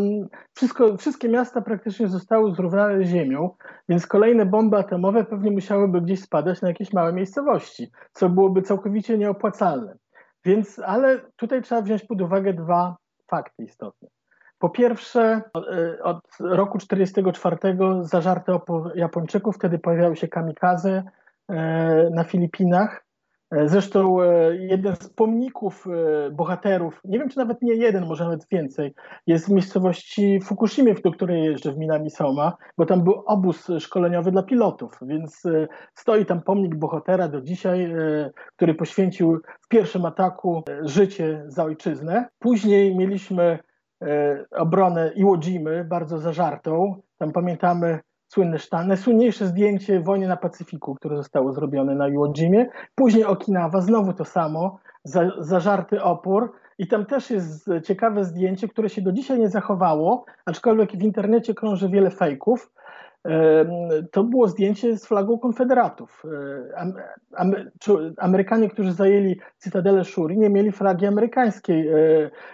wszystko, 0.55 0.97
wszystkie 0.97 1.29
miasta 1.29 1.61
praktycznie 1.61 2.07
zostały 2.07 2.55
zrównane 2.55 3.05
ziemią, 3.05 3.49
więc 3.89 4.07
kolejne 4.07 4.45
bomby 4.45 4.77
atomowe 4.77 5.25
pewnie 5.25 5.51
musiałyby 5.51 6.01
gdzieś 6.01 6.21
spadać 6.21 6.61
na 6.61 6.67
jakieś 6.67 6.93
małe 6.93 7.13
miejscowości, 7.13 7.91
co 8.13 8.29
byłoby 8.29 8.61
całkowicie 8.61 9.17
nieopłacalne. 9.17 9.97
Więc, 10.45 10.79
ale 10.79 11.21
tutaj 11.35 11.61
trzeba 11.61 11.81
wziąć 11.81 12.05
pod 12.05 12.21
uwagę 12.21 12.53
dwa 12.53 12.97
fakty 13.29 13.63
istotne. 13.63 14.07
Po 14.59 14.69
pierwsze, 14.69 15.41
e, 15.55 16.03
od 16.03 16.21
roku 16.39 16.77
1944 16.77 18.03
zażarty 18.03 18.53
opór 18.53 18.91
Japończyków, 18.95 19.55
wtedy 19.55 19.79
pojawiały 19.79 20.15
się 20.15 20.27
kamikaze 20.27 21.03
e, 21.49 22.09
na 22.09 22.23
Filipinach. 22.23 23.05
E, 23.51 23.69
zresztą 23.69 24.17
jeden 24.51 24.95
z 24.95 25.09
pomników 25.09 25.85
bohaterów, 26.31 27.01
nie 27.05 27.19
wiem 27.19 27.29
czy 27.29 27.37
nawet 27.37 27.61
nie 27.61 27.73
jeden, 27.73 28.05
może 28.05 28.23
nawet 28.23 28.47
więcej, 28.51 28.93
jest 29.27 29.47
w 29.47 29.51
miejscowości 29.51 30.39
Fukushimie, 30.41 30.95
do 31.03 31.11
której 31.11 31.43
jeżdżę 31.43 31.71
w 31.71 31.77
Minami 31.77 32.09
Soma, 32.09 32.57
bo 32.77 32.85
tam 32.85 33.03
był 33.03 33.23
obóz 33.25 33.67
szkoleniowy 33.79 34.31
dla 34.31 34.43
pilotów, 34.43 34.97
więc 35.01 35.43
stoi 35.95 36.25
tam 36.25 36.41
pomnik 36.41 36.75
bohatera 36.75 37.27
do 37.27 37.41
dzisiaj, 37.41 37.93
który 38.55 38.73
poświęcił 38.73 39.39
w 39.61 39.67
pierwszym 39.67 40.05
ataku 40.05 40.63
życie 40.81 41.43
za 41.47 41.63
ojczyznę. 41.63 42.29
Później 42.39 42.95
mieliśmy 42.95 43.59
obronę 44.51 45.11
Iwo 45.15 45.37
Jimy, 45.37 45.83
bardzo 45.83 46.17
zażartą. 46.17 47.01
Tam 47.17 47.31
pamiętamy 47.31 47.99
słynny 48.27 48.59
sztan, 48.59 48.87
najsłynniejsze 48.87 49.45
zdjęcie 49.45 49.99
wojny 49.99 50.27
na 50.27 50.37
Pacyfiku, 50.37 50.95
które 50.95 51.17
zostało 51.17 51.53
zrobione 51.53 51.95
na 51.95 52.07
Iwo. 52.07 52.33
Później 52.95 53.25
Okinawa, 53.25 53.81
znowu 53.81 54.13
to 54.13 54.25
samo, 54.25 54.79
za, 55.03 55.31
zażarty 55.39 56.03
opór. 56.03 56.53
I 56.77 56.87
tam 56.87 57.05
też 57.05 57.29
jest 57.29 57.69
ciekawe 57.83 58.25
zdjęcie, 58.25 58.67
które 58.67 58.89
się 58.89 59.01
do 59.01 59.11
dzisiaj 59.11 59.39
nie 59.39 59.49
zachowało, 59.49 60.25
aczkolwiek 60.45 60.91
w 60.91 61.03
internecie 61.03 61.53
krąży 61.53 61.89
wiele 61.89 62.11
fejków 62.11 62.71
to 64.11 64.23
było 64.23 64.47
zdjęcie 64.47 64.97
z 64.97 65.05
flagą 65.05 65.39
konfederatów. 65.39 66.23
Amerykanie, 68.17 68.69
którzy 68.69 68.93
zajęli 68.93 69.39
Cytadelę 69.57 70.05
Shuri, 70.05 70.37
nie 70.37 70.49
mieli 70.49 70.71
flagi 70.71 71.05
amerykańskiej, 71.05 71.87
e, 71.87 71.95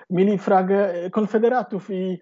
mieli 0.09 0.37
flagę 0.37 0.93
konfederatów 1.11 1.89
i, 1.89 2.19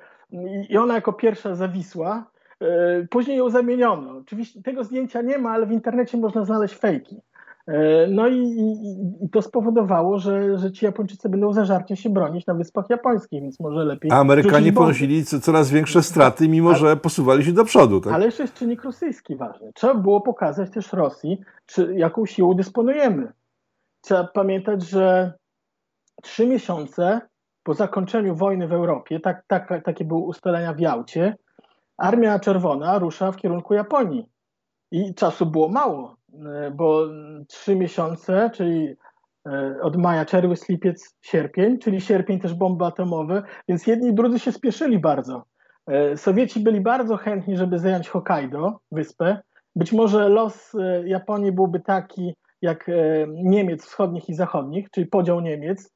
i 0.69 0.77
ona 0.77 0.95
jako 0.95 1.13
pierwsza 1.13 1.55
zawisła. 1.55 2.31
E, 2.61 3.07
później 3.09 3.37
ją 3.37 3.49
zamieniono. 3.49 4.11
Oczywiście 4.11 4.61
tego 4.61 4.83
zdjęcia 4.83 5.21
nie 5.21 5.37
ma, 5.37 5.51
ale 5.51 5.65
w 5.65 5.71
internecie 5.71 6.17
można 6.17 6.45
znaleźć 6.45 6.75
fejki. 6.75 7.21
E, 7.67 8.07
no 8.07 8.27
i, 8.27 8.37
i, 8.37 9.25
i, 9.25 9.29
to 9.29 9.41
spowodowało, 9.41 10.19
że, 10.19 10.57
że 10.57 10.71
ci 10.71 10.85
Japończycy 10.85 11.29
będą 11.29 11.53
zażarcie 11.53 11.95
się 11.95 12.09
bronić 12.09 12.45
na 12.45 12.53
Wyspach 12.53 12.89
Japońskich, 12.89 13.41
więc 13.41 13.59
może 13.59 13.83
lepiej. 13.83 14.11
A 14.11 14.15
Amerykanie 14.15 14.73
ponosili 14.73 15.25
coraz 15.25 15.69
większe 15.71 16.03
straty, 16.03 16.49
mimo 16.49 16.69
ale, 16.69 16.79
że 16.79 16.97
posuwali 16.97 17.45
się 17.45 17.53
do 17.53 17.65
przodu. 17.65 18.01
Tak? 18.01 18.13
Ale 18.13 18.25
jeszcze 18.25 18.43
jest 18.43 18.53
czynnik 18.53 18.83
rosyjski 18.83 19.35
ważny. 19.35 19.71
Trzeba 19.75 19.93
było 19.93 20.21
pokazać 20.21 20.71
też 20.71 20.93
Rosji, 20.93 21.37
czy, 21.65 21.93
jaką 21.95 22.25
siłą 22.25 22.53
dysponujemy. 22.53 23.31
Trzeba 24.01 24.23
pamiętać, 24.23 24.83
że 24.83 25.33
trzy 26.23 26.47
miesiące 26.47 27.21
po 27.63 27.73
zakończeniu 27.73 28.35
wojny 28.35 28.67
w 28.67 28.73
Europie, 28.73 29.19
tak, 29.19 29.43
tak, 29.47 29.83
takie 29.85 30.05
były 30.05 30.21
ustalenia 30.21 30.73
w 30.73 30.79
Jałcie, 30.79 31.35
Armia 31.97 32.39
Czerwona 32.39 32.99
rusza 32.99 33.31
w 33.31 33.37
kierunku 33.37 33.73
Japonii. 33.73 34.29
I 34.91 35.13
czasu 35.13 35.45
było 35.45 35.69
mało 35.69 36.15
bo 36.71 37.07
trzy 37.47 37.75
miesiące, 37.75 38.49
czyli 38.53 38.95
e, 39.47 39.75
od 39.81 39.97
maja, 39.97 40.25
czerwiec, 40.25 40.69
lipiec, 40.69 41.15
sierpień, 41.21 41.79
czyli 41.79 42.01
sierpień 42.01 42.39
też 42.39 42.53
bomby 42.53 42.85
atomowe, 42.85 43.43
więc 43.67 43.87
jedni 43.87 44.09
i 44.09 44.13
drudzy 44.13 44.39
się 44.39 44.51
spieszyli 44.51 44.99
bardzo. 44.99 45.45
E, 45.87 46.17
Sowieci 46.17 46.59
byli 46.59 46.81
bardzo 46.81 47.17
chętni, 47.17 47.57
żeby 47.57 47.79
zająć 47.79 48.09
Hokkaido, 48.09 48.79
wyspę. 48.91 49.37
Być 49.75 49.93
może 49.93 50.29
los 50.29 50.75
e, 50.75 51.07
Japonii 51.07 51.51
byłby 51.51 51.79
taki 51.79 52.35
jak 52.61 52.89
e, 52.89 52.93
Niemiec 53.27 53.85
wschodnich 53.85 54.29
i 54.29 54.33
zachodnich, 54.33 54.89
czyli 54.91 55.07
podział 55.07 55.41
Niemiec. 55.41 55.93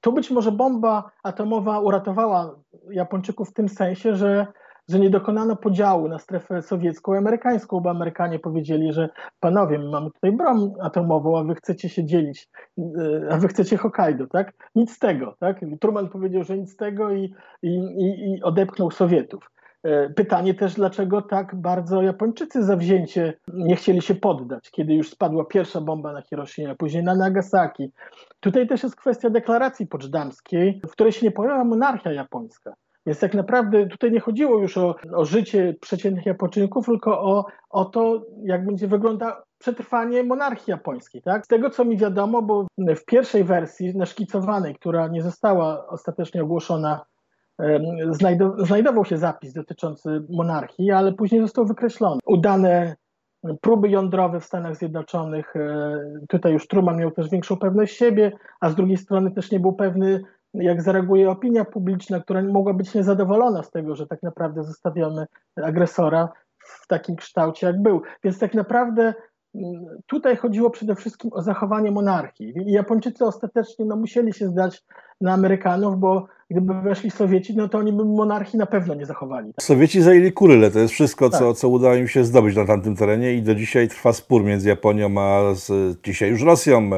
Tu 0.00 0.12
być 0.12 0.30
może 0.30 0.52
bomba 0.52 1.10
atomowa 1.22 1.80
uratowała 1.80 2.56
Japończyków 2.90 3.50
w 3.50 3.52
tym 3.52 3.68
sensie, 3.68 4.14
że 4.14 4.46
że 4.88 4.98
nie 4.98 5.10
dokonano 5.10 5.56
podziału 5.56 6.08
na 6.08 6.18
strefę 6.18 6.62
sowiecką 6.62 7.14
i 7.14 7.16
amerykańską, 7.16 7.80
bo 7.80 7.90
Amerykanie 7.90 8.38
powiedzieli, 8.38 8.92
że 8.92 9.08
panowie, 9.40 9.78
my 9.78 9.90
mamy 9.90 10.10
tutaj 10.10 10.32
broń 10.32 10.72
atomową, 10.80 11.38
a 11.38 11.44
wy 11.44 11.54
chcecie 11.54 11.88
się 11.88 12.04
dzielić, 12.04 12.48
e, 12.78 12.82
a 13.30 13.36
wy 13.36 13.48
chcecie 13.48 13.76
Hokkaido, 13.76 14.26
tak? 14.26 14.52
Nic 14.74 14.92
z 14.92 14.98
tego, 14.98 15.36
tak? 15.38 15.60
Truman 15.80 16.08
powiedział, 16.08 16.44
że 16.44 16.58
nic 16.58 16.72
z 16.72 16.76
tego 16.76 17.12
i, 17.12 17.34
i, 17.62 17.74
i 17.98 18.42
odepchnął 18.42 18.90
Sowietów. 18.90 19.52
E, 19.82 20.10
pytanie 20.10 20.54
też, 20.54 20.74
dlaczego 20.74 21.22
tak 21.22 21.54
bardzo 21.54 22.02
Japończycy 22.02 22.64
zawzięcie 22.64 23.34
nie 23.54 23.76
chcieli 23.76 24.02
się 24.02 24.14
poddać, 24.14 24.70
kiedy 24.70 24.94
już 24.94 25.10
spadła 25.10 25.44
pierwsza 25.44 25.80
bomba 25.80 26.12
na 26.12 26.22
Hiroshima, 26.22 26.74
później 26.74 27.04
na 27.04 27.14
Nagasaki. 27.14 27.92
Tutaj 28.40 28.66
też 28.66 28.82
jest 28.82 28.96
kwestia 28.96 29.30
deklaracji 29.30 29.86
poczdamskiej, 29.86 30.80
w 30.88 30.90
której 30.90 31.12
się 31.12 31.26
nie 31.26 31.32
pojawia 31.32 31.64
monarchia 31.64 32.12
japońska. 32.12 32.74
Więc 33.06 33.20
tak 33.20 33.34
naprawdę 33.34 33.86
tutaj 33.86 34.12
nie 34.12 34.20
chodziło 34.20 34.58
już 34.58 34.78
o, 34.78 34.94
o 35.14 35.24
życie 35.24 35.74
przeciętnych 35.80 36.26
Japończyków, 36.26 36.86
tylko 36.86 37.22
o, 37.22 37.44
o 37.70 37.84
to, 37.84 38.22
jak 38.42 38.66
będzie 38.66 38.88
wyglądał 38.88 39.32
przetrwanie 39.58 40.24
monarchii 40.24 40.70
japońskiej. 40.70 41.22
Tak? 41.22 41.44
Z 41.44 41.48
tego, 41.48 41.70
co 41.70 41.84
mi 41.84 41.96
wiadomo, 41.96 42.42
bo 42.42 42.66
w 42.78 43.04
pierwszej 43.04 43.44
wersji 43.44 43.96
naszkicowanej, 43.96 44.74
która 44.74 45.08
nie 45.08 45.22
została 45.22 45.86
ostatecznie 45.86 46.42
ogłoszona, 46.42 47.04
znajdował 48.58 49.04
się 49.04 49.18
zapis 49.18 49.52
dotyczący 49.52 50.22
monarchii, 50.30 50.90
ale 50.90 51.12
później 51.12 51.40
został 51.40 51.66
wykreślony. 51.66 52.20
Udane 52.26 52.96
próby 53.60 53.88
jądrowe 53.88 54.40
w 54.40 54.44
Stanach 54.44 54.76
Zjednoczonych, 54.76 55.56
e, 55.56 56.00
tutaj 56.28 56.52
już 56.52 56.66
Truman 56.66 56.96
miał 56.96 57.10
też 57.10 57.30
większą 57.30 57.56
pewność 57.56 57.96
siebie, 57.96 58.32
a 58.60 58.70
z 58.70 58.74
drugiej 58.74 58.96
strony 58.96 59.30
też 59.30 59.50
nie 59.50 59.60
był 59.60 59.72
pewny, 59.72 60.22
jak 60.54 60.82
zareaguje 60.82 61.30
opinia 61.30 61.64
publiczna, 61.64 62.20
która 62.20 62.42
mogła 62.42 62.74
być 62.74 62.94
niezadowolona 62.94 63.62
z 63.62 63.70
tego, 63.70 63.96
że 63.96 64.06
tak 64.06 64.22
naprawdę 64.22 64.64
zostawiamy 64.64 65.26
agresora 65.56 66.28
w 66.58 66.86
takim 66.86 67.16
kształcie, 67.16 67.66
jak 67.66 67.82
był. 67.82 68.02
Więc 68.24 68.38
tak 68.38 68.54
naprawdę 68.54 69.14
mm, 69.54 69.86
tutaj 70.06 70.36
chodziło 70.36 70.70
przede 70.70 70.94
wszystkim 70.94 71.30
o 71.32 71.42
zachowanie 71.42 71.90
monarchii. 71.90 72.52
I 72.66 72.72
Japończycy 72.72 73.24
ostatecznie 73.24 73.84
no, 73.84 73.96
musieli 73.96 74.32
się 74.32 74.48
zdać 74.48 74.82
na 75.20 75.32
Amerykanów, 75.32 75.98
bo 75.98 76.26
gdyby 76.50 76.74
weszli 76.74 77.10
Sowieci, 77.10 77.56
no 77.56 77.68
to 77.68 77.78
oni 77.78 77.92
by 77.92 78.04
monarchii 78.04 78.58
na 78.58 78.66
pewno 78.66 78.94
nie 78.94 79.06
zachowali. 79.06 79.52
Sowieci 79.60 80.02
zajęli 80.02 80.32
Kuryle, 80.32 80.70
to 80.70 80.78
jest 80.78 80.94
wszystko, 80.94 81.30
tak. 81.30 81.40
co, 81.40 81.54
co 81.54 81.68
udało 81.68 81.94
im 81.94 82.08
się 82.08 82.24
zdobyć 82.24 82.56
na 82.56 82.64
tamtym 82.64 82.96
terenie 82.96 83.34
i 83.34 83.42
do 83.42 83.54
dzisiaj 83.54 83.88
trwa 83.88 84.12
spór 84.12 84.44
między 84.44 84.68
Japonią 84.68 85.20
a 85.20 85.54
z, 85.54 85.96
dzisiaj 86.02 86.30
już 86.30 86.42
Rosją 86.42 86.90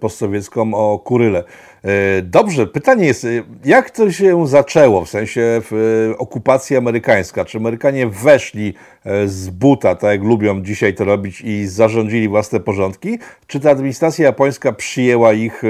postsowiecką 0.00 0.74
o 0.74 0.98
Kuryle. 0.98 1.44
E, 1.84 2.22
dobrze, 2.22 2.66
pytanie 2.66 3.06
jest, 3.06 3.24
e, 3.24 3.28
jak 3.64 3.90
to 3.90 4.12
się 4.12 4.46
zaczęło, 4.46 5.04
w 5.04 5.08
sensie 5.08 5.60
w 5.70 6.14
okupacji 6.18 6.76
amerykańska? 6.76 7.44
Czy 7.44 7.58
Amerykanie 7.58 8.06
weszli 8.06 8.74
z 9.26 9.50
buta, 9.50 9.94
tak 9.94 10.10
jak 10.10 10.22
lubią 10.22 10.62
dzisiaj 10.62 10.94
to 10.94 11.04
robić 11.04 11.40
i 11.40 11.66
zarządzili 11.66 12.28
własne 12.28 12.60
porządki? 12.60 13.18
Czy 13.46 13.60
ta 13.60 13.70
administracja 13.70 14.24
japońska 14.24 14.72
przyjęła 14.72 15.32
ich 15.32 15.62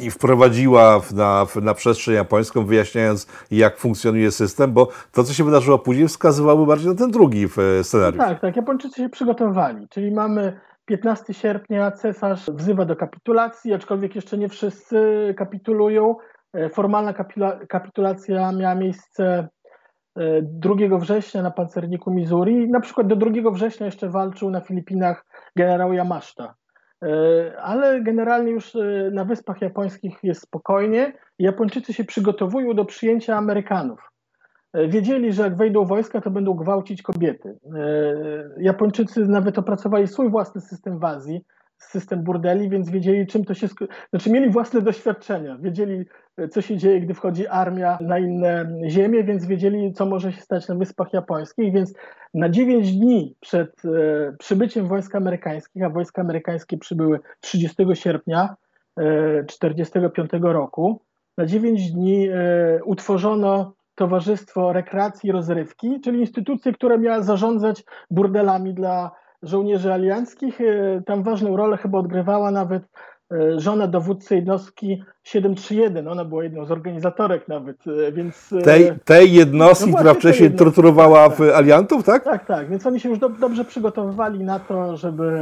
i 0.00 0.10
wprowadziła 0.10 1.00
na, 1.14 1.46
na 1.62 1.74
przestrzeń 1.74 2.14
japońską, 2.14 2.64
wyjaśniając 2.64 3.26
jak 3.50 3.78
funkcjonuje 3.78 4.30
system? 4.30 4.72
Bo 4.72 4.88
to, 5.12 5.24
co 5.24 5.32
się 5.32 5.44
wydarzyło 5.44 5.78
później 5.78 6.08
wskazywało 6.08 6.66
bardziej 6.66 6.88
na 6.88 6.94
ten 6.94 7.10
drugi 7.10 7.48
scenariusz. 7.82 8.24
Tak, 8.24 8.40
tak, 8.40 8.56
Japończycy 8.56 8.96
się 8.96 9.08
przygotowali, 9.08 9.88
czyli 9.88 10.10
mamy 10.10 10.60
15 10.86 11.34
sierpnia 11.34 11.90
cesarz 11.90 12.50
wzywa 12.50 12.84
do 12.84 12.96
kapitulacji, 12.96 13.74
aczkolwiek 13.74 14.14
jeszcze 14.14 14.38
nie 14.38 14.48
wszyscy 14.48 15.34
kapitulują. 15.38 16.16
E, 16.52 16.68
formalna 16.68 17.14
kapitulacja 17.68 18.52
miała 18.52 18.74
miejsce 18.74 19.48
2 20.42 20.74
e, 20.74 20.98
września 20.98 21.42
na 21.42 21.50
pancerniku 21.50 22.10
Missouri. 22.10 22.70
Na 22.70 22.80
przykład 22.80 23.06
do 23.06 23.16
2 23.16 23.50
września 23.50 23.86
jeszcze 23.86 24.10
walczył 24.10 24.50
na 24.50 24.60
Filipinach 24.60 25.26
generał 25.56 25.92
Yamashita. 25.92 26.54
E, 27.02 27.60
ale 27.60 28.02
generalnie 28.02 28.52
już 28.52 28.76
na 29.12 29.24
Wyspach 29.24 29.62
Japońskich 29.62 30.18
jest 30.22 30.42
spokojnie. 30.42 31.12
Japończycy 31.38 31.92
się 31.92 32.04
przygotowują 32.04 32.74
do 32.74 32.84
przyjęcia 32.84 33.36
Amerykanów. 33.36 34.10
E, 34.76 34.88
wiedzieli, 34.88 35.32
że 35.32 35.42
jak 35.42 35.56
wejdą 35.56 35.84
wojska, 35.84 36.20
to 36.20 36.30
będą 36.30 36.54
gwałcić 36.54 37.02
kobiety. 37.02 37.48
E, 37.48 37.82
Japończycy 38.58 39.20
nawet 39.20 39.58
opracowali 39.58 40.06
swój 40.08 40.30
własny 40.30 40.60
system 40.60 40.98
w 40.98 41.04
Azji, 41.04 41.44
system 41.78 42.22
burdeli, 42.22 42.68
więc 42.68 42.90
wiedzieli, 42.90 43.26
czym 43.26 43.44
to 43.44 43.54
się. 43.54 43.68
Znaczy, 44.10 44.30
mieli 44.30 44.50
własne 44.50 44.82
doświadczenia, 44.82 45.58
wiedzieli, 45.58 46.04
e, 46.36 46.48
co 46.48 46.60
się 46.60 46.76
dzieje, 46.76 47.00
gdy 47.00 47.14
wchodzi 47.14 47.46
armia 47.46 47.98
na 48.00 48.18
inne 48.18 48.78
ziemie, 48.88 49.24
więc 49.24 49.46
wiedzieli, 49.46 49.92
co 49.92 50.06
może 50.06 50.32
się 50.32 50.40
stać 50.40 50.68
na 50.68 50.74
Wyspach 50.74 51.12
Japońskich. 51.12 51.72
Więc 51.72 51.94
na 52.34 52.48
9 52.48 52.92
dni 52.92 53.34
przed 53.40 53.82
przybyciem 54.38 54.88
wojsk 54.88 55.14
amerykańskich, 55.14 55.82
a 55.82 55.90
wojska 55.90 56.22
amerykańskie 56.22 56.78
przybyły 56.78 57.20
30 57.40 57.76
sierpnia 57.94 58.56
1945 59.46 60.30
roku, 60.42 61.00
na 61.38 61.46
9 61.46 61.92
dni 61.92 62.28
utworzono 62.84 63.76
Towarzystwo 63.96 64.72
Rekreacji 64.72 65.28
i 65.28 65.32
Rozrywki, 65.32 66.00
czyli 66.00 66.20
instytucję, 66.20 66.72
która 66.72 66.96
miała 66.96 67.22
zarządzać 67.22 67.84
burdelami 68.10 68.74
dla 68.74 69.10
żołnierzy 69.42 69.92
alianckich. 69.92 70.60
E, 70.60 71.02
tam 71.06 71.22
ważną 71.22 71.56
rolę 71.56 71.76
chyba 71.76 71.98
odgrywała 71.98 72.50
nawet 72.50 72.82
e, 73.32 73.60
żona 73.60 73.86
dowódcy 73.86 74.34
jednostki 74.34 75.02
731. 75.22 76.08
Ona 76.08 76.24
była 76.24 76.44
jedną 76.44 76.66
z 76.66 76.70
organizatorek 76.70 77.48
nawet, 77.48 77.76
e, 77.86 78.12
więc... 78.12 78.54
Tej, 78.64 78.92
tej 79.04 79.32
jednostki, 79.32 79.90
no 79.90 79.96
która 79.96 80.14
wcześniej 80.14 80.50
torturowała 80.50 81.28
tak, 81.28 81.38
tak. 81.38 81.54
aliantów, 81.54 82.04
tak? 82.04 82.24
Tak, 82.24 82.46
tak, 82.46 82.68
więc 82.68 82.86
oni 82.86 83.00
się 83.00 83.08
już 83.08 83.18
do, 83.18 83.28
dobrze 83.28 83.64
przygotowywali 83.64 84.44
na 84.44 84.58
to, 84.58 84.96
żeby, 84.96 85.32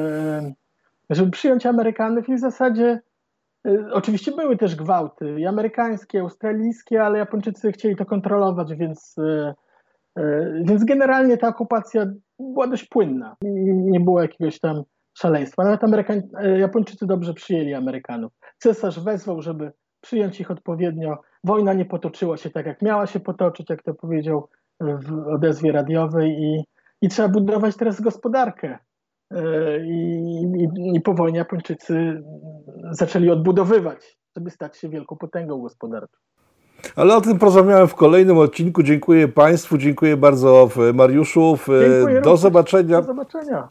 żeby 1.11 1.31
przyjąć 1.31 1.67
Amerykanów 1.67 2.29
i 2.29 2.35
w 2.35 2.41
zasadzie 2.41 3.01
Y, 3.14 3.14
oczywiście 3.93 4.33
były 4.33 4.57
też 4.57 4.77
gwałty, 4.77 5.41
i 5.41 5.47
amerykańskie, 5.47 6.21
australijskie, 6.21 7.03
ale 7.03 7.19
Japończycy 7.19 7.73
chcieli 7.73 7.97
to 7.97 8.07
kontrolować, 8.07 8.75
więc, 8.75 9.19
y, 9.19 9.55
y, 10.19 10.62
więc 10.65 10.85
generalnie 10.85 11.37
ta 11.37 11.49
okupacja 11.49 12.07
była 12.39 12.67
dość 12.67 12.89
płynna. 12.89 13.37
Nie 13.75 14.01
było 14.01 14.23
jakiegoś 14.23 14.61
tam 14.61 14.83
szaleństwa. 15.19 15.65
Nawet 15.65 15.85
Amerykan... 15.85 16.23
Japończycy 16.59 17.07
dobrze 17.07 17.35
przyjęli 17.35 17.75
Amerykanów. 17.75 18.33
Cesarz 18.59 19.01
wezwał, 19.01 19.43
żeby 19.43 19.73
przyjąć 20.01 20.41
ich 20.41 20.51
odpowiednio. 20.51 21.19
Wojna 21.45 21.73
nie 21.73 21.85
potoczyła 21.85 22.37
się 22.37 22.51
tak, 22.51 22.67
jak 22.67 22.83
miała 22.83 23.07
się 23.07 23.21
potoczyć, 23.21 23.71
jak 23.71 23.83
to 23.83 23.95
powiedział 23.95 24.49
w 24.81 25.29
odezwie 25.35 25.73
radiowej 25.73 26.31
i, 26.31 26.65
i 27.03 27.09
trzeba 27.09 27.29
budować 27.29 27.77
teraz 27.77 28.01
gospodarkę. 28.01 28.79
I, 29.85 30.43
i, 30.57 30.97
I 30.97 31.01
po 31.01 31.14
wojnie 31.14 31.39
Japończycy 31.39 32.22
zaczęli 32.91 33.30
odbudowywać, 33.30 34.18
żeby 34.37 34.51
stać 34.51 34.76
się 34.76 34.89
wielką 34.89 35.16
potęgą 35.16 35.62
gospodarczą. 35.62 36.16
Ale 36.97 37.16
o 37.16 37.20
tym 37.20 37.39
porozmawiałem 37.39 37.89
w 37.89 37.95
kolejnym 37.95 38.39
odcinku. 38.39 38.82
Dziękuję 38.82 39.28
Państwu, 39.28 39.78
dziękuję 39.78 40.16
bardzo 40.16 40.68
Mariuszu. 40.95 41.59
Dziękuję 41.68 42.20
do 42.20 42.37
zobaczenia. 42.37 43.01
Do 43.01 43.07
zobaczenia. 43.07 43.68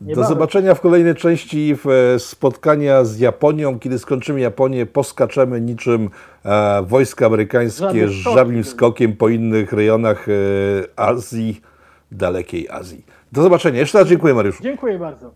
Do 0.00 0.24
zobaczenia 0.24 0.74
w 0.74 0.80
kolejnej 0.80 1.14
części 1.14 1.76
spotkania 2.18 3.04
z 3.04 3.18
Japonią. 3.18 3.78
Kiedy 3.78 3.98
skończymy 3.98 4.40
Japonię, 4.40 4.86
poskaczemy 4.86 5.60
niczym 5.60 6.10
e, 6.44 6.82
wojska 6.82 7.26
amerykańskie 7.26 8.08
żabim 8.08 8.64
skokiem 8.64 9.16
po 9.16 9.28
innych 9.28 9.72
rejonach 9.72 10.28
e, 10.28 10.32
Azji, 10.96 11.60
dalekiej 12.12 12.68
Azji. 12.68 13.04
Do 13.32 13.42
zobaczenia. 13.42 13.78
Jeszcze 13.80 13.98
raz 13.98 14.08
dziękuję, 14.08 14.34
Mariuszu. 14.34 14.62
Dziękuję 14.62 14.98
bardzo. 14.98 15.32